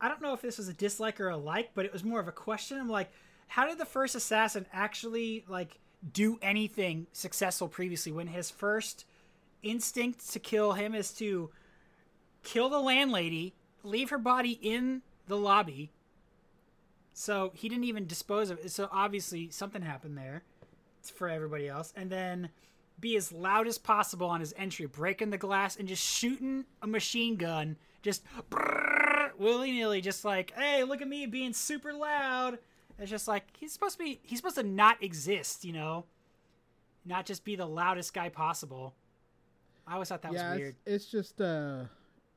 I 0.00 0.06
don't 0.06 0.22
know 0.22 0.32
if 0.32 0.40
this 0.40 0.56
was 0.56 0.68
a 0.68 0.72
dislike 0.72 1.20
or 1.20 1.30
a 1.30 1.36
like, 1.36 1.70
but 1.74 1.84
it 1.84 1.92
was 1.92 2.04
more 2.04 2.20
of 2.20 2.28
a 2.28 2.32
question. 2.32 2.78
I'm 2.78 2.88
like, 2.88 3.10
how 3.48 3.66
did 3.66 3.76
the 3.76 3.84
first 3.84 4.14
assassin 4.14 4.66
actually 4.72 5.44
like 5.48 5.80
do 6.12 6.38
anything 6.42 7.08
successful 7.12 7.66
previously 7.66 8.12
when 8.12 8.28
his 8.28 8.52
first 8.52 9.04
instinct 9.64 10.30
to 10.30 10.38
kill 10.38 10.74
him 10.74 10.94
is 10.94 11.10
to 11.14 11.50
kill 12.44 12.68
the 12.68 12.78
landlady, 12.78 13.52
leave 13.82 14.10
her 14.10 14.18
body 14.18 14.60
in 14.62 15.02
the 15.26 15.36
lobby. 15.36 15.90
So 17.14 17.50
he 17.56 17.68
didn't 17.68 17.82
even 17.82 18.06
dispose 18.06 18.48
of 18.48 18.60
it. 18.60 18.70
So 18.70 18.88
obviously 18.92 19.50
something 19.50 19.82
happened 19.82 20.16
there 20.16 20.44
for 21.10 21.28
everybody 21.28 21.68
else. 21.68 21.92
And 21.96 22.10
then 22.10 22.48
be 23.00 23.16
as 23.16 23.32
loud 23.32 23.66
as 23.66 23.78
possible 23.78 24.28
on 24.28 24.40
his 24.40 24.54
entry, 24.56 24.86
breaking 24.86 25.30
the 25.30 25.38
glass 25.38 25.76
and 25.76 25.88
just 25.88 26.02
shooting 26.04 26.64
a 26.82 26.86
machine 26.86 27.36
gun, 27.36 27.76
just 28.02 28.22
willy 29.38 29.72
nilly, 29.72 30.00
just 30.00 30.24
like, 30.24 30.52
hey, 30.56 30.84
look 30.84 31.02
at 31.02 31.08
me 31.08 31.26
being 31.26 31.52
super 31.52 31.92
loud. 31.92 32.58
It's 32.98 33.10
just 33.10 33.26
like 33.26 33.44
he's 33.58 33.72
supposed 33.72 33.98
to 33.98 34.04
be. 34.04 34.20
He's 34.22 34.38
supposed 34.38 34.56
to 34.56 34.62
not 34.62 35.02
exist, 35.02 35.64
you 35.64 35.72
know, 35.72 36.04
not 37.04 37.26
just 37.26 37.44
be 37.44 37.56
the 37.56 37.66
loudest 37.66 38.14
guy 38.14 38.28
possible. 38.28 38.94
I 39.86 39.94
always 39.94 40.08
thought 40.08 40.22
that 40.22 40.32
yeah, 40.32 40.50
was 40.50 40.58
weird. 40.60 40.76
it's 40.86 41.06
just 41.06 41.40
uh, 41.40 41.84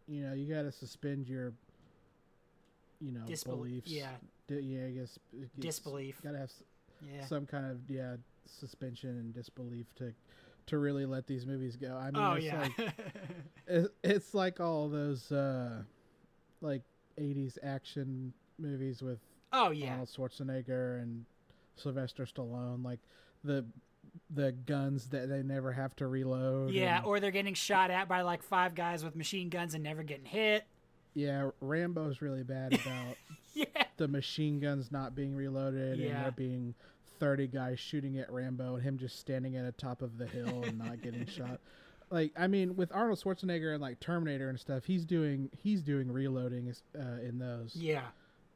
you 0.07 0.21
know, 0.23 0.33
you 0.33 0.51
got 0.51 0.63
to 0.63 0.71
suspend 0.71 1.27
your, 1.27 1.53
you 2.99 3.11
know, 3.11 3.21
Disbel- 3.27 3.57
beliefs. 3.57 3.91
yeah. 3.91 4.09
D- 4.47 4.59
yeah, 4.61 4.85
I 4.87 4.91
guess 4.91 5.19
Disbelief. 5.59 6.21
Got 6.23 6.31
to 6.31 6.37
have 6.39 6.49
s- 6.49 6.63
Yeah. 7.13 7.25
some 7.25 7.45
kind 7.45 7.65
of 7.69 7.77
yeah 7.89 8.15
suspension 8.45 9.09
and 9.11 9.33
disbelief 9.33 9.85
to 9.95 10.13
to 10.67 10.77
really 10.79 11.05
let 11.05 11.27
these 11.27 11.45
movies 11.45 11.75
go. 11.75 11.95
I 11.95 12.05
mean, 12.11 12.15
Oh, 12.23 12.33
it's 12.33 12.45
yeah. 12.45 12.61
like 12.61 12.93
it, 13.67 13.91
it's 14.03 14.33
like 14.33 14.59
all 14.59 14.89
those 14.89 15.31
uh, 15.31 15.83
like 16.61 16.81
'80s 17.19 17.57
action 17.63 18.33
movies 18.57 19.01
with 19.01 19.19
Oh, 19.53 19.69
yeah. 19.71 19.91
Arnold 19.91 20.09
Schwarzenegger 20.09 21.01
and 21.01 21.23
Sylvester 21.75 22.25
Stallone, 22.25 22.83
like 22.83 22.99
the 23.43 23.65
the 24.33 24.53
guns 24.53 25.07
that 25.09 25.27
they 25.29 25.43
never 25.43 25.71
have 25.71 25.95
to 25.97 26.07
reload. 26.07 26.71
Yeah, 26.71 26.97
and- 26.97 27.05
or 27.05 27.19
they're 27.19 27.31
getting 27.31 27.53
shot 27.53 27.91
at 27.91 28.07
by 28.07 28.21
like 28.21 28.41
five 28.41 28.73
guys 28.75 29.03
with 29.03 29.15
machine 29.15 29.49
guns 29.49 29.73
and 29.75 29.83
never 29.83 30.03
getting 30.03 30.25
hit. 30.25 30.65
Yeah, 31.13 31.51
Rambo's 31.61 32.21
really 32.21 32.43
bad 32.43 32.73
about 32.73 33.15
yeah. 33.53 33.65
the 33.97 34.07
machine 34.07 34.59
guns 34.59 34.91
not 34.91 35.15
being 35.15 35.33
reloaded 35.35 35.93
and 35.99 36.01
Yeah. 36.09 36.23
there 36.23 36.31
being 36.31 36.75
30 37.19 37.47
guys 37.47 37.79
shooting 37.79 38.17
at 38.17 38.31
Rambo 38.31 38.75
and 38.75 38.83
him 38.83 38.97
just 38.97 39.19
standing 39.19 39.55
at 39.55 39.65
the 39.65 39.71
top 39.71 40.01
of 40.01 40.17
the 40.17 40.25
hill 40.25 40.63
and 40.65 40.77
not 40.77 41.01
getting 41.01 41.25
shot. 41.27 41.59
Like, 42.11 42.31
I 42.37 42.47
mean, 42.47 42.75
with 42.75 42.91
Arnold 42.93 43.19
Schwarzenegger 43.19 43.73
and 43.73 43.81
like 43.81 43.99
Terminator 43.99 44.49
and 44.49 44.59
stuff, 44.59 44.85
he's 44.85 45.05
doing 45.05 45.49
he's 45.57 45.81
doing 45.81 46.11
reloading 46.11 46.73
uh, 46.97 47.21
in 47.21 47.39
those. 47.39 47.75
Yeah. 47.75 48.01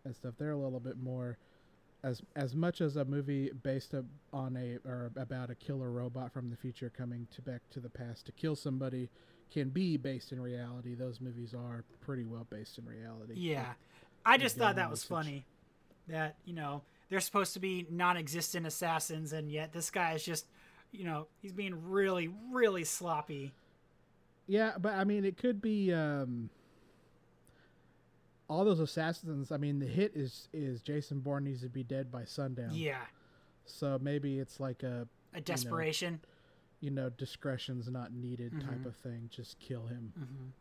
and 0.06 0.16
stuff. 0.16 0.36
They're 0.38 0.52
a 0.52 0.58
little 0.58 0.80
bit 0.80 0.98
more 1.02 1.38
as 2.04 2.22
as 2.36 2.56
much 2.56 2.80
as 2.80 2.96
a 2.96 3.04
movie 3.06 3.52
based 3.64 3.94
up 3.94 4.06
on 4.32 4.56
a 4.56 4.78
or 4.88 5.12
about 5.16 5.50
a 5.50 5.56
killer 5.56 5.92
robot 5.92 6.32
from 6.32 6.50
the 6.50 6.56
future 6.56 6.90
coming 6.96 7.28
to 7.32 7.42
back 7.42 7.62
to 7.72 7.80
the 7.80 7.90
past 7.90 8.26
to 8.28 8.32
kill 8.32 8.56
somebody 8.56 9.10
can 9.52 9.70
be 9.70 9.98
based 9.98 10.32
in 10.32 10.40
reality. 10.40 10.94
Those 10.94 11.20
movies 11.20 11.54
are 11.56 11.84
pretty 12.02 12.24
well 12.26 12.46
based 12.52 12.78
in 12.78 12.86
reality. 12.86 13.34
Yeah. 13.36 13.60
Like, 13.60 13.68
I 14.26 14.38
just 14.38 14.58
thought 14.58 14.76
that 14.76 14.92
was 14.92 15.00
usage. 15.00 15.10
funny. 15.10 15.46
That, 16.08 16.36
you 16.46 16.54
know, 16.54 16.84
they're 17.10 17.20
supposed 17.20 17.54
to 17.54 17.60
be 17.60 17.86
non 17.90 18.18
existent 18.18 18.66
assassins, 18.68 19.34
and 19.34 19.52
yet 19.52 19.74
this 19.74 19.90
guy 19.90 20.14
is 20.14 20.24
just, 20.24 20.46
you 20.92 21.04
know, 21.04 21.28
he's 21.42 21.54
being 21.54 21.90
really, 21.90 22.30
really 22.52 22.84
sloppy. 22.84 23.52
Yeah, 24.48 24.74
but 24.80 24.94
I 24.94 25.04
mean, 25.04 25.26
it 25.26 25.38
could 25.38 25.62
be 25.62 25.94
um, 25.94 26.50
all 28.50 28.66
those 28.66 28.80
assassins. 28.80 29.52
I 29.52 29.58
mean, 29.58 29.80
the 29.80 29.86
hit 29.86 30.14
is 30.16 30.48
is 30.54 30.82
Jason 30.82 31.20
Bourne 31.20 31.44
needs 31.44 31.62
to 31.62 31.70
be 31.70 31.84
dead 31.84 32.12
by 32.12 32.26
sundown. 32.26 32.72
Yeah. 32.74 33.02
So 33.66 34.00
maybe 34.02 34.40
it's 34.40 34.60
like 34.60 34.84
a 34.84 34.88
A 34.88 34.90
you 34.90 35.06
know, 35.36 35.40
desperation. 35.42 36.20
You 36.82 36.92
know, 36.92 37.10
discretion's 37.10 37.90
not 37.90 38.14
needed 38.14 38.54
type 38.62 38.80
Mhm. 38.80 38.86
of 38.86 38.96
thing. 38.96 39.30
Just 39.30 39.60
kill 39.60 39.86
him. 39.88 40.14
Mhm. 40.18 40.52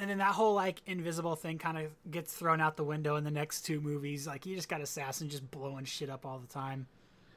And 0.00 0.08
then 0.10 0.18
that 0.18 0.32
whole 0.34 0.54
like 0.54 0.80
invisible 0.86 1.36
thing 1.36 1.58
kind 1.58 1.76
of 1.78 1.92
gets 2.10 2.32
thrown 2.32 2.60
out 2.60 2.76
the 2.76 2.84
window 2.84 3.16
in 3.16 3.24
the 3.24 3.30
next 3.30 3.62
two 3.62 3.80
movies. 3.80 4.26
Like 4.26 4.46
you 4.46 4.56
just 4.56 4.68
got 4.68 4.80
assassin 4.80 5.28
just 5.28 5.48
blowing 5.50 5.84
shit 5.84 6.08
up 6.10 6.24
all 6.26 6.38
the 6.38 6.46
time. 6.52 6.86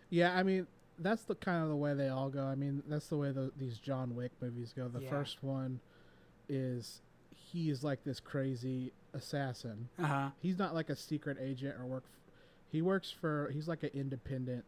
Yeah, 0.10 0.34
I 0.36 0.44
mean 0.44 0.66
that's 0.98 1.24
the 1.24 1.36
kind 1.36 1.62
of 1.62 1.70
the 1.70 1.76
way 1.76 1.94
they 1.94 2.08
all 2.08 2.30
go. 2.30 2.44
I 2.46 2.56
mean 2.56 2.82
that's 2.88 3.08
the 3.08 3.18
way 3.18 3.32
the, 3.32 3.52
these 3.58 3.78
John 3.80 4.16
Wick 4.16 4.32
movies 4.42 4.74
go. 4.76 4.88
The 4.88 5.02
Yeah. 5.02 5.10
first 5.10 5.44
one 5.44 5.80
is 6.48 7.02
he 7.36 7.70
is 7.70 7.84
like 7.84 8.04
this 8.06 8.20
crazy 8.20 8.94
assassin. 9.14 9.90
Uh-huh. 10.00 10.30
He's 10.40 10.58
not 10.58 10.74
like 10.74 10.90
a 10.90 10.96
secret 10.96 11.38
agent 11.42 11.76
or 11.80 11.86
work. 11.86 12.04
F- 12.06 12.32
he 12.72 12.82
works 12.82 13.12
for. 13.12 13.52
He's 13.54 13.68
like 13.68 13.84
an 13.84 13.92
independent 13.94 14.64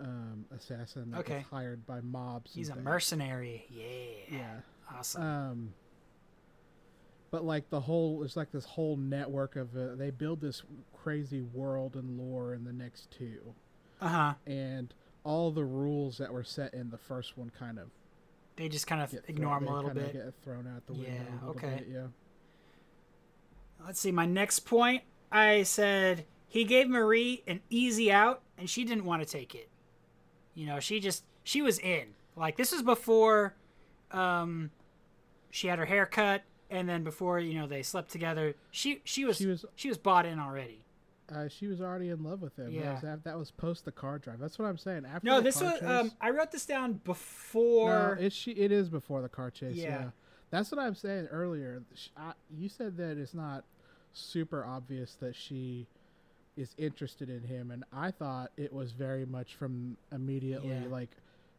um, 0.00 0.44
assassin 0.54 1.10
that 1.12 1.20
Okay. 1.20 1.44
hired 1.50 1.86
by 1.86 2.00
mobs. 2.00 2.50
and 2.52 2.58
He's 2.58 2.68
a 2.68 2.74
things. 2.74 2.84
mercenary. 2.84 3.66
Yeah. 3.70 4.36
Yeah. 4.38 4.54
Awesome. 4.94 5.22
Um, 5.22 5.74
but 7.30 7.44
like 7.44 7.68
the 7.70 7.80
whole, 7.80 8.22
it's 8.22 8.36
like 8.36 8.50
this 8.52 8.64
whole 8.64 8.96
network 8.96 9.56
of 9.56 9.76
uh, 9.76 9.94
they 9.96 10.10
build 10.10 10.40
this 10.40 10.62
crazy 10.94 11.42
world 11.42 11.96
and 11.96 12.18
lore 12.18 12.54
in 12.54 12.64
the 12.64 12.72
next 12.72 13.10
two, 13.10 13.54
Uh 14.00 14.08
huh. 14.08 14.34
and 14.46 14.94
all 15.24 15.50
the 15.50 15.64
rules 15.64 16.18
that 16.18 16.32
were 16.32 16.44
set 16.44 16.72
in 16.74 16.90
the 16.90 16.98
first 16.98 17.36
one 17.36 17.50
kind 17.58 17.78
of 17.78 17.88
They 18.56 18.68
just 18.68 18.86
kind 18.86 19.02
of 19.02 19.12
ignore 19.28 19.58
thrown, 19.58 19.62
him 19.62 19.68
a 19.68 19.76
little 19.76 19.90
bit. 19.90 20.12
Get 20.12 20.34
thrown 20.44 20.66
out 20.68 20.86
the 20.86 20.92
window. 20.92 21.10
Yeah, 21.10 21.46
a 21.46 21.50
okay. 21.50 21.74
bit, 21.78 21.88
yeah. 21.92 22.06
Let's 23.84 24.00
see. 24.00 24.12
My 24.12 24.26
next 24.26 24.60
point, 24.60 25.02
I 25.30 25.62
said 25.64 26.24
he 26.48 26.64
gave 26.64 26.88
Marie 26.88 27.42
an 27.46 27.60
easy 27.70 28.10
out, 28.10 28.42
and 28.56 28.68
she 28.70 28.84
didn't 28.84 29.04
want 29.04 29.22
to 29.22 29.28
take 29.28 29.54
it. 29.54 29.68
You 30.54 30.66
know, 30.66 30.80
she 30.80 31.00
just 31.00 31.24
she 31.44 31.60
was 31.60 31.78
in. 31.80 32.14
Like 32.36 32.56
this 32.56 32.72
was 32.72 32.82
before, 32.82 33.54
um, 34.12 34.70
she 35.50 35.68
had 35.68 35.78
her 35.78 35.84
hair 35.84 36.06
cut, 36.06 36.42
and 36.70 36.88
then 36.88 37.02
before 37.02 37.38
you 37.38 37.58
know 37.58 37.66
they 37.66 37.82
slept 37.82 38.10
together. 38.10 38.54
She 38.70 39.00
she 39.04 39.24
was 39.24 39.36
she 39.36 39.46
was 39.46 39.64
she 39.74 39.88
was 39.88 39.98
bought 39.98 40.26
in 40.26 40.38
already. 40.38 40.82
Uh, 41.34 41.48
she 41.48 41.66
was 41.66 41.80
already 41.80 42.10
in 42.10 42.22
love 42.22 42.40
with 42.40 42.56
him. 42.56 42.70
Yeah. 42.70 43.00
That 43.02 43.14
was, 43.14 43.20
that 43.24 43.38
was 43.38 43.50
post 43.50 43.84
the 43.84 43.90
car 43.92 44.18
drive. 44.18 44.38
That's 44.38 44.58
what 44.60 44.66
I'm 44.66 44.78
saying. 44.78 45.04
After 45.06 45.26
No, 45.26 45.40
this 45.40 45.60
was 45.60 45.72
chase, 45.80 45.82
um. 45.82 46.12
I 46.20 46.30
wrote 46.30 46.52
this 46.52 46.64
down 46.66 47.00
before. 47.04 48.16
no, 48.20 48.28
she. 48.28 48.52
It 48.52 48.70
is 48.70 48.88
before 48.88 49.22
the 49.22 49.28
car 49.28 49.50
chase. 49.50 49.74
Yeah. 49.76 49.88
Yeah, 49.88 50.04
that's 50.50 50.70
what 50.70 50.80
I'm 50.80 50.94
saying 50.94 51.26
earlier. 51.26 51.82
I, 52.16 52.32
you 52.56 52.68
said 52.68 52.96
that 52.98 53.18
it's 53.18 53.34
not 53.34 53.64
super 54.12 54.64
obvious 54.64 55.16
that 55.20 55.34
she 55.34 55.86
is 56.56 56.74
interested 56.78 57.28
in 57.28 57.42
him, 57.42 57.70
and 57.70 57.84
I 57.92 58.10
thought 58.12 58.50
it 58.56 58.72
was 58.72 58.92
very 58.92 59.26
much 59.26 59.56
from 59.56 59.96
immediately 60.12 60.70
Yeah. 60.70 60.88
like 60.88 61.10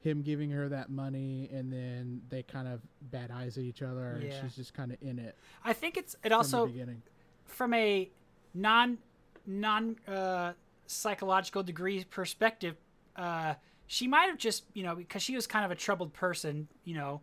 him 0.07 0.21
giving 0.21 0.49
her 0.51 0.69
that 0.69 0.89
money, 0.89 1.49
and 1.51 1.71
then 1.71 2.21
they 2.29 2.43
kind 2.43 2.67
of 2.67 2.81
bad 3.11 3.31
eyes 3.31 3.57
at 3.57 3.63
each 3.63 3.81
other, 3.81 4.19
and 4.21 4.33
she's 4.41 4.55
just 4.55 4.73
kind 4.73 4.91
of 4.91 4.97
in 5.01 5.19
it. 5.19 5.35
I 5.63 5.73
think 5.73 5.97
it's 5.97 6.15
it 6.23 6.29
from 6.29 6.37
also 6.37 6.65
beginning. 6.67 7.01
from 7.45 7.73
a 7.73 8.09
non 8.53 8.97
non 9.45 9.95
uh, 10.07 10.53
psychological 10.85 11.63
degree 11.63 12.03
perspective, 12.03 12.75
uh, 13.15 13.55
she 13.87 14.07
might 14.07 14.27
have 14.27 14.37
just 14.37 14.63
you 14.73 14.83
know 14.83 14.95
because 14.95 15.21
she 15.21 15.35
was 15.35 15.47
kind 15.47 15.65
of 15.65 15.71
a 15.71 15.75
troubled 15.75 16.13
person, 16.13 16.67
you 16.83 16.95
know, 16.95 17.21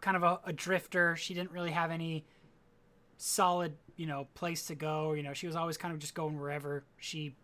kind 0.00 0.16
of 0.16 0.22
a, 0.22 0.40
a 0.46 0.52
drifter. 0.52 1.16
She 1.16 1.34
didn't 1.34 1.50
really 1.52 1.72
have 1.72 1.90
any 1.90 2.24
solid 3.18 3.74
you 3.96 4.06
know 4.06 4.28
place 4.34 4.66
to 4.66 4.74
go. 4.74 5.12
You 5.12 5.22
know, 5.22 5.32
she 5.32 5.46
was 5.46 5.56
always 5.56 5.76
kind 5.76 5.92
of 5.92 6.00
just 6.00 6.14
going 6.14 6.38
wherever 6.38 6.84
she 6.98 7.34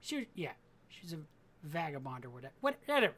she 0.00 0.28
yeah 0.34 0.52
she's 0.88 1.12
a 1.12 1.18
vagabond 1.64 2.24
or 2.24 2.30
whatever 2.30 2.54
whatever. 2.60 3.14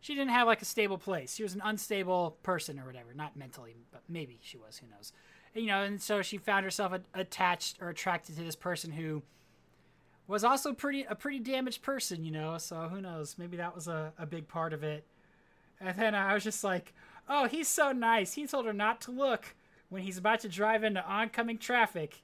She 0.00 0.14
didn't 0.14 0.30
have 0.30 0.46
like 0.46 0.62
a 0.62 0.64
stable 0.66 0.98
place. 0.98 1.34
She 1.34 1.42
was 1.42 1.54
an 1.54 1.62
unstable 1.64 2.36
person 2.42 2.78
or 2.78 2.84
whatever. 2.86 3.12
Not 3.14 3.36
mentally, 3.36 3.76
but 3.90 4.02
maybe 4.08 4.38
she 4.42 4.56
was. 4.56 4.78
Who 4.78 4.86
knows? 4.86 5.12
And, 5.54 5.64
you 5.64 5.70
know, 5.70 5.82
and 5.82 6.00
so 6.00 6.22
she 6.22 6.38
found 6.38 6.64
herself 6.64 6.92
attached 7.14 7.78
or 7.80 7.88
attracted 7.88 8.36
to 8.36 8.42
this 8.44 8.54
person 8.56 8.92
who 8.92 9.22
was 10.28 10.44
also 10.44 10.72
pretty 10.72 11.02
a 11.04 11.14
pretty 11.14 11.40
damaged 11.40 11.82
person. 11.82 12.24
You 12.24 12.30
know, 12.30 12.58
so 12.58 12.88
who 12.88 13.00
knows? 13.00 13.36
Maybe 13.38 13.56
that 13.56 13.74
was 13.74 13.88
a, 13.88 14.12
a 14.18 14.26
big 14.26 14.46
part 14.46 14.72
of 14.72 14.84
it. 14.84 15.04
And 15.80 15.96
then 15.98 16.14
I 16.14 16.34
was 16.34 16.44
just 16.44 16.62
like, 16.62 16.92
oh, 17.28 17.46
he's 17.46 17.68
so 17.68 17.92
nice. 17.92 18.34
He 18.34 18.46
told 18.46 18.66
her 18.66 18.72
not 18.72 19.00
to 19.02 19.10
look 19.10 19.54
when 19.88 20.02
he's 20.02 20.18
about 20.18 20.40
to 20.40 20.48
drive 20.48 20.84
into 20.84 21.04
oncoming 21.04 21.58
traffic. 21.58 22.20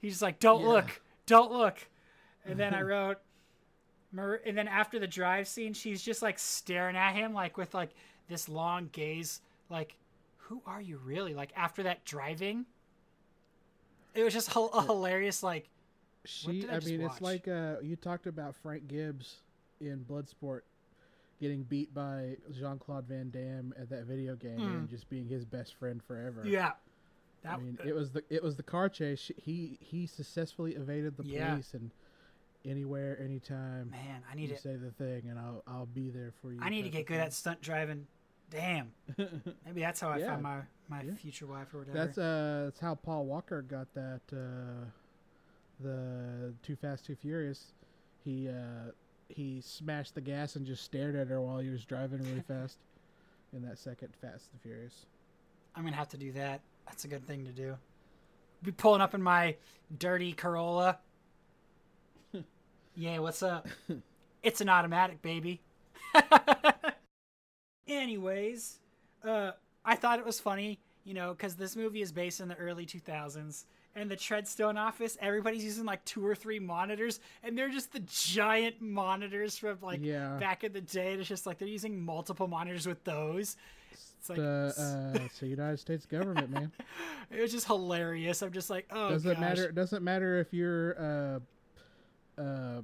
He's 0.00 0.12
just 0.14 0.22
like, 0.22 0.38
don't 0.40 0.60
Yeah. 0.62 0.68
look, 0.68 1.00
don't 1.26 1.50
look. 1.52 1.88
And 2.44 2.58
then 2.58 2.74
I 2.74 2.82
wrote, 2.82 3.18
And 4.16 4.56
then 4.56 4.68
after 4.68 4.98
the 4.98 5.06
drive 5.06 5.48
scene, 5.48 5.72
she's 5.72 6.02
just 6.02 6.22
like 6.22 6.38
staring 6.38 6.96
at 6.96 7.14
him, 7.14 7.34
like 7.34 7.56
with 7.56 7.74
like 7.74 7.90
this 8.28 8.48
long 8.48 8.88
gaze, 8.92 9.40
like, 9.70 9.96
who 10.38 10.62
are 10.66 10.80
you 10.80 10.98
really? 11.04 11.34
Like 11.34 11.50
after 11.56 11.82
that 11.84 12.04
driving, 12.04 12.66
it 14.14 14.22
was 14.22 14.32
just 14.32 14.54
a 14.54 14.82
hilarious. 14.82 15.42
Like, 15.42 15.68
what 16.44 16.54
She, 16.54 16.68
I, 16.68 16.76
I, 16.76 16.80
mean, 16.80 17.02
watch? 17.02 17.12
it's 17.12 17.20
like 17.20 17.48
uh, 17.48 17.76
you 17.82 17.96
talked 17.96 18.26
about 18.26 18.54
Frank 18.62 18.86
Gibbs 18.88 19.36
in 19.80 20.04
Bloodsport 20.08 20.60
getting 21.40 21.64
beat 21.64 21.92
by 21.92 22.36
Jean 22.52 22.78
Claude 22.78 23.06
Van 23.06 23.30
Damme 23.30 23.74
at 23.78 23.90
that 23.90 24.04
video 24.04 24.36
game 24.36 24.60
and 24.60 24.86
Mm. 24.88 24.90
just 24.90 25.10
being 25.10 25.26
his 25.26 25.44
best 25.44 25.74
friend 25.74 26.00
forever. 26.02 26.42
Yeah. 26.44 26.72
I 27.44 27.48
That- 27.48 27.62
mean, 27.62 27.78
it 27.84 27.94
was 27.94 28.12
the 28.12 28.22
it 28.30 28.42
was 28.42 28.56
the 28.56 28.62
car 28.62 28.88
chase. 28.88 29.30
He 29.36 29.76
he 29.80 30.06
successfully 30.06 30.74
evaded 30.76 31.16
the 31.16 31.24
Yeah. 31.24 31.50
police 31.50 31.74
and 31.74 31.90
anywhere, 32.64 33.18
anytime. 33.22 33.90
Man, 33.90 34.22
I 34.30 34.34
need 34.34 34.50
it. 34.50 34.60
say 34.60 34.76
the 34.76 34.90
thing, 34.92 35.28
and 35.28 35.38
I'll 35.38 35.62
I'll 35.66 35.86
be 35.86 36.10
there 36.10 36.32
for 36.42 36.52
you. 36.52 36.58
I 36.62 36.68
need 36.68 36.82
to 36.82 36.88
get 36.90 37.06
good 37.06 37.14
thing. 37.14 37.22
at 37.26 37.32
stunt 37.32 37.60
driving. 37.60 38.06
Damn. 38.50 38.92
Maybe 39.66 39.80
that's 39.80 40.00
how 40.00 40.08
I 40.10 40.18
Yeah. 40.18 40.26
found 40.28 40.42
my 40.42 40.60
my 40.88 41.02
Yeah. 41.02 41.14
future 41.14 41.46
wife 41.46 41.72
or 41.74 41.78
whatever. 41.78 41.98
That's 41.98 42.18
uh 42.18 42.62
that's 42.66 42.80
how 42.80 42.94
Paul 42.94 43.24
Walker 43.26 43.62
got 43.62 43.92
that 43.94 44.20
uh 44.32 44.84
the 45.80 46.54
Too 46.62 46.76
Fast 46.76 47.04
Too 47.04 47.14
Furious. 47.16 47.72
He 48.24 48.48
uh 48.48 48.92
he 49.28 49.60
smashed 49.60 50.14
the 50.14 50.20
gas 50.20 50.56
and 50.56 50.66
just 50.66 50.84
stared 50.84 51.16
at 51.16 51.28
her 51.28 51.40
while 51.40 51.58
he 51.58 51.70
was 51.70 51.84
driving 51.84 52.22
really 52.22 52.40
fast 52.48 52.78
in 53.52 53.62
that 53.62 53.78
second 53.78 54.10
Fast 54.20 54.48
and 54.52 54.60
Furious. 54.62 55.06
I'm 55.74 55.84
gonna 55.84 55.96
have 55.96 56.08
to 56.10 56.18
do 56.18 56.32
that. 56.32 56.60
That's 56.86 57.04
a 57.04 57.08
good 57.08 57.26
thing 57.26 57.44
to 57.46 57.50
do. 57.52 57.76
Be 58.62 58.72
pulling 58.72 59.00
up 59.00 59.14
in 59.14 59.22
my 59.22 59.56
dirty 59.98 60.32
Corolla. 60.32 60.98
Yeah, 62.94 63.18
what's 63.18 63.42
up? 63.42 63.66
it's 64.42 64.60
an 64.60 64.68
automatic, 64.68 65.22
baby. 65.22 65.60
Anyways, 67.86 68.78
uh, 69.24 69.52
I 69.84 69.96
thought 69.96 70.18
it 70.18 70.24
was 70.24 70.40
funny, 70.40 70.78
you 71.04 71.12
know, 71.14 71.32
because 71.32 71.54
this 71.56 71.76
movie 71.76 72.00
is 72.00 72.12
based 72.12 72.40
in 72.40 72.48
the 72.48 72.56
early 72.56 72.86
2000s, 72.86 73.64
and 73.96 74.10
the 74.10 74.16
Treadstone 74.16 74.76
office, 74.76 75.16
everybody's 75.20 75.62
using 75.64 75.84
like 75.84 76.04
two 76.04 76.26
or 76.26 76.34
three 76.34 76.58
monitors, 76.58 77.20
and 77.42 77.56
they're 77.56 77.68
just 77.70 77.92
the 77.92 78.00
giant 78.00 78.80
monitors 78.80 79.56
from 79.56 79.78
like 79.82 80.00
Yeah. 80.02 80.36
back 80.38 80.64
in 80.64 80.72
the 80.72 80.80
day. 80.80 81.12
And 81.12 81.20
it's 81.20 81.28
just 81.28 81.46
like 81.46 81.58
they're 81.58 81.68
using 81.68 82.00
multiple 82.04 82.48
monitors 82.48 82.86
with 82.88 83.04
those. 83.04 83.56
It's 83.92 84.28
like 84.30 84.38
the 84.38 84.74
uh, 85.16 85.18
it's 85.24 85.38
the 85.38 85.46
United 85.46 85.78
States 85.78 86.06
government, 86.06 86.50
man. 86.50 86.72
it 87.30 87.40
was 87.40 87.52
just 87.52 87.66
hilarious. 87.66 88.42
I'm 88.42 88.50
just 88.52 88.70
like, 88.70 88.86
oh, 88.90 89.10
doesn't 89.10 89.30
gosh. 89.30 89.40
matter. 89.40 89.70
Doesn't 89.70 90.02
matter 90.02 90.40
if 90.40 90.52
you're 90.52 90.92
a, 90.92 91.42
a 92.38 92.82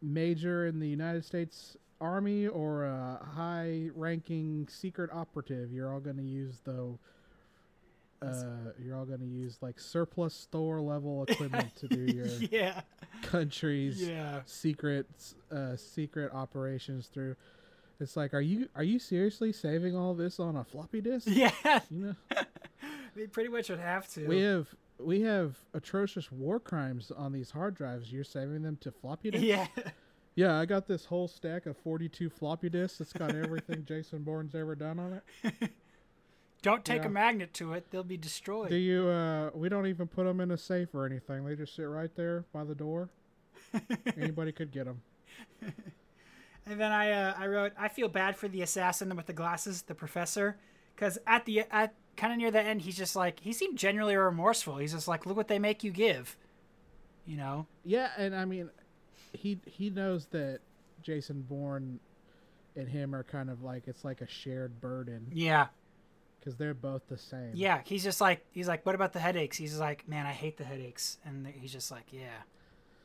major 0.00 0.66
in 0.66 0.78
the 0.80 0.88
United 0.88 1.24
States 1.24 1.76
Army 2.00 2.46
or 2.48 2.84
a 2.84 3.20
high-ranking 3.36 4.68
secret 4.68 5.10
operative. 5.12 5.72
You're 5.72 5.92
all 5.92 6.00
going 6.00 6.16
to 6.16 6.22
use 6.22 6.60
the. 6.64 6.98
Uh, 8.20 8.70
you're 8.80 8.96
all 8.96 9.04
going 9.04 9.18
to 9.18 9.26
use 9.26 9.58
like 9.60 9.80
surplus 9.80 10.32
store 10.32 10.80
level 10.80 11.24
equipment 11.28 11.74
to 11.76 11.88
do 11.88 12.00
your 12.12 12.26
Yeah. 12.52 12.82
country's 13.22 14.00
Yeah. 14.00 14.42
secret 14.46 15.06
uh, 15.50 15.76
secret 15.76 16.32
operations 16.32 17.08
through. 17.08 17.34
It's 17.98 18.16
like, 18.16 18.32
are 18.32 18.40
you 18.40 18.68
are 18.76 18.84
you 18.84 18.98
seriously 19.00 19.52
saving 19.52 19.96
all 19.96 20.14
this 20.14 20.38
on 20.38 20.54
a 20.56 20.62
floppy 20.64 21.00
disk? 21.00 21.26
Yeah. 21.30 21.50
You 21.90 21.98
know. 22.06 22.14
They 23.14 23.26
pretty 23.26 23.50
much 23.50 23.68
would 23.68 23.78
have 23.78 24.08
to. 24.14 24.26
We 24.26 24.40
have 24.40 24.74
we 25.04 25.20
have 25.22 25.56
atrocious 25.74 26.30
war 26.32 26.58
crimes 26.60 27.10
on 27.10 27.32
these 27.32 27.50
hard 27.50 27.74
drives. 27.74 28.12
You're 28.12 28.24
saving 28.24 28.62
them 28.62 28.76
to 28.82 28.90
floppy 28.90 29.30
disks. 29.30 29.46
Yeah. 29.46 29.66
Yeah, 30.34 30.58
I 30.58 30.64
got 30.64 30.86
this 30.86 31.04
whole 31.04 31.28
stack 31.28 31.66
of 31.66 31.76
42 31.76 32.30
floppy 32.30 32.70
disks. 32.70 33.00
It's 33.02 33.12
got 33.12 33.34
everything 33.34 33.84
Jason 33.88 34.22
Bourne's 34.22 34.54
ever 34.54 34.74
done 34.74 34.98
on 34.98 35.20
it. 35.42 35.70
Don't 36.62 36.84
take 36.84 37.02
Yeah. 37.02 37.08
a 37.08 37.10
magnet 37.10 37.52
to 37.54 37.72
it; 37.74 37.90
they'll 37.90 38.04
be 38.04 38.16
destroyed. 38.16 38.70
Do 38.70 38.76
you? 38.76 39.08
uh 39.08 39.50
We 39.52 39.68
don't 39.68 39.86
even 39.88 40.06
put 40.06 40.24
them 40.24 40.40
in 40.40 40.52
a 40.52 40.56
safe 40.56 40.94
or 40.94 41.04
anything. 41.04 41.44
They 41.44 41.56
just 41.56 41.74
sit 41.74 41.82
right 41.82 42.14
there 42.14 42.44
by 42.52 42.62
the 42.64 42.74
door. 42.76 43.10
Anybody 44.16 44.52
could 44.52 44.70
get 44.70 44.84
them. 44.86 45.02
And 46.64 46.80
then 46.80 46.92
I 46.92 47.10
uh, 47.10 47.34
I 47.36 47.46
wrote 47.48 47.72
I 47.76 47.88
feel 47.88 48.08
bad 48.08 48.36
for 48.36 48.46
the 48.48 48.62
assassin 48.62 49.14
with 49.16 49.26
the 49.26 49.32
glasses, 49.32 49.82
the 49.82 49.94
professor, 49.96 50.56
because 50.94 51.18
at 51.26 51.44
the 51.44 51.64
at 51.70 51.94
kind 52.16 52.32
of 52.32 52.38
near 52.38 52.50
the 52.50 52.60
end 52.60 52.82
he's 52.82 52.96
just 52.96 53.16
like 53.16 53.40
he 53.40 53.52
seemed 53.52 53.78
genuinely 53.78 54.16
remorseful. 54.16 54.76
He's 54.78 54.92
just 54.92 55.08
like, 55.08 55.26
look 55.26 55.36
what 55.36 55.48
they 55.48 55.58
make 55.58 55.82
you 55.84 55.90
give, 55.90 56.36
you 57.26 57.36
know. 57.36 57.66
Yeah, 57.84 58.10
and 58.16 58.34
I 58.34 58.44
mean, 58.44 58.70
he 59.32 59.58
he 59.66 59.90
knows 59.90 60.26
that 60.26 60.60
Jason 61.02 61.42
Bourne 61.48 62.00
and 62.76 62.88
him 62.88 63.14
are 63.14 63.22
kind 63.24 63.50
of 63.50 63.62
like 63.62 63.88
it's 63.88 64.04
like 64.04 64.20
a 64.20 64.28
shared 64.28 64.80
burden. 64.80 65.26
Yeah. 65.32 65.66
because 66.40 66.56
they're 66.56 66.74
both 66.74 67.02
the 67.08 67.18
same. 67.18 67.52
Yeah, 67.54 67.80
he's 67.84 68.02
just 68.02 68.20
like 68.20 68.44
he's 68.52 68.68
like, 68.68 68.84
what 68.86 68.94
about 68.94 69.12
the 69.12 69.20
headaches? 69.20 69.56
He's 69.56 69.78
like, 69.78 70.08
man, 70.08 70.26
I 70.26 70.32
hate 70.32 70.56
the 70.56 70.64
headaches, 70.64 71.18
and 71.24 71.46
he's 71.46 71.72
just 71.72 71.90
like, 71.90 72.04
yeah. 72.10 72.42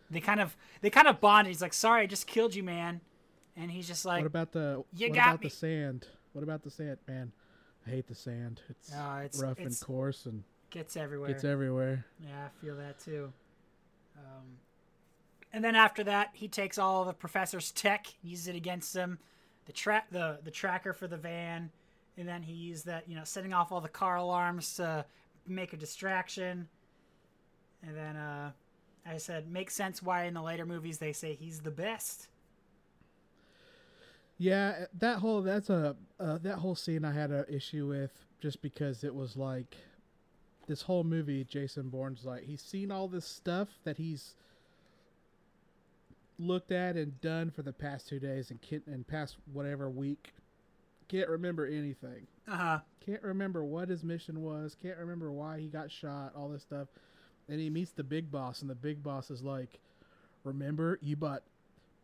They 0.09 0.21
kind 0.21 0.39
of 0.39 0.55
they 0.81 0.89
kind 0.89 1.07
of 1.07 1.19
bond. 1.19 1.47
He's 1.47 1.61
like, 1.61 1.73
sorry, 1.73 2.03
I 2.03 2.05
just 2.05 2.27
killed 2.27 2.55
you, 2.55 2.63
man, 2.63 3.01
and 3.57 3.69
he's 3.71 3.87
just 3.87 4.05
like, 4.05 4.21
what 4.21 4.27
about 4.27 4.51
the 4.53 4.83
you 4.95 5.09
what 5.09 5.15
got 5.15 5.27
about 5.27 5.41
me. 5.41 5.49
the 5.49 5.55
sand? 5.55 6.07
What 6.33 6.43
about 6.43 6.63
the 6.63 6.71
sand, 6.71 6.97
man? 7.07 7.31
I 7.87 7.89
hate 7.89 8.07
the 8.07 8.15
sand. 8.15 8.61
It's, 8.69 8.91
No, 8.91 9.17
it's- 9.19 9.39
rough 9.41 9.59
it's- 9.59 9.81
and 9.81 9.87
coarse, 9.87 10.25
and 10.25 10.43
Gets 10.69 10.97
everywhere. 10.97 11.29
Gets 11.29 11.45
everywhere. 11.45 12.05
Yeah, 12.19 12.47
I 12.47 12.49
feel 12.61 12.75
that 12.75 12.99
too. 12.99 13.31
Um, 14.17 14.57
and 15.53 15.63
then 15.63 15.75
after 15.75 16.03
that, 16.03 16.31
he 16.33 16.49
takes 16.49 16.77
all 16.77 17.05
the 17.05 17.13
professor's 17.13 17.71
tech, 17.71 18.07
uses 18.21 18.49
it 18.49 18.55
against 18.55 18.93
him, 18.93 19.17
the 19.65 19.71
track, 19.71 20.09
the 20.11 20.39
the 20.43 20.51
tracker 20.51 20.91
for 20.91 21.07
the 21.07 21.15
van, 21.15 21.71
and 22.17 22.27
then 22.27 22.43
he 22.43 22.51
used 22.53 22.85
that, 22.85 23.07
you 23.07 23.15
know, 23.15 23.23
setting 23.23 23.53
off 23.53 23.71
all 23.71 23.79
the 23.79 23.87
car 23.87 24.17
alarms 24.17 24.75
to 24.75 25.05
make 25.47 25.71
a 25.71 25.77
distraction. 25.77 26.67
And 27.81 27.95
then, 27.95 28.17
uh, 28.17 28.51
I 29.05 29.17
said, 29.17 29.49
makes 29.49 29.73
sense 29.73 30.03
why 30.03 30.25
in 30.25 30.33
the 30.33 30.41
later 30.41 30.65
movies 30.65 30.97
they 30.97 31.13
say 31.13 31.33
he's 31.35 31.61
the 31.61 31.71
best. 31.71 32.27
Yeah, 34.37 34.85
that 34.99 35.19
whole 35.19 35.41
that's 35.41 35.69
a 35.69 35.95
uh, 36.19 36.37
that 36.39 36.57
whole 36.59 36.75
scene 36.75 37.03
I 37.03 37.11
had 37.11 37.31
an 37.31 37.45
issue 37.49 37.87
with 37.87 38.11
just 38.39 38.61
because 38.61 39.03
it 39.03 39.15
was 39.15 39.35
like 39.35 39.75
this 40.67 40.83
whole 40.83 41.03
movie. 41.03 41.43
Jason 41.43 41.89
Bourne's 41.89 42.23
like 42.23 42.43
he's 42.43 42.61
seen 42.61 42.91
all 42.91 43.07
this 43.07 43.25
stuff 43.25 43.69
that 43.83 43.97
he's 43.97 44.35
looked 46.39 46.71
at 46.71 46.95
and 46.95 47.19
done 47.19 47.49
for 47.49 47.63
the 47.63 47.73
past 47.73 48.07
two 48.07 48.19
days 48.19 48.51
and 48.51 48.61
can't, 48.61 48.85
and 48.85 49.07
past 49.07 49.37
whatever 49.51 49.89
week. 49.89 50.33
Can't 51.07 51.29
remember 51.29 51.65
anything. 51.65 52.27
Uh 52.47 52.57
huh. 52.57 52.79
Can't 53.03 53.23
remember 53.23 53.63
what 53.63 53.89
his 53.89 54.03
mission 54.03 54.41
was. 54.41 54.75
Can't 54.79 54.97
remember 54.97 55.31
why 55.31 55.59
he 55.59 55.67
got 55.67 55.89
shot. 55.89 56.33
All 56.35 56.49
this 56.49 56.61
stuff, 56.61 56.89
and 57.47 57.59
he 57.59 57.69
meets 57.69 57.91
the 57.91 58.03
big 58.03 58.29
boss, 58.29 58.61
and 58.61 58.69
the 58.69 58.75
big 58.75 59.01
boss 59.01 59.31
is 59.31 59.41
like, 59.41 59.79
"Remember, 60.43 60.99
you 61.01 61.15
bought 61.15 61.43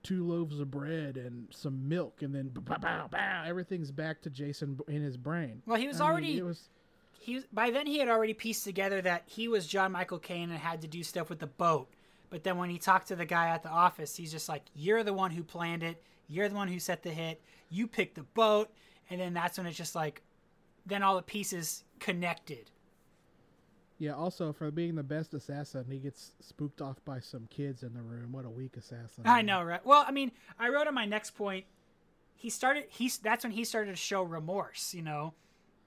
two 0.03 0.27
loaves 0.27 0.59
of 0.59 0.69
bread 0.69 1.17
and 1.17 1.47
some 1.49 1.87
milk, 1.87 2.21
and 2.21 2.33
then 2.35 2.49
bow, 2.49 2.77
bow, 2.77 3.07
bow, 3.07 3.43
everything's 3.45 3.91
back 3.91 4.21
to 4.21 4.29
Jason 4.29 4.79
in 4.87 5.01
his 5.01 5.17
brain." 5.17 5.61
Well, 5.65 5.77
he 5.79 5.87
was 5.87 5.99
I 5.99 6.05
mean, 6.05 6.11
already. 6.11 6.37
it 6.37 6.45
was 6.45 6.69
he 7.19 7.35
was, 7.35 7.45
by 7.53 7.71
then 7.71 7.87
he 7.87 7.99
had 7.99 8.09
already 8.09 8.33
pieced 8.33 8.63
together 8.65 9.01
that 9.01 9.23
he 9.25 9.47
was 9.47 9.65
John 9.65 9.93
Michael 9.93 10.19
Kane 10.19 10.49
and 10.49 10.59
had 10.59 10.81
to 10.81 10.87
do 10.87 11.03
stuff 11.03 11.29
with 11.29 11.39
the 11.39 11.47
boat. 11.47 11.87
But 12.29 12.43
then 12.43 12.57
when 12.57 12.69
he 12.69 12.77
talked 12.79 13.07
to 13.09 13.15
the 13.15 13.25
guy 13.25 13.49
at 13.49 13.63
the 13.63 13.69
office, 13.69 14.15
he's 14.15 14.31
just 14.31 14.49
like, 14.49 14.63
"You're 14.75 15.03
the 15.03 15.13
one 15.13 15.31
who 15.31 15.43
planned 15.43 15.83
it. 15.83 16.03
You're 16.27 16.49
the 16.49 16.55
one 16.55 16.67
who 16.67 16.79
set 16.79 17.03
the 17.03 17.11
hit. 17.11 17.41
You 17.69 17.87
picked 17.87 18.15
the 18.15 18.23
boat." 18.23 18.71
And 19.09 19.19
then 19.21 19.33
that's 19.33 19.57
when 19.57 19.67
it's 19.67 19.77
just 19.77 19.95
like, 19.95 20.21
then 20.85 21.03
all 21.03 21.15
the 21.15 21.21
pieces 21.21 21.83
connected. 21.99 22.71
Yeah. 23.99 24.13
Also, 24.13 24.53
for 24.53 24.69
being 24.71 24.95
the 24.95 25.03
best 25.03 25.33
assassin, 25.33 25.85
he 25.89 25.97
gets 25.97 26.31
spooked 26.39 26.81
off 26.81 27.03
by 27.05 27.19
some 27.19 27.47
kids 27.49 27.83
in 27.83 27.93
the 27.93 28.01
room. 28.01 28.31
What 28.31 28.45
a 28.45 28.49
weak 28.49 28.77
assassin! 28.77 29.23
I 29.25 29.41
know, 29.41 29.61
right? 29.63 29.85
Well, 29.85 30.03
I 30.07 30.11
mean, 30.11 30.31
I 30.59 30.69
wrote 30.69 30.87
on 30.87 30.93
my 30.93 31.05
next 31.05 31.31
point. 31.31 31.65
He 32.35 32.49
started. 32.49 32.85
He's 32.89 33.17
that's 33.17 33.43
when 33.43 33.51
he 33.53 33.63
started 33.63 33.91
to 33.91 33.97
show 33.97 34.23
remorse. 34.23 34.93
You 34.93 35.01
know, 35.03 35.33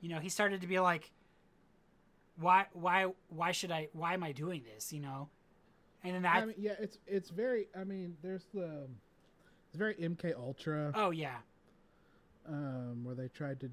you 0.01 0.09
know, 0.09 0.19
he 0.19 0.29
started 0.29 0.61
to 0.61 0.67
be 0.67 0.79
like, 0.81 1.11
why, 2.39 2.67
why, 2.73 3.07
why 3.29 3.53
should 3.53 3.71
I? 3.71 3.89
Why 3.93 4.15
am 4.15 4.23
I 4.23 4.33
doing 4.33 4.63
this? 4.75 4.93
You 4.93 5.01
know, 5.01 5.29
and 6.05 6.15
then 6.15 6.23
that. 6.23 6.37
I 6.37 6.47
mean, 6.47 6.55
yeah, 6.59 6.75
it's 6.79 6.99
it's 7.07 7.31
very. 7.31 7.69
I 7.79 7.85
mean, 7.85 8.17
there's 8.23 8.47
the 8.55 8.87
it's 9.69 9.77
very 9.77 9.95
MK 9.95 10.37
Ultra. 10.37 10.93
oh 10.95 11.11
yeah, 11.11 11.37
um, 12.49 13.05
where 13.05 13.15
they 13.15 13.29
tried 13.29 13.61
to 13.61 13.71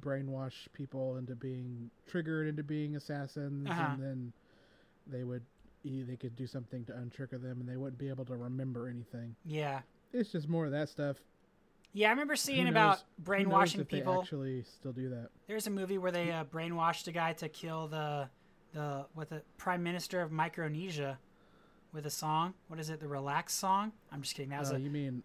brainwash 0.00 0.68
people 0.72 1.16
into 1.16 1.34
being 1.34 1.90
triggered 2.06 2.46
into 2.48 2.62
being 2.62 2.96
assassins, 2.96 3.68
Uh-huh. 3.68 3.92
and 3.92 4.02
then 4.02 4.32
they 5.06 5.24
would 5.24 5.42
they 5.84 6.16
could 6.16 6.34
do 6.34 6.48
something 6.48 6.84
to 6.84 6.92
untrigger 6.94 7.40
them, 7.40 7.60
and 7.60 7.68
they 7.68 7.76
wouldn't 7.76 7.98
be 7.98 8.08
able 8.08 8.24
to 8.24 8.34
remember 8.34 8.88
anything. 8.88 9.36
yeah, 9.44 9.82
It's 10.12 10.32
just 10.32 10.48
more 10.48 10.64
of 10.66 10.72
that 10.72 10.88
stuff. 10.88 11.16
yeah. 11.92 12.08
I 12.08 12.10
remember 12.10 12.34
seeing 12.34 12.64
knows- 12.64 12.72
about 12.72 13.04
brainwashing 13.20 13.84
people. 13.84 14.20
actually 14.20 14.64
still 14.64 14.92
do 14.92 15.08
that. 15.10 15.30
There's 15.46 15.68
a 15.68 15.70
movie 15.70 15.96
where 15.98 16.10
they 16.10 16.32
uh, 16.32 16.42
brainwashed 16.44 17.06
a 17.06 17.12
guy 17.12 17.34
to 17.34 17.48
kill 17.48 17.86
the 17.88 18.28
the 18.72 19.06
what 19.14 19.28
the 19.30 19.42
prime 19.58 19.82
minister 19.84 20.20
of 20.20 20.32
Micronesia 20.32 21.18
with 21.92 22.04
a 22.04 22.10
song. 22.10 22.54
What 22.66 22.80
is 22.80 22.90
it? 22.90 22.98
The 22.98 23.06
relax 23.08 23.54
song? 23.54 23.92
I'm 24.10 24.22
just 24.22 24.34
kidding. 24.34 24.50
That 24.50 24.58
was 24.60 24.72
Uh, 24.72 24.76
a, 24.76 24.78
you 24.80 24.90
mean, 24.90 25.22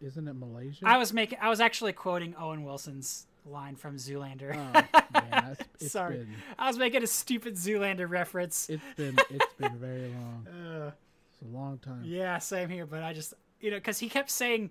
isn't 0.00 0.26
it 0.26 0.32
Malaysia? 0.32 0.84
I 0.86 0.96
was 0.96 1.12
making. 1.12 1.38
I 1.42 1.50
was 1.50 1.60
actually 1.60 1.92
quoting 1.92 2.34
Owen 2.36 2.64
Wilson's 2.64 3.26
line 3.46 3.76
from 3.76 3.96
Zoolander. 3.96 4.54
Oh, 4.54 4.98
yeah, 5.14 5.50
it's- 5.52 5.68
it's 5.80 5.92
Sorry, 5.92 6.18
been- 6.18 6.34
I 6.58 6.66
was 6.68 6.78
making 6.78 7.02
a 7.02 7.06
stupid 7.06 7.54
Zoolander 7.54 8.08
reference. 8.08 8.68
It's 8.70 8.82
been 8.96 9.18
it's 9.30 9.54
been 9.58 9.76
very 9.78 10.08
long. 10.08 10.46
Uh, 10.48 10.90
It's 11.30 11.42
a 11.42 11.56
long 11.56 11.78
time. 11.78 12.02
yeah, 12.04 12.38
same 12.38 12.68
here. 12.68 12.86
But 12.86 13.02
I 13.02 13.12
just 13.12 13.34
you 13.60 13.70
know 13.70 13.76
because 13.76 13.98
he 13.98 14.08
kept 14.08 14.30
saying 14.30 14.70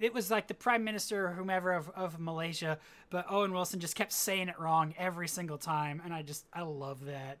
it 0.00 0.12
was 0.12 0.30
like 0.30 0.48
the 0.48 0.54
prime 0.54 0.82
minister 0.84 1.26
or 1.28 1.32
whomever 1.32 1.72
of, 1.72 1.88
of 1.90 2.18
Malaysia, 2.18 2.78
but 3.10 3.26
Owen 3.30 3.52
Wilson 3.52 3.78
just 3.78 3.94
kept 3.94 4.12
saying 4.12 4.48
it 4.48 4.58
wrong 4.58 4.94
every 4.98 5.28
single 5.28 5.58
time, 5.58 6.00
and 6.04 6.12
I 6.12 6.22
just 6.22 6.46
I 6.52 6.62
love 6.62 7.04
that. 7.04 7.38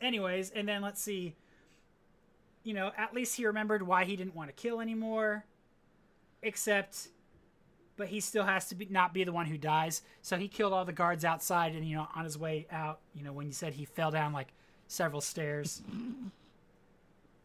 Anyways, 0.00 0.50
and 0.50 0.66
then 0.68 0.82
let's 0.82 1.00
see. 1.00 1.34
You 2.64 2.74
know, 2.74 2.90
at 2.98 3.14
least 3.14 3.36
he 3.36 3.46
remembered 3.46 3.82
why 3.82 4.04
he 4.04 4.16
didn't 4.16 4.34
want 4.34 4.48
to 4.48 4.52
kill 4.54 4.80
anymore. 4.80 5.44
Except, 6.42 7.08
but 7.98 8.08
he 8.08 8.20
still 8.20 8.44
has 8.44 8.68
to 8.68 8.74
be 8.74 8.86
not 8.88 9.12
be 9.12 9.24
the 9.24 9.32
one 9.32 9.44
who 9.44 9.58
dies. 9.58 10.00
So 10.22 10.38
he 10.38 10.48
killed 10.48 10.72
all 10.72 10.86
the 10.86 10.92
guards 10.92 11.24
outside, 11.24 11.74
and 11.74 11.86
you 11.86 11.96
know, 11.96 12.06
on 12.16 12.24
his 12.24 12.38
way 12.38 12.66
out, 12.70 13.00
you 13.14 13.22
know, 13.24 13.32
when 13.32 13.46
you 13.46 13.52
said 13.52 13.74
he 13.74 13.84
fell 13.84 14.10
down 14.10 14.32
like 14.32 14.54
several 14.86 15.20
stairs. 15.20 15.82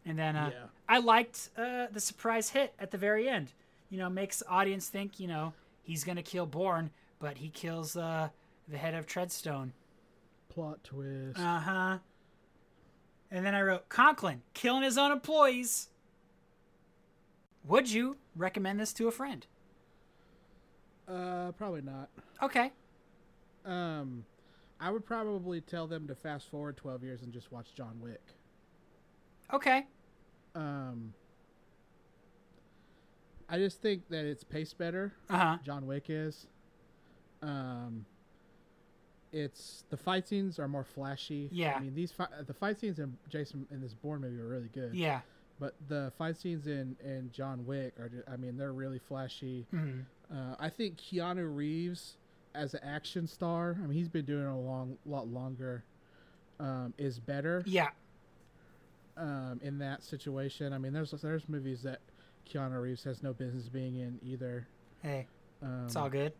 And 0.06 0.20
then 0.20 0.36
uh, 0.36 0.51
Yeah. 0.54 0.66
I 0.89 0.97
liked 0.99 1.49
uh, 1.58 1.88
the 1.89 2.01
surprise 2.01 2.49
hit 2.49 2.74
at 2.78 2.91
the 2.91 2.97
very 2.97 3.30
end. 3.30 3.54
You 3.89 3.97
know, 3.99 4.10
makes 4.10 4.39
the 4.39 4.49
audience 4.49 4.89
think, 4.89 5.18
you 5.18 5.30
know, 5.30 5.54
he's 5.82 6.04
gonna 6.04 6.22
kill 6.22 6.45
Bourne, 6.45 6.89
but 7.20 7.38
he 7.38 7.47
kills 7.47 7.95
uh, 7.95 8.28
the 8.68 8.78
head 8.78 8.95
of 8.95 9.08
Treadstone. 9.08 9.72
Plot 10.49 10.84
twist. 10.84 11.39
Uh 11.39 11.60
huh. 11.60 11.97
And 13.32 13.45
then 13.45 13.56
I 13.56 13.62
wrote 13.62 13.88
Conklin 13.88 14.41
killing 14.54 14.84
his 14.84 14.97
own 14.97 15.14
employees. 15.14 15.88
Would 17.66 17.89
you 17.89 18.18
recommend 18.36 18.82
this 18.82 18.91
to 18.93 19.08
a 19.08 19.12
friend? 19.12 19.47
Uh, 21.08 21.51
probably 21.54 21.82
not. 21.82 22.10
Okay. 22.41 22.72
Um, 23.66 24.26
I 24.80 24.89
would 24.91 25.06
probably 25.06 25.62
tell 25.62 25.88
them 25.88 26.08
to 26.08 26.16
fast 26.16 26.49
forward 26.49 26.78
12 26.78 27.04
years 27.04 27.22
and 27.22 27.32
just 27.34 27.51
watch 27.51 27.74
John 27.76 27.99
Wick. 28.01 28.22
Okay. 29.54 29.86
Um, 30.56 31.14
I 33.49 33.58
just 33.58 33.82
think 33.82 34.08
that 34.10 34.26
it's 34.26 34.43
paced 34.43 34.78
better. 34.78 35.14
Uh-huh. 35.30 35.58
John 35.64 35.86
Wick 35.86 36.06
is. 36.10 36.47
Um, 37.41 38.06
it's 39.32 39.84
the 39.89 39.97
fight 39.97 40.28
scenes 40.28 40.60
are 40.60 40.68
more 40.68 40.84
flashy. 40.84 41.49
Yeah. 41.51 41.76
I 41.76 41.80
mean 41.80 41.95
these 41.95 42.12
fi- 42.12 42.28
the 42.45 42.54
fight 42.54 42.80
scenes 42.80 42.99
in 42.99 43.18
Jason 43.30 43.66
in 43.72 43.82
this 43.82 43.93
Bourne 43.93 44.22
movie 44.22 44.39
are 44.39 44.47
really 44.47 44.70
good. 44.74 44.93
Yeah. 44.95 45.22
But 45.60 45.76
the 45.88 46.12
fight 46.18 46.38
scenes 46.38 46.68
in 46.68 46.95
in 47.04 47.32
John 47.34 47.66
Wick 47.66 47.99
are 47.99 48.10
just, 48.10 48.28
I 48.30 48.38
mean 48.38 48.58
they're 48.58 48.74
really 48.74 48.99
flashy. 48.99 49.66
Mhm. 49.74 50.04
Uh, 50.32 50.55
I 50.59 50.69
think 50.69 50.97
Keanu 50.97 51.55
Reeves 51.55 52.17
as 52.55 52.74
an 52.74 52.82
action 52.84 53.26
star, 53.28 53.76
I 53.78 53.88
mean 53.88 53.97
he's 53.97 54.09
been 54.09 54.26
doing 54.26 54.43
it 54.45 54.49
a 54.49 54.55
long 54.55 54.97
lot 55.05 55.28
longer. 55.28 55.84
Um, 56.59 56.93
is 56.97 57.19
better. 57.19 57.63
Yeah. 57.65 57.89
Um, 59.17 59.59
in 59.63 59.78
that 59.80 60.03
situation, 60.03 60.74
I 60.74 60.78
mean 60.78 60.93
there's 60.93 61.11
there's 61.11 61.47
movies 61.49 61.82
that 61.84 61.99
Keanu 62.49 62.82
Reeves 62.82 63.03
has 63.03 63.21
no 63.24 63.34
business 63.34 63.69
being 63.69 63.95
in 63.97 64.19
either. 64.24 64.67
Hey, 65.01 65.28
Um, 65.61 65.84
it's 65.86 65.95
all 65.95 66.09
good. 66.09 66.34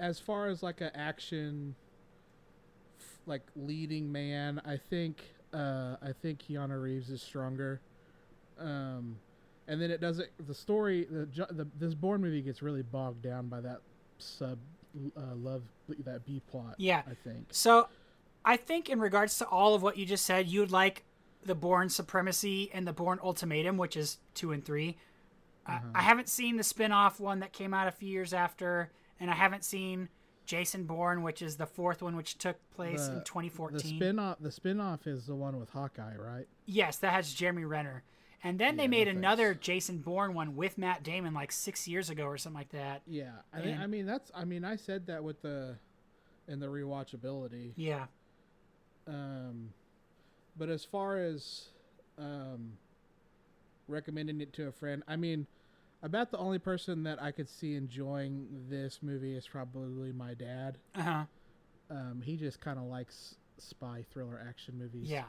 as 0.00 0.18
far 0.18 0.48
as 0.48 0.62
like 0.62 0.80
an 0.80 0.90
action 0.94 1.74
f- 2.98 3.18
like 3.26 3.42
leading 3.54 4.10
man 4.10 4.60
i 4.66 4.76
think 4.76 5.22
uh 5.54 5.94
i 6.02 6.10
think 6.22 6.40
keanu 6.40 6.80
reeves 6.82 7.08
is 7.10 7.22
stronger 7.22 7.80
um 8.58 9.16
and 9.68 9.80
then 9.80 9.90
it 9.90 10.00
doesn't 10.00 10.28
the 10.46 10.54
story 10.54 11.06
the, 11.10 11.26
the 11.50 11.66
this 11.78 11.94
Bourne 11.94 12.20
movie 12.20 12.42
gets 12.42 12.62
really 12.62 12.82
bogged 12.82 13.22
down 13.22 13.48
by 13.48 13.60
that 13.60 13.80
sub 14.18 14.58
uh, 15.16 15.34
love 15.34 15.62
that 16.04 16.24
b 16.24 16.40
plot 16.50 16.74
Yeah. 16.78 17.02
i 17.10 17.14
think 17.14 17.48
So, 17.50 17.88
I 18.44 18.56
think 18.56 18.88
in 18.88 19.00
regards 19.00 19.38
to 19.38 19.46
all 19.46 19.74
of 19.74 19.82
what 19.82 19.96
you 19.96 20.06
just 20.06 20.24
said, 20.24 20.46
you 20.46 20.60
would 20.60 20.70
like 20.72 21.02
the 21.44 21.54
Bourne 21.54 21.88
Supremacy 21.88 22.70
and 22.72 22.86
the 22.86 22.92
Bourne 22.92 23.18
Ultimatum, 23.22 23.76
which 23.76 23.96
is 23.96 24.18
two 24.34 24.52
and 24.52 24.64
3 24.64 24.96
I, 25.66 25.80
I 25.96 26.02
haven't 26.02 26.28
seen 26.28 26.56
the 26.56 26.62
spin 26.62 26.92
off 26.92 27.18
one 27.18 27.40
that 27.40 27.52
came 27.52 27.74
out 27.74 27.88
a 27.88 27.90
few 27.90 28.08
years 28.08 28.32
after, 28.32 28.92
and 29.18 29.28
I 29.30 29.34
haven't 29.34 29.64
seen 29.64 30.08
Jason 30.44 30.84
Bourne, 30.84 31.22
which 31.24 31.42
is 31.42 31.56
the 31.56 31.66
fourth 31.66 32.02
one, 32.02 32.14
which 32.14 32.38
took 32.38 32.56
place 32.70 33.08
in 33.08 33.22
2014. 33.24 33.76
the 33.76 33.80
spin-off 33.96 34.36
the 34.40 34.52
spin-off 34.52 35.08
is 35.08 35.26
the 35.26 35.34
one 35.34 35.58
with 35.58 35.70
hawkeye 35.70 36.14
right 36.16 36.46
Yes, 36.66 36.98
that 36.98 37.12
has 37.12 37.32
Jeremy 37.34 37.64
Renner. 37.64 38.04
And 38.46 38.58
then 38.58 38.76
they 38.76 38.86
made 38.88 39.06
no 39.08 39.12
another 39.12 39.54
Jason 39.54 39.98
Bourne 39.98 40.32
one 40.34 40.54
with 40.56 40.78
Matt 40.78 41.02
Damon 41.02 41.34
like 41.34 41.50
six 41.52 41.88
years 41.88 42.10
ago 42.10 42.24
or 42.24 42.38
something 42.38 42.58
like 42.58 42.70
that. 42.70 43.02
yeah 43.06 43.30
I 43.52 43.60
mean, 43.60 43.68
And- 43.70 43.82
I 43.82 43.86
mean 43.86 44.06
that's 44.06 44.30
i 44.34 44.44
mean 44.44 44.64
i 44.64 44.76
said 44.76 45.06
that 45.08 45.22
with 45.24 45.42
the 45.42 45.76
in 46.48 46.60
the 46.60 46.66
rewatchability 46.66 47.72
Yeah. 47.76 48.06
Um, 49.08 49.70
but 50.58 50.68
as 50.68 50.84
far 50.84 51.16
as 51.18 51.66
um, 52.18 52.72
recommending 53.88 54.40
it 54.40 54.52
to 54.54 54.66
a 54.68 54.72
friend, 54.72 55.02
I 55.06 55.16
mean, 55.16 55.46
about 56.02 56.30
the 56.30 56.38
only 56.38 56.58
person 56.58 57.04
that 57.04 57.22
I 57.22 57.30
could 57.30 57.48
see 57.48 57.74
enjoying 57.74 58.46
this 58.68 59.00
movie 59.02 59.34
is 59.36 59.46
probably 59.46 60.12
my 60.12 60.34
dad. 60.34 60.78
Uh 60.94 61.02
huh. 61.02 61.24
Um, 61.90 62.22
he 62.24 62.36
just 62.36 62.60
kind 62.60 62.78
of 62.78 62.84
likes 62.86 63.36
spy 63.58 64.04
thriller 64.12 64.44
action 64.48 64.74
movies. 64.78 65.08
Yeah. 65.08 65.24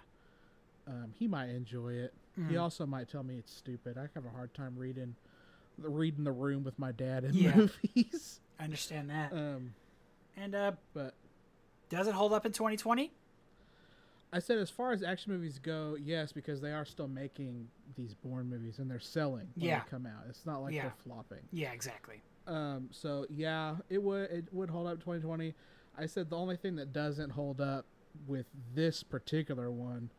Um, 0.88 1.14
he 1.14 1.28
might 1.28 1.50
enjoy 1.50 1.94
it. 1.94 2.14
He 2.38 2.54
Mhm. 2.54 2.62
also 2.62 2.86
might 2.86 3.10
tell 3.10 3.24
me 3.24 3.38
it's 3.40 3.52
stupid. 3.52 3.98
I 3.98 4.08
have 4.14 4.26
a 4.26 4.30
hard 4.30 4.54
time 4.54 4.78
reading, 4.78 5.16
the 5.80 5.90
reading 5.90 6.24
the 6.24 6.32
room 6.32 6.64
with 6.64 6.78
my 6.78 6.92
dad 6.92 7.24
in 7.24 7.34
Yeah. 7.34 7.56
movies. 7.96 8.42
I 8.60 8.64
understand 8.66 9.10
that. 9.10 9.34
Um, 9.34 9.74
and 10.36 10.54
uh, 10.54 10.74
but 10.94 11.16
does 11.90 12.08
it 12.08 12.14
hold 12.14 12.34
up 12.34 12.46
in 12.46 12.52
2020? 12.52 13.12
I 14.32 14.40
said 14.40 14.58
as 14.60 14.70
far 14.70 14.92
as 14.92 15.02
action 15.04 15.32
movies 15.32 15.58
go, 15.58 15.96
yes, 16.00 16.32
because 16.32 16.60
they 16.62 16.74
are 16.74 16.86
still 16.86 17.08
making 17.08 17.70
these 17.96 18.14
Bourne 18.14 18.50
movies 18.50 18.78
and 18.78 18.92
they're 18.92 19.00
selling 19.00 19.48
when 19.56 19.66
Yeah. 19.66 19.84
they 19.84 19.90
come 19.90 20.06
out. 20.06 20.26
It's 20.30 20.46
not 20.46 20.60
like 20.62 20.74
Yeah. 20.76 20.84
they're 20.84 20.92
flopping. 21.04 21.48
Yeah, 21.52 21.72
exactly. 21.72 22.22
Um, 22.46 22.90
so 22.92 23.26
yeah, 23.30 23.78
it 23.90 24.02
would 24.04 24.30
it 24.30 24.54
would 24.54 24.70
hold 24.70 24.88
up 24.88 25.00
2020. 25.00 25.56
I 25.98 26.06
said 26.06 26.30
the 26.30 26.38
only 26.38 26.56
thing 26.58 26.76
that 26.76 26.94
doesn't 26.94 27.32
hold 27.32 27.62
up 27.62 27.86
with 28.28 28.46
this 28.76 29.02
particular 29.02 29.72
one 29.72 30.12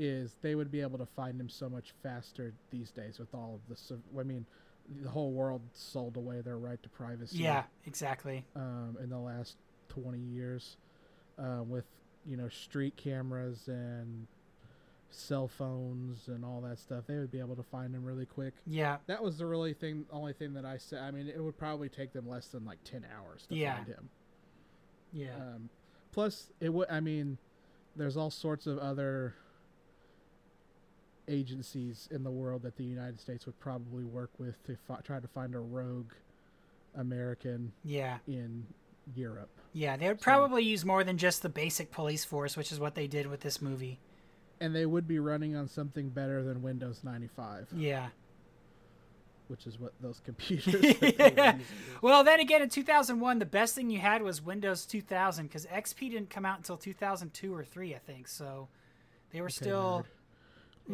is 0.00 0.36
they 0.40 0.54
would 0.54 0.70
be 0.70 0.80
able 0.80 0.98
to 0.98 1.06
find 1.06 1.38
him 1.38 1.48
so 1.48 1.68
much 1.68 1.92
faster 2.02 2.54
these 2.70 2.90
days 2.90 3.18
with 3.18 3.32
all 3.34 3.60
of 3.68 3.76
the. 3.76 3.98
I 4.18 4.22
mean, 4.22 4.46
the 5.02 5.08
whole 5.10 5.30
world 5.32 5.60
sold 5.74 6.16
away 6.16 6.40
their 6.40 6.56
right 6.58 6.82
to 6.82 6.88
privacy. 6.88 7.38
Yeah, 7.38 7.64
exactly. 7.86 8.44
Um, 8.56 8.96
in 9.02 9.10
the 9.10 9.18
last 9.18 9.56
20 9.90 10.18
years, 10.18 10.78
uh, 11.38 11.62
with 11.62 11.84
you 12.26 12.36
know 12.36 12.48
street 12.48 12.96
cameras 12.96 13.68
and 13.68 14.26
cell 15.10 15.48
phones 15.48 16.28
and 16.28 16.44
all 16.44 16.60
that 16.62 16.78
stuff, 16.78 17.04
they 17.06 17.18
would 17.18 17.30
be 17.30 17.40
able 17.40 17.56
to 17.56 17.62
find 17.64 17.94
him 17.94 18.04
really 18.04 18.26
quick. 18.26 18.54
Yeah. 18.66 18.98
That 19.06 19.22
was 19.22 19.38
the 19.38 19.46
really 19.46 19.74
thing, 19.74 20.06
only 20.12 20.32
thing 20.32 20.54
that 20.54 20.64
I 20.64 20.78
said. 20.78 21.00
I 21.02 21.10
mean, 21.10 21.28
it 21.28 21.42
would 21.42 21.58
probably 21.58 21.88
take 21.88 22.12
them 22.12 22.28
less 22.28 22.46
than 22.46 22.64
like 22.64 22.78
10 22.84 23.04
hours 23.16 23.44
to 23.48 23.56
Yeah. 23.56 23.74
find 23.76 23.88
him. 23.88 24.08
Yeah. 25.12 25.34
Um, 25.36 25.68
plus, 26.12 26.50
it 26.60 26.72
would. 26.72 26.88
I 26.88 27.00
mean, 27.00 27.38
there's 27.96 28.16
all 28.16 28.30
sorts 28.30 28.66
of 28.68 28.78
other 28.78 29.34
agencies 31.30 32.08
in 32.10 32.24
the 32.24 32.30
world 32.30 32.62
that 32.62 32.76
the 32.76 32.84
United 32.84 33.20
States 33.20 33.46
would 33.46 33.58
probably 33.60 34.04
work 34.04 34.30
with 34.38 34.62
to 34.66 34.76
fi- 34.88 35.00
try 35.02 35.20
to 35.20 35.28
find 35.28 35.54
a 35.54 35.58
rogue 35.60 36.12
American. 36.96 37.72
Yeah. 37.84 38.18
In 38.26 38.66
Europe. 39.14 39.50
Yeah, 39.72 39.96
they 39.96 40.08
would 40.08 40.20
probably 40.20 40.62
use 40.64 40.84
more 40.84 41.04
than 41.04 41.16
just 41.16 41.42
the 41.42 41.48
basic 41.48 41.90
police 41.90 42.24
force, 42.24 42.56
which 42.56 42.72
is 42.72 42.80
what 42.80 42.94
they 42.94 43.06
did 43.06 43.26
with 43.26 43.40
this 43.40 43.62
movie. 43.62 43.98
And 44.60 44.74
they 44.74 44.84
would 44.86 45.08
be 45.08 45.18
running 45.18 45.56
on 45.56 45.68
something 45.68 46.10
better 46.10 46.42
than 46.42 46.62
Windows 46.62 47.00
95. 47.02 47.68
Yeah. 47.74 48.08
Which 49.48 49.66
is 49.66 49.80
what 49.80 49.92
those 50.00 50.20
computers. 50.24 50.80
that 51.00 51.00
they 51.00 51.30
were 51.30 51.46
using. 51.46 51.60
well, 52.02 52.24
then 52.24 52.40
again, 52.40 52.62
in 52.62 52.68
2001, 52.68 53.38
the 53.38 53.46
best 53.46 53.74
thing 53.74 53.90
you 53.90 53.98
had 54.00 54.22
was 54.22 54.42
Windows 54.42 54.84
2000 54.86 55.46
because 55.46 55.66
XP 55.66 56.10
didn't 56.10 56.30
come 56.30 56.44
out 56.44 56.58
until 56.58 56.76
2002 56.76 57.54
or 57.54 57.64
three, 57.64 57.94
I 57.94 57.98
think. 57.98 58.28
So 58.28 58.68
they 59.32 59.40
were 59.40 59.46
Okay, 59.46 59.54
still 59.54 60.02
they 60.02 60.08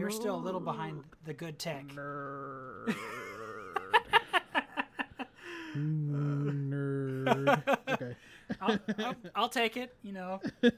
were 0.04 0.10
still 0.10 0.36
a 0.36 0.42
little 0.42 0.60
behind 0.60 1.02
the 1.24 1.34
good 1.34 1.58
tech. 1.58 1.86
Nerd. 1.86 2.94
Okay. 7.88 8.14
I'll, 8.60 8.78
I'll, 8.98 9.14
I'll 9.34 9.48
take 9.48 9.76
it. 9.76 9.94
You 10.02 10.12
know. 10.12 10.40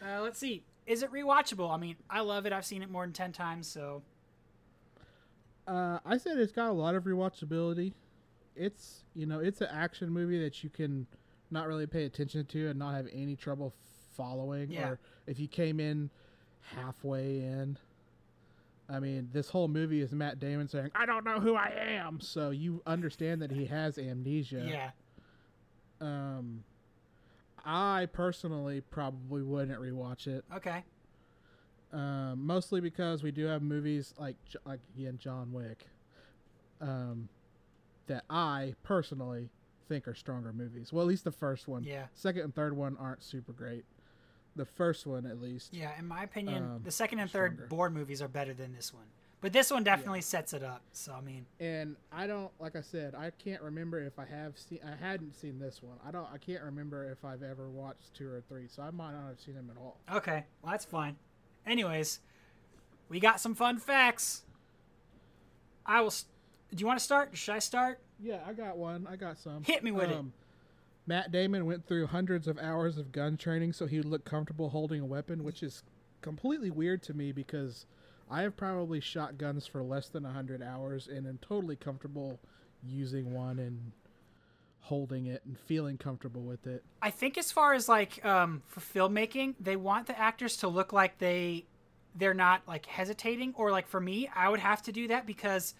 Uh, 0.00 0.22
let's 0.22 0.38
see. 0.38 0.62
Is 0.86 1.02
it 1.02 1.10
rewatchable? 1.10 1.74
I 1.74 1.76
mean, 1.76 1.96
I 2.08 2.20
love 2.20 2.46
it. 2.46 2.52
I've 2.52 2.64
seen 2.64 2.82
it 2.82 2.90
more 2.90 3.04
than 3.04 3.12
ten 3.12 3.32
times. 3.32 3.66
So 3.66 4.00
Uh, 5.66 5.98
I 6.06 6.18
said 6.18 6.38
it's 6.38 6.52
got 6.52 6.68
a 6.68 6.72
lot 6.72 6.94
of 6.94 7.02
rewatchability. 7.02 7.94
It's 8.54 9.02
you 9.16 9.26
know 9.26 9.40
it's 9.40 9.60
an 9.60 9.66
action 9.72 10.08
movie 10.10 10.38
that 10.38 10.62
you 10.62 10.70
can 10.70 11.08
not 11.50 11.66
really 11.66 11.88
pay 11.88 12.04
attention 12.04 12.46
to 12.46 12.68
and 12.68 12.78
not 12.78 12.94
have 12.94 13.08
any 13.12 13.34
trouble 13.34 13.74
following. 14.16 14.70
Yeah. 14.70 14.90
Or 14.90 14.98
if 15.26 15.40
you 15.40 15.48
came 15.48 15.80
in 15.80 16.10
halfway 16.76 17.40
in, 17.40 17.76
I 18.88 19.00
mean 19.00 19.28
this 19.32 19.50
whole 19.50 19.68
movie 19.68 20.00
is 20.00 20.12
Matt 20.12 20.40
Damon 20.40 20.68
saying 20.68 20.90
I 20.94 21.04
don't 21.06 21.24
know 21.24 21.40
who 21.40 21.54
I 21.54 21.72
am, 21.76 22.20
so 22.20 22.50
you 22.50 22.82
understand 22.86 23.42
that 23.42 23.50
he 23.50 23.66
has 23.66 23.98
amnesia. 23.98 24.66
yeah, 24.66 24.90
Um, 26.00 26.64
I 27.64 28.06
personally 28.12 28.80
probably 28.80 29.42
wouldn't 29.42 29.78
rewatch 29.80 30.26
it. 30.26 30.44
okay. 30.56 30.84
Um, 31.92 32.46
mostly 32.46 32.80
because 32.82 33.22
we 33.22 33.30
do 33.30 33.46
have 33.46 33.62
movies 33.62 34.14
like 34.18 34.36
like 34.66 34.80
again 34.96 35.16
John 35.18 35.52
Wick, 35.52 35.86
um, 36.82 37.28
that 38.08 38.24
I 38.28 38.74
personally 38.82 39.48
think 39.88 40.06
are 40.06 40.14
stronger 40.14 40.52
movies. 40.52 40.92
Well, 40.92 41.02
at 41.02 41.08
least 41.08 41.24
the 41.24 41.30
first 41.30 41.66
one. 41.66 41.84
Yeah. 41.84 42.04
Second 42.14 42.42
and 42.42 42.54
third 42.54 42.76
one 42.76 42.96
aren't 43.00 43.22
super 43.22 43.52
great. 43.52 43.84
The 44.58 44.66
first 44.66 45.06
one, 45.06 45.24
at 45.24 45.40
least. 45.40 45.72
Yeah, 45.72 45.96
in 45.98 46.06
my 46.06 46.24
opinion, 46.24 46.62
Um, 46.64 46.80
the 46.84 46.90
second 46.90 47.20
and 47.20 47.30
third 47.30 47.52
stronger. 47.54 47.68
Bourne 47.68 47.94
movies 47.94 48.20
are 48.20 48.28
better 48.28 48.52
than 48.52 48.74
this 48.74 48.92
one. 48.92 49.06
But 49.40 49.52
this 49.52 49.70
one 49.70 49.84
definitely 49.84 50.20
sets 50.22 50.52
it 50.52 50.64
up. 50.64 50.82
So 50.92 51.12
I 51.12 51.20
mean, 51.20 51.46
And 51.60 51.94
I 52.10 52.26
don't 52.26 52.50
like 52.58 52.74
I 52.74 52.80
said 52.80 53.14
I 53.14 53.30
can't 53.30 53.62
remember 53.62 54.00
if 54.04 54.18
I 54.18 54.24
have 54.24 54.58
seen 54.58 54.80
I 54.84 54.96
hadn't 54.96 55.34
seen 55.36 55.60
this 55.60 55.80
one. 55.80 55.96
I 56.04 56.10
don't 56.10 56.26
I 56.34 56.38
can't 56.38 56.62
remember 56.64 57.08
if 57.08 57.24
I've 57.24 57.44
ever 57.44 57.68
watched 57.68 58.12
two 58.14 58.28
or 58.28 58.42
three, 58.48 58.66
so 58.66 58.82
I 58.82 58.90
might 58.90 59.12
not 59.12 59.28
have 59.28 59.40
seen 59.40 59.54
them 59.54 59.70
at 59.70 59.80
all. 59.80 59.96
okay, 60.12 60.44
well 60.60 60.72
that's 60.72 60.84
fine. 60.84 61.16
Anyways, 61.64 62.18
we 63.08 63.20
got 63.20 63.40
some 63.40 63.54
fun 63.54 63.78
facts. 63.78 64.42
I 65.86 66.00
will. 66.00 66.08
s 66.08 66.26
do 66.74 66.80
you 66.80 66.86
want 66.86 66.98
to 66.98 67.04
start? 67.04 67.36
Should 67.36 67.54
I 67.54 67.60
start? 67.60 68.00
Yeah, 68.18 68.40
I 68.44 68.52
got 68.52 68.76
one. 68.76 69.06
I 69.08 69.14
got 69.16 69.38
some. 69.38 69.62
Hit 69.62 69.84
me 69.84 69.92
with 69.92 70.10
it. 70.10 70.18
Matt 71.08 71.32
Damon 71.32 71.64
went 71.64 71.86
through 71.86 72.08
hundreds 72.08 72.46
of 72.46 72.58
hours 72.58 72.98
of 72.98 73.12
gun 73.12 73.38
training 73.38 73.72
so 73.72 73.86
he 73.86 73.96
would 73.96 74.06
look 74.06 74.26
comfortable 74.26 74.68
holding 74.68 75.00
a 75.00 75.06
weapon, 75.06 75.42
which 75.42 75.62
is 75.62 75.82
completely 76.20 76.70
weird 76.70 77.02
to 77.04 77.14
me 77.14 77.32
because 77.32 77.86
I 78.30 78.42
have 78.42 78.58
probably 78.58 79.00
shot 79.00 79.38
guns 79.38 79.66
for 79.66 79.82
less 79.82 80.10
than 80.10 80.24
100 80.24 80.62
hours 80.62 81.08
and 81.08 81.26
am 81.26 81.38
totally 81.40 81.76
comfortable 81.76 82.38
using 82.84 83.32
one 83.32 83.58
and 83.58 83.92
holding 84.80 85.24
it 85.24 85.40
and 85.46 85.58
feeling 85.58 85.96
comfortable 85.96 86.42
with 86.42 86.66
it. 86.66 86.84
I 87.00 87.08
think 87.08 87.38
as 87.38 87.50
far 87.50 87.72
as 87.72 87.88
like 87.88 88.22
um, 88.22 88.62
for 88.66 88.80
filmmaking, 88.80 89.54
they 89.58 89.76
want 89.76 90.08
the 90.08 90.18
actors 90.18 90.58
to 90.58 90.68
look 90.68 90.92
like 90.92 91.16
they 91.16 91.64
they're 92.16 92.34
not 92.34 92.60
like 92.68 92.84
hesitating 92.84 93.54
or 93.56 93.70
like 93.70 93.88
for 93.88 94.00
me, 94.00 94.28
I 94.36 94.50
would 94.50 94.60
have 94.60 94.82
to 94.82 94.92
do 94.92 95.08
that 95.08 95.24
because 95.24 95.74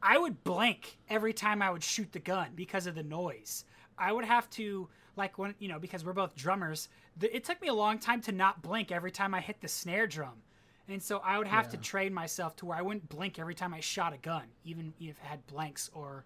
I 0.00 0.18
would 0.18 0.44
blink 0.44 0.98
every 1.08 1.32
time 1.32 1.62
I 1.62 1.70
would 1.70 1.82
shoot 1.82 2.12
the 2.12 2.20
gun 2.20 2.50
because 2.54 2.86
of 2.86 2.94
the 2.94 3.02
noise. 3.02 3.64
I 3.98 4.12
would 4.12 4.24
have 4.24 4.48
to 4.50 4.88
like 5.16 5.38
when 5.38 5.54
you 5.58 5.68
know 5.68 5.78
because 5.78 6.04
we're 6.04 6.12
both 6.12 6.34
drummers. 6.34 6.88
The, 7.16 7.34
it 7.34 7.44
took 7.44 7.60
me 7.60 7.68
a 7.68 7.74
long 7.74 7.98
time 7.98 8.20
to 8.22 8.32
not 8.32 8.62
blink 8.62 8.92
every 8.92 9.10
time 9.10 9.34
I 9.34 9.40
hit 9.40 9.60
the 9.60 9.68
snare 9.68 10.06
drum, 10.06 10.42
and 10.88 11.02
so 11.02 11.18
I 11.18 11.38
would 11.38 11.48
have 11.48 11.68
to 11.70 11.76
train 11.76 12.14
myself 12.14 12.56
to 12.56 12.66
where 12.66 12.78
I 12.78 12.82
wouldn't 12.82 13.08
blink 13.08 13.38
every 13.38 13.54
time 13.54 13.74
I 13.74 13.80
shot 13.80 14.12
a 14.14 14.18
gun, 14.18 14.44
even 14.64 14.94
if 15.00 15.10
it 15.10 15.16
had 15.22 15.46
blanks 15.46 15.90
or 15.92 16.24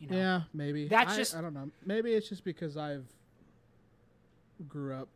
you 0.00 0.08
know. 0.08 0.16
Yeah, 0.16 0.40
maybe. 0.52 0.88
That's 0.88 1.12
I, 1.12 1.16
just 1.16 1.36
I 1.36 1.40
don't 1.40 1.54
know. 1.54 1.70
Maybe 1.84 2.14
it's 2.14 2.28
just 2.28 2.42
because 2.42 2.76
I've 2.76 3.04
grew 4.68 4.94
up 4.94 5.08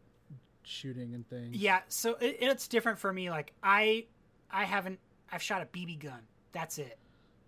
shooting 0.63 1.15
and 1.15 1.29
things. 1.29 1.57
Yeah, 1.57 1.81
so 1.89 2.15
it, 2.21 2.39
it's 2.41 2.69
different 2.69 2.99
for 2.99 3.13
me. 3.13 3.31
Like 3.31 3.53
I, 3.63 4.05
I 4.51 4.65
haven't. 4.65 4.99
I've 5.33 5.43
shot 5.43 5.63
a 5.63 5.67
BB 5.67 6.01
gun. 6.01 6.21
That's 6.53 6.79
it. 6.79 6.99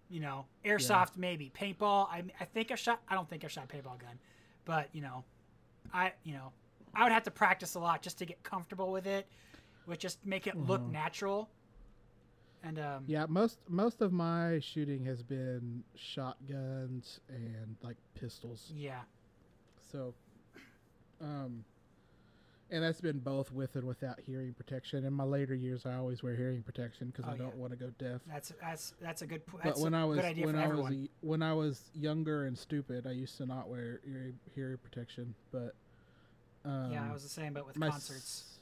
You 0.09 0.21
know, 0.21 0.47
airsoft 0.65 1.17
maybe 1.17 1.53
paintball. 1.59 2.09
I 2.09 2.25
I 2.41 2.45
think 2.45 2.71
I 2.71 2.75
shot. 2.75 3.01
I 3.09 3.15
don't 3.15 3.29
think 3.29 3.45
I 3.45 3.49
shot 3.49 3.65
a 3.65 3.77
paintball 3.77 3.99
gun, 3.99 4.19
but 4.67 4.91
you 4.93 5.01
know, 5.01 5.25
I 5.95 6.13
you 6.25 6.35
know, 6.35 6.53
I 6.95 7.05
would 7.05 7.13
have 7.13 7.23
to 7.25 7.31
practice 7.31 7.75
a 7.75 7.81
lot 7.81 8.03
just 8.03 8.19
to 8.19 8.27
get 8.27 8.43
comfortable 8.43 8.93
with 8.93 9.07
it, 9.07 9.27
which 9.87 10.01
just 10.01 10.27
make 10.27 10.47
it 10.47 10.61
look 10.61 10.83
Mhm. 10.83 10.93
natural. 10.93 11.49
And 12.63 12.79
um, 12.79 13.05
Yeah, 13.07 13.27
most 13.27 13.59
most 13.69 14.03
of 14.03 14.13
my 14.13 14.59
shooting 14.59 15.05
has 15.07 15.23
been 15.23 15.85
shotguns 15.95 17.21
and 17.29 17.77
like 17.83 17.97
pistols. 18.15 18.73
yeah, 18.75 19.03
So, 19.93 20.15
um, 21.21 21.65
and 22.71 22.83
that's 22.83 23.01
been 23.01 23.19
both 23.21 23.53
with 23.53 23.77
and 23.77 23.85
without 23.85 24.19
hearing 24.21 24.53
protection. 24.55 25.05
In 25.05 25.13
my 25.13 25.25
later 25.25 25.55
years, 25.55 25.87
I 25.87 25.95
always 25.95 26.23
wear 26.23 26.35
hearing 26.35 26.63
protection 26.63 27.09
because 27.09 27.25
Oh, 27.29 27.35
I 27.35 27.37
don't 27.37 27.55
yeah. 27.55 27.61
want 27.61 27.73
to 27.73 27.77
go 27.77 27.91
deaf. 27.99 28.21
that's 28.29 28.53
that's 28.61 28.95
that's 29.01 29.23
a 29.23 29.27
good. 29.27 29.47
p- 29.47 29.59
But 29.63 29.79
when 29.79 29.95
a 29.95 30.01
I 30.03 30.05
was 30.05 30.17
good 30.17 30.25
idea 30.25 30.47
when 30.47 30.57
I 30.57 30.65
everyone. 30.65 31.01
was 31.01 31.09
when 31.21 31.43
I 31.43 31.53
was 31.55 31.91
younger 31.95 32.45
and 32.47 32.57
stupid, 32.59 33.07
I 33.07 33.13
used 33.13 33.37
to 33.39 33.47
not 33.47 33.69
wear 33.69 34.01
hearing, 34.05 34.39
hearing 34.55 34.79
protection. 34.79 35.35
But 35.53 35.75
um, 36.65 36.91
yeah, 36.93 37.09
I 37.09 37.13
was 37.13 37.23
the 37.23 37.29
same, 37.29 37.53
but 37.53 37.67
with 37.67 37.77
my 37.77 37.91
concerts. 37.91 38.45
s- 38.49 38.59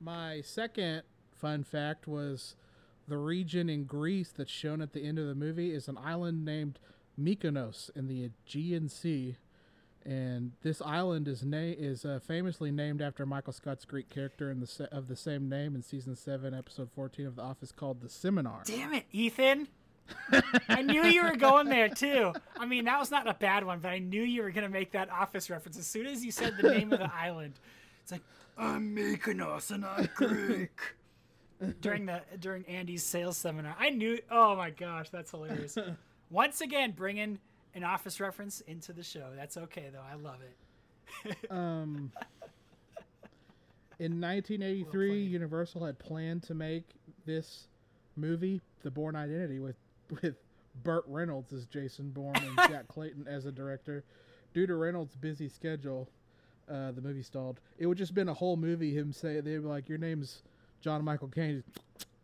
My 0.00 0.40
second 0.40 1.02
fun 1.32 1.62
fact 1.64 2.06
was 2.08 2.56
the 3.08 3.18
region 3.18 3.68
in 3.68 3.84
Greece 3.84 4.32
that's 4.36 4.50
shown 4.50 4.80
at 4.82 4.92
the 4.92 5.04
end 5.04 5.18
of 5.18 5.26
the 5.26 5.34
movie 5.34 5.72
is 5.72 5.86
an 5.88 5.98
island 5.98 6.44
named 6.44 6.78
Mykonos 7.20 7.90
in 7.94 8.06
the 8.08 8.24
Aegean 8.24 8.88
Sea, 8.88 9.36
and 10.04 10.52
this 10.62 10.80
island 10.82 11.28
is 11.28 11.44
na- 11.44 11.56
is 11.58 12.04
uh, 12.04 12.18
famously 12.26 12.70
named 12.70 13.00
after 13.02 13.24
Michael 13.26 13.52
Scott's 13.52 13.84
Greek 13.84 14.08
character 14.08 14.50
in 14.50 14.60
the 14.60 14.66
se- 14.66 14.88
of 14.92 15.08
the 15.08 15.16
same 15.16 15.48
name 15.48 15.74
in 15.74 15.82
season 15.82 16.16
seven, 16.16 16.54
episode 16.54 16.90
fourteen 16.94 17.26
of 17.26 17.36
The 17.36 17.42
Office, 17.42 17.72
called 17.72 18.00
the 18.00 18.08
Seminar. 18.08 18.62
Damn 18.64 18.92
it, 18.94 19.04
Ethan. 19.12 19.68
I 20.68 20.82
knew 20.82 21.04
you 21.04 21.22
were 21.22 21.36
going 21.36 21.68
there 21.68 21.88
too. 21.88 22.32
I 22.58 22.66
mean, 22.66 22.84
that 22.86 22.98
was 22.98 23.10
not 23.10 23.28
a 23.28 23.34
bad 23.34 23.64
one, 23.64 23.78
but 23.78 23.88
I 23.90 23.98
knew 23.98 24.22
you 24.22 24.42
were 24.42 24.50
going 24.50 24.64
to 24.64 24.70
make 24.70 24.92
that 24.92 25.08
office 25.10 25.48
reference 25.48 25.78
as 25.78 25.86
soon 25.86 26.06
as 26.06 26.24
you 26.24 26.32
said 26.32 26.56
the 26.60 26.70
name 26.70 26.92
of 26.92 26.98
the 26.98 27.10
island. 27.14 27.54
It's 28.02 28.12
like 28.12 28.22
I'm 28.58 28.94
Mykonos 28.94 29.70
and 29.70 29.84
I'm 29.84 30.08
Greek. 30.14 30.80
during 31.80 32.06
the 32.06 32.20
during 32.40 32.64
Andy's 32.66 33.04
sales 33.04 33.36
seminar, 33.38 33.76
I 33.78 33.90
knew. 33.90 34.18
Oh 34.30 34.56
my 34.56 34.70
gosh, 34.70 35.08
that's 35.10 35.30
hilarious. 35.30 35.78
Once 36.30 36.60
again, 36.60 36.90
bringing 36.90 37.38
an 37.74 37.84
office 37.84 38.20
reference 38.20 38.60
into 38.62 38.92
the 38.92 39.02
show. 39.02 39.26
That's 39.36 39.56
okay 39.56 39.90
though. 39.92 40.04
I 40.08 40.14
love 40.14 40.38
it. 40.42 40.56
Um, 41.50 42.10
in 43.98 44.20
1983, 44.20 45.22
Universal 45.22 45.84
had 45.84 45.98
planned 45.98 46.42
to 46.44 46.54
make 46.54 46.84
this 47.26 47.68
movie, 48.16 48.60
The 48.82 48.90
Bourne 48.90 49.14
Identity, 49.14 49.58
with 49.58 49.76
with 50.22 50.36
Burt 50.82 51.04
Reynolds 51.06 51.52
as 51.52 51.66
Jason 51.66 52.10
Bourne 52.10 52.36
and 52.36 52.56
Jack 52.70 52.88
Clayton 52.88 53.26
as 53.28 53.44
the 53.44 53.52
director. 53.52 54.04
Due 54.54 54.66
to 54.66 54.74
Reynolds' 54.74 55.14
busy 55.16 55.48
schedule, 55.48 56.08
uh, 56.68 56.92
the 56.92 57.00
movie 57.00 57.22
stalled. 57.22 57.60
It 57.78 57.86
would 57.86 57.98
just 57.98 58.14
been 58.14 58.28
a 58.28 58.34
whole 58.34 58.56
movie. 58.56 58.96
Him 58.96 59.12
say 59.12 59.34
they'd 59.34 59.58
be 59.58 59.58
like, 59.58 59.88
"Your 59.88 59.98
name's 59.98 60.42
John 60.80 61.04
Michael 61.04 61.28
Kane." 61.28 61.62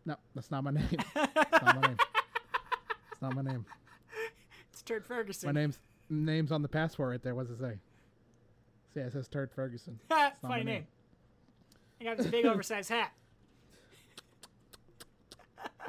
No, 0.04 0.16
that's 0.34 0.50
not 0.50 0.64
my 0.64 0.70
name. 0.70 0.88
It's 0.90 1.14
not 1.14 1.76
my 1.76 1.80
name. 1.88 1.96
It's 3.12 3.22
not 3.22 3.34
my 3.34 3.42
name. 3.42 3.66
Turd 4.88 5.04
Ferguson. 5.04 5.48
My 5.48 5.52
name's 5.52 5.78
name's 6.08 6.50
on 6.50 6.62
the 6.62 6.68
passport 6.68 7.10
right 7.10 7.22
there. 7.22 7.34
What's 7.34 7.50
it 7.50 7.58
say? 7.58 7.74
See, 8.94 9.00
it 9.00 9.12
says 9.12 9.28
Turd 9.28 9.52
Ferguson. 9.52 10.00
Funny 10.42 10.64
name. 10.64 10.86
I 12.00 12.04
got 12.04 12.16
this 12.16 12.26
big 12.26 12.46
oversized 12.46 12.88
hat. 12.88 13.12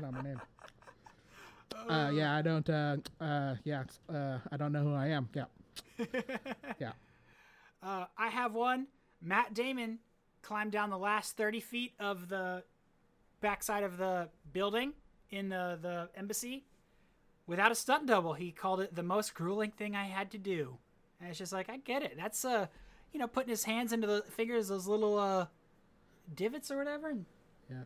not 0.02 0.12
my 0.12 0.22
name. 0.22 0.42
Uh, 1.88 2.12
yeah, 2.14 2.36
I 2.36 2.42
don't. 2.42 2.70
Uh, 2.70 2.98
uh, 3.22 3.56
yeah, 3.64 3.84
uh, 4.14 4.40
I 4.52 4.58
don't 4.58 4.74
know 4.74 4.84
who 4.84 4.94
I 4.94 5.08
am. 5.08 5.30
Yeah, 5.34 5.46
yeah. 6.80 6.92
Uh, 7.82 8.06
I 8.18 8.28
have 8.28 8.54
one. 8.54 8.88
Matt 9.22 9.54
Damon 9.54 10.00
climbed 10.42 10.74
down 10.74 10.90
the 10.90 10.98
last 10.98 11.38
30 11.38 11.62
feet 11.62 11.94
of 12.00 12.28
the 12.28 12.64
backside 13.40 13.84
of 13.84 13.98
the 13.98 14.28
building 14.52 14.92
in 15.30 15.50
the, 15.50 15.80
the 15.82 16.10
embassy 16.16 16.66
without 17.50 17.72
a 17.72 17.76
stunt 17.76 18.06
double. 18.06 18.34
He 18.34 18.52
called 18.52 18.80
it 18.80 18.96
the 18.96 19.04
most 19.04 19.34
grueling 19.34 19.72
thing 19.72 19.96
I 19.96 20.06
had 20.06 20.32
to 20.32 20.38
do. 20.38 20.78
And 21.20 21.30
it's 21.30 21.38
just 21.40 21.52
like, 21.52 21.70
I 21.70 21.78
get 21.78 22.02
it. 22.04 22.14
That's, 22.16 22.46
uh, 22.46 22.68
you 23.12 23.20
know, 23.20 23.28
putting 23.28 23.50
his 23.50 23.64
hands 23.66 23.92
into 23.92 24.08
the 24.08 24.24
fingers, 24.30 24.70
those 24.70 24.88
little 24.88 25.18
uh, 25.18 25.48
divots 26.36 26.72
or 26.72 26.78
whatever. 26.78 27.10
And 27.10 27.26
Yeah. 27.70 27.84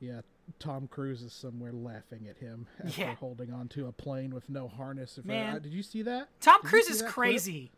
Yeah. 0.00 0.20
Tom 0.58 0.88
Cruise 0.88 1.22
is 1.22 1.32
somewhere 1.32 1.72
laughing 1.72 2.26
at 2.28 2.38
him 2.38 2.66
after 2.84 3.00
Yeah. 3.00 3.14
holding 3.16 3.52
onto 3.52 3.86
a 3.86 3.92
plane 3.92 4.34
with 4.34 4.48
no 4.48 4.66
harness. 4.68 5.18
If 5.18 5.24
I- 5.26 5.28
Man. 5.28 5.56
uh, 5.56 5.58
did 5.60 5.72
you 5.72 5.82
see 5.82 6.02
that? 6.02 6.28
Tom 6.40 6.60
Did 6.62 6.68
Cruise 6.68 6.88
is 6.88 6.98
that 6.98 7.04
clip? 7.06 7.14
crazy. 7.14 7.70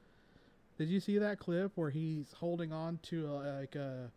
Did 0.79 0.89
you 0.89 1.01
see 1.01 1.19
that 1.19 1.39
clip 1.41 1.73
where 1.75 1.91
he's 1.91 2.33
holding 2.39 2.73
on 2.73 3.01
to 3.05 3.27
a, 3.27 3.59
like 3.61 3.75
a, 3.75 4.11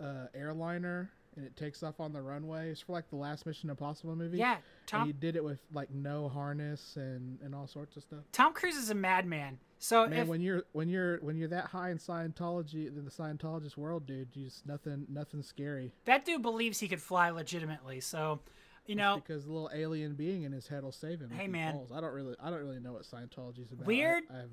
a 0.00 0.28
airliner 0.34 1.12
and 1.36 1.44
it 1.46 1.56
takes 1.56 1.82
off 1.82 2.00
on 2.00 2.12
the 2.12 2.20
runway? 2.22 2.70
It's 2.70 2.80
for 2.80 2.92
like 2.92 3.08
the 3.10 3.16
last 3.16 3.46
Mission 3.46 3.70
Impossible 3.70 4.14
movie. 4.16 4.38
Yeah, 4.38 4.54
And 4.54 4.62
Tom- 4.86 5.06
he 5.06 5.12
did 5.12 5.36
it 5.36 5.44
with 5.44 5.58
like 5.72 5.90
no 5.90 6.28
harness 6.28 6.96
and 6.96 7.38
and 7.42 7.54
all 7.54 7.66
sorts 7.66 7.96
of 7.96 8.02
stuff. 8.02 8.20
Tom 8.32 8.52
Cruise 8.52 8.76
is 8.76 8.90
a 8.90 8.94
madman. 8.94 9.58
So 9.78 10.06
Man, 10.08 10.20
if, 10.20 10.28
when 10.28 10.40
you're 10.40 10.62
when 10.72 10.88
you're 10.88 11.18
when 11.18 11.36
you're 11.36 11.48
that 11.48 11.66
high 11.66 11.90
in 11.90 11.98
Scientology 11.98 12.86
in 12.86 13.04
the 13.04 13.10
Scientologist 13.10 13.76
world, 13.76 14.06
dude, 14.06 14.28
you 14.34 14.44
just 14.44 14.66
nothing 14.66 15.06
nothing 15.08 15.42
scary. 15.42 15.92
that 16.04 16.24
dude 16.24 16.42
believes 16.42 16.78
he 16.78 16.86
could 16.88 17.02
fly 17.02 17.30
legitimately, 17.30 17.98
so, 18.00 18.38
you 18.86 18.94
know, 18.94 19.16
because 19.16 19.44
the 19.44 19.50
little 19.52 19.70
alien 19.74 20.14
being 20.14 20.44
in 20.44 20.52
his 20.52 20.68
head 20.68 20.84
will 20.84 20.92
save 20.92 21.20
him. 21.20 21.30
Hey, 21.30 21.42
he 21.42 21.48
man. 21.48 21.80
I 21.92 22.00
don't 22.00 22.12
really 22.14 22.36
I 22.40 22.50
don't 22.50 22.60
really 22.60 22.78
know 22.78 22.92
what 22.92 23.02
Scientology's 23.02 23.72
about. 23.72 23.84
I- 23.84 23.86
Weird. 23.88 24.22
I, 24.30 24.36
have 24.36 24.50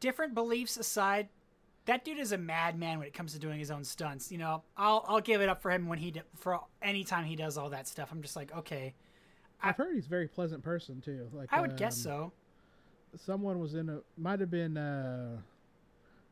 different 0.00 0.34
beliefs 0.34 0.76
aside, 0.76 1.28
that 1.86 2.04
dude 2.04 2.18
is 2.18 2.32
a 2.32 2.38
madman 2.38 2.98
when 2.98 3.06
it 3.08 3.14
comes 3.14 3.32
to 3.32 3.38
doing 3.38 3.58
his 3.58 3.70
own 3.70 3.84
stunts. 3.84 4.30
You 4.30 4.38
know, 4.38 4.62
I'll 4.76 5.04
I'll 5.08 5.20
give 5.20 5.40
it 5.40 5.48
up 5.48 5.62
for 5.62 5.70
him 5.70 5.88
when 5.88 5.98
he 5.98 6.10
d- 6.12 6.22
for 6.36 6.60
any 6.80 7.04
time 7.04 7.24
he 7.24 7.36
does 7.36 7.58
all 7.58 7.70
that 7.70 7.88
stuff. 7.88 8.08
I'm 8.12 8.22
just 8.22 8.36
like, 8.36 8.54
okay, 8.56 8.94
I've 9.62 9.76
heard 9.76 9.94
he's 9.94 10.06
a 10.06 10.10
very 10.10 10.28
pleasant 10.28 10.62
person 10.62 11.00
too. 11.00 11.28
Like 11.32 11.48
I 11.52 11.60
would 11.60 11.76
guess 11.76 11.96
um, 11.98 12.02
so. 12.02 12.32
Someone 13.16 13.58
was 13.58 13.74
in 13.74 13.88
a 13.88 14.00
might 14.16 14.40
have 14.40 14.50
been 14.50 14.76
uh, 14.76 15.36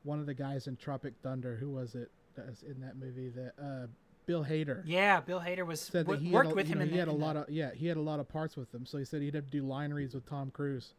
one 0.05 0.18
of 0.18 0.26
the 0.26 0.34
guys 0.34 0.66
in 0.66 0.76
Tropic 0.76 1.14
Thunder. 1.22 1.57
Who 1.57 1.70
was 1.70 1.94
it 1.94 2.11
that 2.36 2.48
was 2.48 2.62
in 2.62 2.80
that 2.80 2.96
movie? 2.96 3.28
That 3.28 3.53
uh, 3.62 3.86
Bill 4.26 4.44
Hader. 4.44 4.82
Yeah, 4.86 5.20
Bill 5.20 5.40
Hader 5.40 5.66
was 5.66 5.80
said 5.80 6.07
that 6.07 6.20
he 6.20 6.30
worked 6.30 6.53
a, 6.53 6.55
with 6.55 6.68
him 6.68 6.78
know, 6.78 6.84
in 6.84 6.88
he 6.90 6.94
the, 6.94 7.01
had 7.01 7.09
a 7.09 7.11
in 7.11 7.18
the- 7.18 7.24
lot 7.26 7.36
of 7.36 7.51
yeah 7.51 7.70
he 7.74 7.86
had 7.86 7.96
a 7.96 8.01
lot 8.03 8.20
of 8.20 8.28
parts 8.28 8.57
with 8.57 8.72
him 8.72 8.86
so 8.86 8.96
he 8.96 9.05
said 9.05 9.20
he'd 9.20 9.34
have 9.34 9.44
to 9.46 9.51
do 9.51 9.62
line 9.66 9.92
reads 9.92 10.14
with 10.14 10.24
tom 10.26 10.51
cruise 10.53 10.94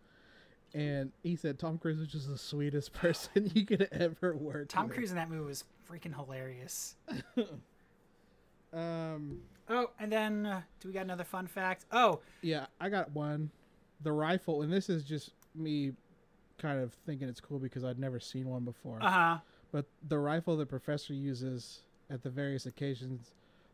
and 0.74 1.12
he 1.24 1.36
said 1.36 1.60
tom 1.60 1.78
cruise 1.78 2.00
was 2.00 2.08
just 2.08 2.28
the 2.30 2.38
sweetest 2.38 2.94
person 3.04 3.52
you 3.54 3.66
could 3.66 3.88
ever 3.92 4.36
work 4.36 4.70
Tom 4.70 4.88
with. 4.88 4.96
Cruise 4.96 5.10
in 5.12 5.18
that 5.18 5.30
movie 5.30 5.46
was 5.46 5.64
freaking 5.90 6.16
hilarious. 6.16 6.96
um 8.74 9.40
oh, 9.70 9.90
and 10.00 10.12
then 10.12 10.46
uh, 10.46 10.62
do 10.80 10.88
we 10.88 10.94
got 10.94 11.02
another 11.04 11.24
fun 11.26 11.46
fact? 11.48 11.86
Oh, 11.92 12.20
yeah 12.42 12.68
i 12.80 12.88
got 12.90 13.12
one 13.12 13.50
the 14.02 14.12
rifle 14.12 14.62
and 14.62 14.72
this 14.72 14.90
is 14.90 15.04
just 15.04 15.32
me 15.56 15.92
kind 16.58 16.80
of 16.82 16.94
thinking 17.06 17.28
it's 17.28 17.40
cool 17.42 17.60
because 17.60 17.84
i'd 17.84 18.00
never 18.00 18.20
seen 18.20 18.48
one 18.48 18.64
before 18.64 19.00
Uh-huh. 19.02 19.38
but 19.72 19.86
the 20.08 20.18
rifle 20.18 20.56
the 20.56 20.66
professor 20.66 21.14
uses 21.14 21.82
at 22.10 22.24
the 22.24 22.30
various 22.30 22.66
occasions 22.66 23.32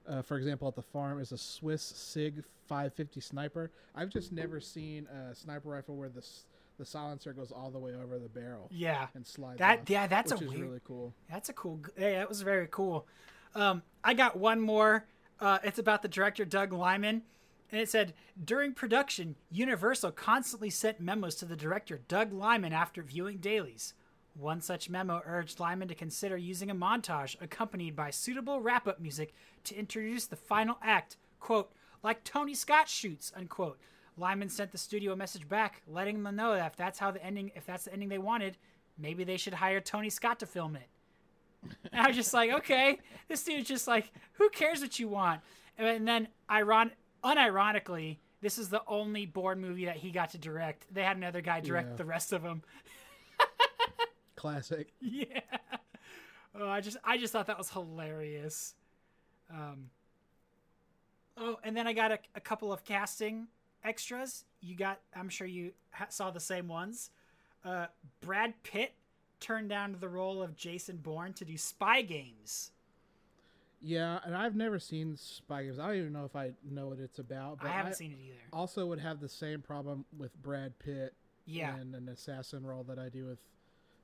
uh, 0.09 0.21
for 0.21 0.37
example, 0.37 0.69
at 0.69 0.73
the 0.75 0.81
farm 0.81 1.19
is 1.19 1.33
a 1.33 1.37
Swiss 1.37 1.81
Sig 1.83 2.41
550 2.69 3.19
sniper. 3.19 3.69
I've 3.93 4.07
just 4.07 4.31
never 4.31 4.61
seen 4.61 5.05
a 5.07 5.35
sniper 5.35 5.67
rifle 5.67 5.97
where 5.97 6.07
the 6.07 6.19
s- 6.21 6.45
the 6.77 6.85
silencer 6.85 7.33
goes 7.33 7.51
all 7.51 7.71
the 7.71 7.79
way 7.79 7.91
over 7.93 8.19
the 8.19 8.29
barrel. 8.29 8.69
Yeah, 8.71 9.07
and 9.15 9.25
slides. 9.25 9.59
That 9.59 9.81
off, 9.81 9.89
yeah, 9.89 10.07
that's 10.07 10.31
which 10.31 10.41
a 10.41 10.43
is 10.45 10.49
weird, 10.49 10.61
really 10.61 10.81
cool. 10.83 11.13
That's 11.29 11.49
a 11.49 11.53
cool. 11.53 11.81
Yeah, 11.97 12.19
that 12.19 12.29
was 12.29 12.41
very 12.41 12.67
cool. 12.69 13.07
Um, 13.55 13.81
I 14.03 14.13
got 14.13 14.37
one 14.37 14.61
more. 14.61 15.05
Uh, 15.39 15.59
it's 15.63 15.79
about 15.79 16.01
the 16.01 16.07
director 16.07 16.45
Doug 16.45 16.73
Liman, 16.73 17.23
and 17.71 17.81
it 17.81 17.89
said 17.89 18.13
during 18.43 18.73
production, 18.73 19.35
Universal 19.51 20.11
constantly 20.11 20.69
sent 20.69 20.99
memos 20.99 21.35
to 21.35 21.45
the 21.45 21.55
director 21.55 22.01
Doug 22.07 22.33
Liman 22.33 22.73
after 22.73 23.01
viewing 23.01 23.37
dailies. 23.37 23.93
One 24.35 24.61
such 24.61 24.89
memo 24.89 25.21
urged 25.25 25.59
Liman 25.59 25.87
to 25.87 25.95
consider 25.95 26.37
using 26.37 26.69
a 26.69 26.75
montage 26.75 27.35
accompanied 27.41 27.95
by 27.95 28.11
suitable 28.11 28.61
wrap-up 28.61 28.99
music 28.99 29.33
to 29.63 29.75
introduce 29.75 30.27
the 30.27 30.35
final 30.35 30.77
act, 30.83 31.17
quote, 31.39 31.71
like 32.03 32.23
Tony 32.23 32.53
Scott 32.53 32.87
shoots, 32.87 33.31
unquote. 33.35 33.79
Liman 34.17 34.49
sent 34.49 34.71
the 34.71 34.77
studio 34.77 35.13
a 35.13 35.15
message 35.15 35.47
back, 35.47 35.81
letting 35.87 36.23
them 36.23 36.35
know 36.35 36.53
that 36.55 36.65
if 36.67 36.75
that's 36.75 36.99
how 36.99 37.11
the 37.11 37.23
ending, 37.23 37.51
if 37.55 37.65
that's 37.65 37.85
the 37.85 37.93
ending 37.93 38.09
they 38.09 38.17
wanted, 38.17 38.57
maybe 38.97 39.23
they 39.23 39.37
should 39.37 39.53
hire 39.53 39.79
Tony 39.79 40.09
Scott 40.09 40.39
to 40.39 40.45
film 40.45 40.75
it. 40.75 40.87
And 41.91 42.01
I 42.01 42.07
was 42.07 42.15
just 42.15 42.33
like, 42.33 42.51
okay, 42.51 42.99
this 43.27 43.43
dude's 43.43 43.67
just 43.67 43.87
like, 43.87 44.11
who 44.33 44.49
cares 44.49 44.81
what 44.81 44.99
you 44.99 45.07
want? 45.07 45.41
And 45.77 46.07
then, 46.07 46.27
iron, 46.49 46.91
unironically, 47.23 48.17
this 48.41 48.57
is 48.57 48.69
the 48.69 48.81
only 48.87 49.25
Bourne 49.25 49.59
movie 49.59 49.85
that 49.85 49.97
he 49.97 50.11
got 50.11 50.31
to 50.31 50.37
direct. 50.37 50.85
They 50.93 51.03
had 51.03 51.17
another 51.17 51.41
guy 51.41 51.59
direct 51.59 51.89
Yeah. 51.91 51.95
the 51.95 52.05
rest 52.05 52.33
of 52.33 52.43
them. 52.43 52.63
Classic. 54.35 54.93
yeah. 55.01 55.41
Oh, 56.59 56.67
I 56.69 56.81
just, 56.81 56.97
I 57.03 57.17
just 57.17 57.33
thought 57.33 57.47
that 57.47 57.57
was 57.57 57.69
hilarious. 57.69 58.75
Um. 59.51 59.89
Oh, 61.39 61.57
and 61.63 61.77
then 61.77 61.85
I 61.87 61.93
got 61.93 62.11
a, 62.11 62.19
a 62.35 62.41
couple 62.41 62.73
of 62.73 62.83
casting 62.83 63.47
extras. 63.83 64.45
You 64.61 64.75
got, 64.75 64.99
I'm 65.15 65.29
sure 65.29 65.47
you 65.47 65.71
ha- 65.91 66.07
saw 66.09 66.31
the 66.31 66.39
same 66.39 66.67
ones. 66.67 67.09
Uh, 67.63 67.87
Brad 68.21 68.53
Pitt 68.63 68.93
turned 69.39 69.69
down 69.69 69.95
the 69.99 70.09
role 70.09 70.41
of 70.41 70.55
Jason 70.55 70.97
Bourne 70.97 71.33
to 71.33 71.45
do 71.45 71.57
Spy 71.57 72.01
Games. 72.01 72.71
Yeah, 73.81 74.19
and 74.25 74.35
I've 74.35 74.55
never 74.55 74.79
seen 74.79 75.15
Spy 75.17 75.63
Games. 75.63 75.77
I 75.77 75.87
don't 75.87 75.97
even 75.97 76.13
know 76.13 76.25
if 76.25 76.35
I 76.35 76.53
know 76.67 76.87
what 76.87 76.99
it's 76.99 77.19
about. 77.19 77.59
But 77.61 77.67
I 77.67 77.73
haven't 77.73 77.95
seen 77.95 78.11
it 78.11 78.17
either. 78.25 78.37
Also, 78.51 78.85
would 78.87 78.99
have 78.99 79.19
the 79.19 79.29
same 79.29 79.61
problem 79.61 80.05
with 80.17 80.35
Brad 80.41 80.77
Pitt. 80.79 81.13
Yeah. 81.49 81.79
in 81.79 81.95
an 81.95 82.09
assassin 82.09 82.65
role 82.65 82.83
that 82.89 82.99
I 82.99 83.07
do 83.07 83.25
with 83.25 83.39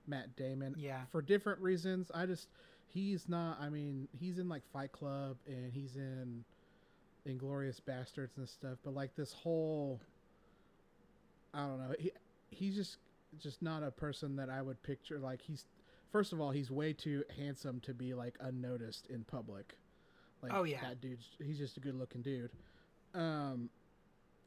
Matt 0.07 0.35
Damon. 0.37 0.75
Yeah. 0.77 1.01
for 1.11 1.21
different 1.21 1.59
reasons. 1.59 2.09
I 2.13 2.25
just 2.25 2.47
he's 2.87 3.27
not. 3.27 3.59
I 3.59 3.69
mean, 3.69 4.07
he's 4.17 4.39
in 4.39 4.47
like 4.47 4.61
Fight 4.71 4.91
Club 4.93 5.35
and 5.45 5.73
he's 5.73 5.97
in 5.97 6.45
Inglourious 7.27 7.79
Basterds 7.81 8.37
and 8.37 8.47
stuff. 8.47 8.77
But 8.83 8.93
like 8.93 9.15
this 9.15 9.33
whole, 9.33 9.99
I 11.53 11.59
don't 11.61 11.79
know. 11.79 11.95
He 11.99 12.11
he's 12.49 12.75
just 12.75 12.97
just 13.39 13.61
not 13.61 13.83
a 13.83 13.91
person 13.91 14.35
that 14.37 14.49
I 14.49 14.61
would 14.61 14.81
picture. 14.83 15.19
Like 15.19 15.41
he's 15.41 15.65
first 16.11 16.33
of 16.33 16.41
all, 16.41 16.51
he's 16.51 16.69
way 16.69 16.93
too 16.93 17.23
handsome 17.37 17.79
to 17.81 17.93
be 17.93 18.13
like 18.13 18.35
unnoticed 18.39 19.07
in 19.07 19.23
public. 19.23 19.75
Like, 20.41 20.51
Oh, 20.53 20.63
yeah. 20.63 20.81
that 20.81 20.99
dude's 21.01 21.29
he's 21.43 21.57
just 21.57 21.77
a 21.77 21.79
good 21.79 21.95
looking 21.95 22.21
dude. 22.21 22.51
Um, 23.13 23.69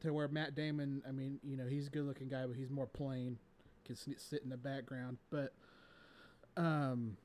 to 0.00 0.12
where 0.12 0.28
Matt 0.28 0.54
Damon, 0.54 1.02
I 1.08 1.12
mean, 1.12 1.38
you 1.42 1.56
know, 1.56 1.66
he's 1.66 1.86
a 1.86 1.90
good 1.90 2.04
looking 2.04 2.28
guy, 2.28 2.44
but 2.46 2.54
he's 2.56 2.68
more 2.70 2.86
plain, 2.86 3.38
can 3.86 3.96
sit 3.96 4.42
in 4.42 4.50
the 4.50 4.56
background. 4.58 5.16
But 5.30 5.52
um, 6.56 7.16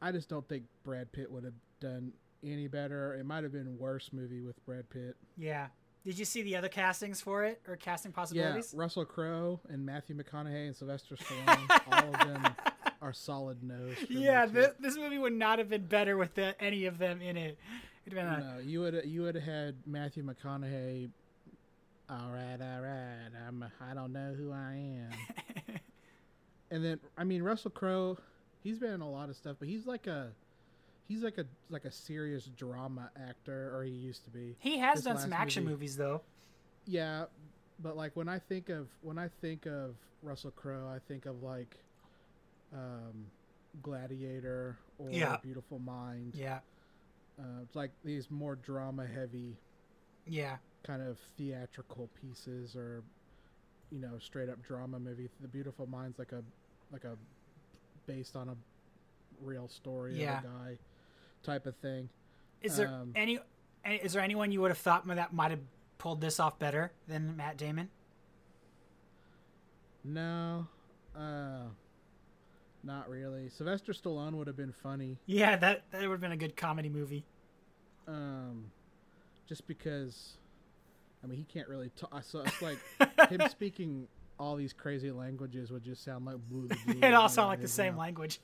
I 0.00 0.12
just 0.12 0.28
don't 0.28 0.48
think 0.48 0.64
Brad 0.84 1.10
Pitt 1.12 1.30
would 1.30 1.42
have 1.44 1.54
done 1.80 2.12
any 2.44 2.66
better. 2.68 3.14
It 3.14 3.24
might 3.24 3.42
have 3.42 3.52
been 3.52 3.66
a 3.66 3.82
worse 3.82 4.10
movie 4.12 4.40
with 4.40 4.64
Brad 4.64 4.88
Pitt. 4.90 5.16
Yeah. 5.36 5.68
Did 6.04 6.18
you 6.18 6.24
see 6.24 6.42
the 6.42 6.56
other 6.56 6.68
castings 6.68 7.20
for 7.20 7.44
it 7.44 7.60
or 7.68 7.76
casting 7.76 8.10
possibilities? 8.10 8.72
Yeah? 8.74 8.80
Russell 8.80 9.04
Crowe 9.04 9.60
and 9.68 9.86
Matthew 9.86 10.16
McConaughey 10.16 10.66
and 10.66 10.74
Sylvester 10.74 11.14
Stallone, 11.14 11.80
all 11.92 12.14
of 12.14 12.28
them, 12.28 12.56
are 13.02 13.12
solid 13.12 13.62
nose. 13.62 13.96
Yeah, 14.08 14.46
th- 14.46 14.72
this 14.80 14.96
movie 14.96 15.18
would 15.18 15.32
not 15.32 15.58
have 15.60 15.68
been 15.68 15.86
better 15.86 16.16
with 16.16 16.34
the, 16.34 16.60
any 16.60 16.86
of 16.86 16.98
them 16.98 17.20
in 17.20 17.36
it. 17.36 17.56
It'd 18.04 18.16
been 18.16 18.26
a, 18.26 18.40
No, 18.40 18.58
you 18.60 18.80
would 18.80 19.02
you 19.04 19.22
would 19.22 19.36
have 19.36 19.44
had 19.44 19.76
Matthew 19.86 20.24
McConaughey. 20.24 21.10
All 22.10 22.30
right, 22.32 22.58
all 22.60 22.80
right. 22.80 23.30
I'm 23.46 23.64
I 23.80 23.94
don't 23.94 24.12
know 24.12 24.34
who 24.36 24.52
I 24.52 24.72
am. 24.74 25.78
and 26.72 26.84
then 26.84 27.00
I 27.16 27.22
mean 27.22 27.44
Russell 27.44 27.70
Crowe, 27.70 28.18
he's 28.60 28.78
been 28.80 28.90
in 28.92 29.00
a 29.02 29.08
lot 29.10 29.28
of 29.28 29.36
stuff, 29.36 29.56
but 29.60 29.68
he's 29.68 29.86
like 29.86 30.08
a 30.08 30.32
he's 31.12 31.22
like 31.22 31.38
a 31.38 31.44
like 31.70 31.84
a 31.84 31.90
serious 31.90 32.44
drama 32.56 33.10
actor, 33.28 33.76
or 33.76 33.84
he 33.84 33.90
used 33.90 34.24
to 34.24 34.30
be. 34.30 34.56
he 34.60 34.78
has 34.78 34.96
This 34.96 35.04
done 35.04 35.18
some 35.18 35.32
action 35.32 35.64
movie- 35.64 35.74
movies 35.74 35.96
though. 35.96 36.22
Yeah, 36.86 37.26
but 37.80 37.96
like 37.96 38.16
when 38.16 38.28
I 38.28 38.38
think 38.38 38.68
of 38.68 38.88
when 39.02 39.18
I 39.18 39.28
think 39.40 39.66
of 39.66 39.94
Russell 40.22 40.50
Crowe, 40.52 40.88
I 40.88 40.98
think 41.08 41.26
of 41.26 41.42
like 41.42 41.76
um, 42.74 43.26
Gladiator 43.82 44.76
or 44.98 45.10
Yeah. 45.10 45.36
Beautiful 45.42 45.78
Mind. 45.78 46.34
Yeah. 46.34 46.60
Uh, 47.38 47.62
it's 47.62 47.76
like 47.76 47.90
these 48.04 48.30
more 48.30 48.56
drama 48.56 49.06
heavy 49.06 49.56
Yeah. 50.26 50.56
kind 50.82 51.02
of 51.02 51.18
theatrical 51.36 52.08
pieces 52.20 52.74
or 52.76 53.02
you 53.90 53.98
know 54.00 54.18
straight 54.18 54.48
up 54.48 54.62
drama 54.62 54.98
movie 54.98 55.28
the 55.40 55.48
beautiful 55.48 55.86
mind's 55.86 56.18
like 56.18 56.32
a 56.32 56.42
like 56.92 57.04
a 57.04 57.16
based 58.06 58.36
on 58.36 58.48
a 58.48 58.56
real 59.42 59.68
story 59.68 60.18
Yeah. 60.18 60.38
of 60.38 60.44
a 60.44 60.46
guy 60.48 60.78
type 61.42 61.66
of 61.66 61.76
thing 61.76 62.08
Is 62.62 62.76
there 62.76 62.88
Um, 62.88 63.12
any? 63.16 63.38
any- 63.84 63.96
Is 63.96 64.12
there 64.12 64.22
anyone 64.22 64.52
you 64.52 64.60
would 64.60 64.70
have 64.70 64.78
thought 64.78 65.06
that 65.08 65.32
might 65.32 65.50
have 65.50 65.60
pulled 65.98 66.20
this 66.20 66.38
off 66.40 66.58
better 66.58 66.92
than 67.08 67.36
Matt 67.36 67.56
Damon? 67.56 67.88
no 70.04 70.66
uh 71.16 71.64
not 72.82 73.08
really 73.08 73.48
sylvester 73.48 73.92
stallone 73.92 74.32
would 74.32 74.46
have 74.48 74.56
been 74.56 74.72
funny 74.82 75.16
Yeah, 75.26 75.56
that 75.56 75.84
that 75.92 76.00
would 76.02 76.10
have 76.10 76.20
been 76.20 76.32
a 76.32 76.36
good 76.36 76.56
comedy 76.56 76.88
movie. 76.88 77.24
um 78.08 78.64
just 79.46 79.66
because 79.68 80.38
i 81.22 81.26
mean 81.26 81.38
he 81.38 81.44
can't 81.44 81.68
really 81.68 81.90
talk 81.90 82.22
so 82.24 82.40
it's 82.40 82.60
like 82.62 82.78
him 83.30 83.42
speaking 83.48 84.08
all 84.40 84.56
these 84.56 84.72
crazy 84.72 85.12
languages 85.12 85.70
would 85.70 85.84
just 85.84 86.02
sound 86.02 86.24
like 86.24 86.36
blue 86.48 86.68
it 87.02 87.14
all 87.14 87.28
sound 87.28 87.48
like 87.48 87.60
the 87.60 87.68
same 87.68 87.96
language. 87.96 88.40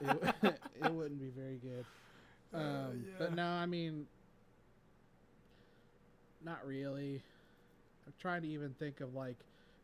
it, 0.00 0.34
it 0.82 0.92
wouldn't 0.92 1.20
be 1.20 1.28
very 1.36 1.56
good. 1.56 1.84
Um, 2.52 3.04
But 3.18 3.34
no, 3.34 3.46
I 3.46 3.66
mean, 3.66 4.06
not 6.44 6.66
really. 6.66 7.22
I'm 8.06 8.12
trying 8.20 8.42
to 8.42 8.48
even 8.48 8.74
think 8.78 9.00
of 9.00 9.14
like 9.14 9.36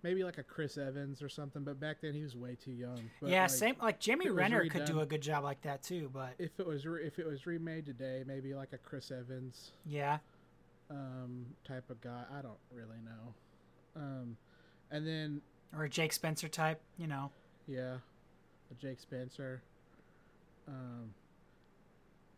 maybe 0.02 0.24
like 0.24 0.38
a 0.38 0.42
Chris 0.42 0.78
Evans 0.78 1.22
or 1.22 1.28
something, 1.28 1.62
but 1.62 1.80
back 1.80 1.98
then 2.00 2.14
he 2.14 2.22
was 2.22 2.36
way 2.36 2.56
too 2.62 2.72
young. 2.72 3.10
But 3.20 3.30
yeah, 3.30 3.42
like, 3.42 3.50
same. 3.50 3.76
Like 3.80 3.94
if 3.96 4.00
Jamie 4.00 4.26
it 4.26 4.32
Renner 4.32 4.66
could 4.68 4.84
do 4.84 5.00
a 5.00 5.06
good 5.06 5.22
job 5.22 5.44
like 5.44 5.62
that 5.62 5.82
too, 5.82 6.10
but 6.12 6.34
If 6.38 6.58
it 6.58 6.66
was 6.66 6.86
re- 6.86 7.04
if 7.06 7.18
it 7.18 7.26
was 7.26 7.46
remade 7.46 7.86
today, 7.86 8.24
maybe 8.26 8.54
like 8.54 8.72
a 8.72 8.78
Chris 8.78 9.10
Evans 9.10 9.72
yeah, 9.86 10.18
um, 10.90 11.46
type 11.64 11.88
of 11.90 12.00
guy. 12.00 12.24
I 12.36 12.42
don't 12.42 12.58
really 12.72 12.98
know. 13.04 13.34
Um, 13.96 14.36
and 14.90 15.06
then 15.06 15.40
or 15.76 15.84
a 15.84 15.88
Jake 15.88 16.12
Spencer 16.12 16.48
type, 16.48 16.80
you 16.98 17.06
know. 17.06 17.30
Yeah, 17.66 17.96
a 18.70 18.74
Jake 18.80 19.00
Spencer. 19.00 19.62
Um, 20.68 21.14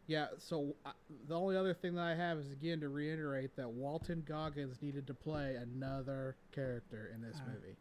yeah, 0.07 0.26
so 0.38 0.74
uh, 0.84 0.90
the 1.28 1.34
only 1.38 1.57
other 1.57 1.74
thing 1.74 1.94
that 1.94 2.03
I 2.03 2.14
have 2.14 2.38
is 2.38 2.50
again 2.50 2.80
to 2.80 2.88
reiterate 2.88 3.57
that 3.57 3.70
Walton 3.70 4.22
Goggins 4.26 4.82
needed 4.82 5.07
to 5.07 5.14
play 5.14 5.57
another 5.57 6.36
character 6.53 7.11
in 7.14 7.22
this 7.22 7.36
Uh. 7.36 7.50
movie. 7.53 7.76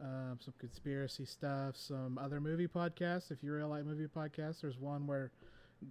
um, 0.00 0.38
some 0.40 0.54
conspiracy 0.58 1.24
stuff, 1.24 1.76
some 1.76 2.18
other 2.18 2.40
movie 2.40 2.68
podcasts. 2.68 3.30
If 3.30 3.42
you 3.42 3.52
really 3.52 3.68
like 3.68 3.84
movie 3.84 4.06
podcasts, 4.06 4.60
there's 4.60 4.78
one 4.78 5.06
where 5.06 5.30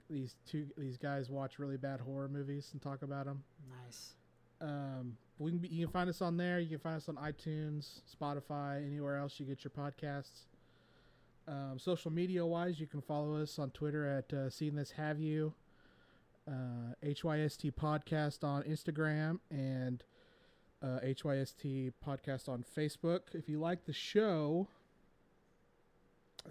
these 0.09 0.35
two 0.49 0.65
these 0.77 0.97
guys 0.97 1.29
watch 1.29 1.59
really 1.59 1.77
bad 1.77 1.99
horror 1.99 2.27
movies 2.27 2.69
and 2.73 2.81
talk 2.81 3.01
about 3.03 3.25
them. 3.25 3.43
Nice. 3.83 4.13
Um, 4.61 5.17
we 5.37 5.51
can 5.51 5.59
be, 5.59 5.67
you 5.67 5.85
can 5.85 5.93
find 5.93 6.09
us 6.09 6.21
on 6.21 6.37
there. 6.37 6.59
You 6.59 6.69
can 6.69 6.79
find 6.79 6.95
us 6.97 7.09
on 7.09 7.15
iTunes, 7.15 8.01
Spotify, 8.19 8.85
anywhere 8.85 9.17
else 9.17 9.39
you 9.39 9.45
get 9.45 9.63
your 9.63 9.71
podcasts. 9.71 10.45
Um, 11.47 11.77
social 11.77 12.11
media 12.11 12.45
wise, 12.45 12.79
you 12.79 12.87
can 12.87 13.01
follow 13.01 13.35
us 13.35 13.59
on 13.59 13.69
Twitter 13.71 14.05
at 14.05 14.33
uh, 14.33 14.49
Seen 14.49 14.75
This 14.75 14.91
Have 14.91 15.19
You, 15.19 15.53
uh, 16.47 16.93
HYST 17.03 17.73
Podcast 17.73 18.43
on 18.43 18.63
Instagram, 18.63 19.39
and 19.49 20.03
uh, 20.81 20.99
HYST 21.03 21.93
Podcast 22.05 22.47
on 22.47 22.63
Facebook. 22.77 23.21
If 23.33 23.49
you 23.49 23.59
like 23.59 23.85
the 23.85 23.93
show, 23.93 24.67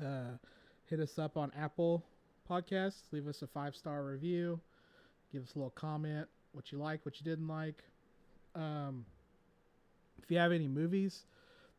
uh, 0.01 0.38
hit 0.86 1.01
us 1.01 1.18
up 1.18 1.36
on 1.36 1.53
Apple 1.57 2.05
Podcasts. 2.49 3.12
Leave 3.12 3.28
us 3.28 3.42
a 3.42 3.47
five 3.47 3.76
star 3.76 4.05
review. 4.05 4.61
Give 5.32 5.42
us 5.42 5.55
a 5.55 5.59
little 5.59 5.70
comment, 5.70 6.28
what 6.53 6.72
you 6.72 6.78
like, 6.78 7.05
what 7.05 7.18
you 7.18 7.24
didn't 7.24 7.49
like. 7.49 7.82
Um, 8.55 9.05
if 10.22 10.30
you 10.30 10.38
have 10.38 10.53
any 10.53 10.68
movies 10.68 11.24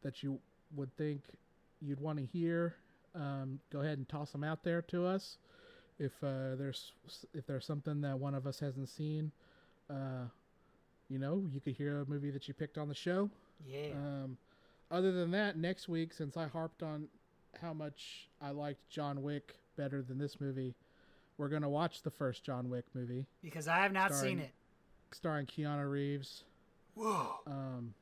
that 0.04 0.22
you 0.24 0.40
would 0.76 0.96
think 0.98 1.22
you'd 1.82 2.00
want 2.00 2.20
to 2.20 2.26
hear, 2.26 2.76
um, 3.16 3.60
go 3.72 3.80
ahead 3.80 3.98
and 3.98 4.08
toss 4.08 4.32
them 4.32 4.44
out 4.44 4.64
there 4.64 4.82
to 4.84 5.06
us. 5.06 5.38
If 5.98 6.12
uh, 6.24 6.56
there's 6.58 6.92
if 7.34 7.46
there's 7.48 7.66
something 7.66 8.02
that 8.02 8.20
one 8.20 8.36
of 8.36 8.46
us 8.46 8.60
hasn't 8.60 8.90
seen, 8.90 9.32
uh, 9.90 10.26
you 11.10 11.20
know, 11.20 11.46
you 11.54 11.62
could 11.62 11.76
hear 11.76 12.02
a 12.02 12.06
movie 12.06 12.32
that 12.32 12.48
you 12.48 12.54
picked 12.54 12.78
on 12.78 12.90
the 12.90 12.96
show. 12.96 13.30
Yeah. 13.66 13.92
Um, 13.96 14.38
other 14.92 15.12
than 15.14 15.32
that, 15.32 15.58
next 15.58 15.88
week, 15.88 16.14
since 16.14 16.36
I 16.36 16.48
harped 16.48 16.84
on 16.84 17.08
how 17.62 17.74
much 17.74 18.28
I 18.42 18.50
liked 18.52 18.90
John 18.90 19.24
Wick 19.24 19.56
better 19.78 20.02
than 20.02 20.18
this 20.18 20.42
movie, 20.42 20.76
we're 21.38 21.48
gonna 21.48 21.70
watch 21.70 22.02
the 22.02 22.12
first 22.12 22.44
John 22.44 22.70
Wick 22.70 22.86
movie. 22.94 23.26
Because 23.42 23.68
I 23.70 23.78
have 23.78 23.94
not 23.94 24.14
starring- 24.14 24.38
seen 24.38 24.46
it. 24.46 24.52
Starring 25.12 25.46
Keanu 25.46 25.90
Reeves. 25.90 26.44
Whoa. 26.96 27.36
Um, 27.48 27.94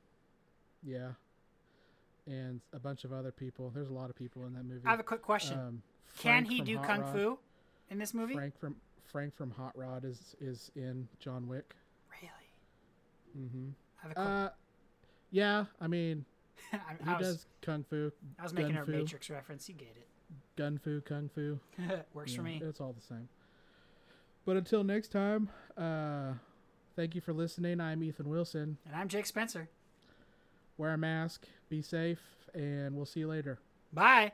yeah, 0.83 1.09
and 2.25 2.59
a 2.73 2.79
bunch 2.79 3.03
of 3.03 3.13
other 3.13 3.31
people. 3.31 3.69
There's 3.73 3.89
a 3.89 3.93
lot 3.93 4.09
of 4.09 4.15
people 4.15 4.45
in 4.45 4.53
that 4.53 4.63
movie. 4.65 4.81
I 4.85 4.89
have 4.91 4.99
a 4.99 5.03
quick 5.03 5.21
question. 5.21 5.59
Um, 5.59 5.81
Can 6.17 6.45
he 6.45 6.61
do 6.61 6.77
Hot 6.77 6.87
kung 6.87 7.01
Rod- 7.01 7.13
fu 7.13 7.39
in 7.93 7.99
this 7.99 8.13
movie? 8.13 8.33
Frank 8.33 8.59
from 8.59 8.75
Frank 9.05 9.35
from 9.35 9.51
Hot 9.51 9.71
Rod 9.77 10.03
is 10.03 10.35
is 10.41 10.71
in 10.75 11.07
John 11.19 11.47
Wick. 11.47 11.73
Really? 12.21 13.45
Mm-hmm. 13.47 13.69
I 14.03 14.07
have 14.07 14.17
a 14.17 14.19
Uh, 14.19 14.49
yeah. 15.31 15.65
I 15.79 15.87
mean, 15.87 16.25
I- 16.73 16.77
he 17.03 17.09
I 17.09 17.17
was- 17.17 17.27
does 17.27 17.45
kung 17.61 17.83
fu. 17.89 18.11
I 18.39 18.43
was 18.43 18.53
making 18.53 18.75
a 18.75 18.85
Matrix 18.85 19.29
reference. 19.29 19.69
You 19.69 19.75
get 19.75 19.95
it. 19.95 20.07
Gun 20.55 20.77
fu, 20.77 20.99
kung 21.01 21.29
fu. 21.33 21.59
Works 22.13 22.33
for 22.33 22.41
me. 22.41 22.61
It's 22.63 22.81
all 22.81 22.93
the 22.93 23.01
same. 23.05 23.29
But 24.45 24.57
until 24.57 24.83
next 24.83 25.09
time, 25.09 25.49
uh, 25.77 26.33
thank 26.95 27.15
you 27.15 27.21
for 27.21 27.31
listening. 27.33 27.79
I'm 27.79 28.03
Ethan 28.03 28.29
Wilson. 28.29 28.77
And 28.85 28.95
I'm 28.95 29.07
Jake 29.07 29.25
Spencer. 29.25 29.69
Wear 30.77 30.93
a 30.93 30.97
mask, 30.97 31.47
be 31.69 31.81
safe, 31.81 32.19
and 32.53 32.95
we'll 32.95 33.05
see 33.05 33.21
you 33.21 33.27
later. 33.27 33.59
Bye. 33.93 34.33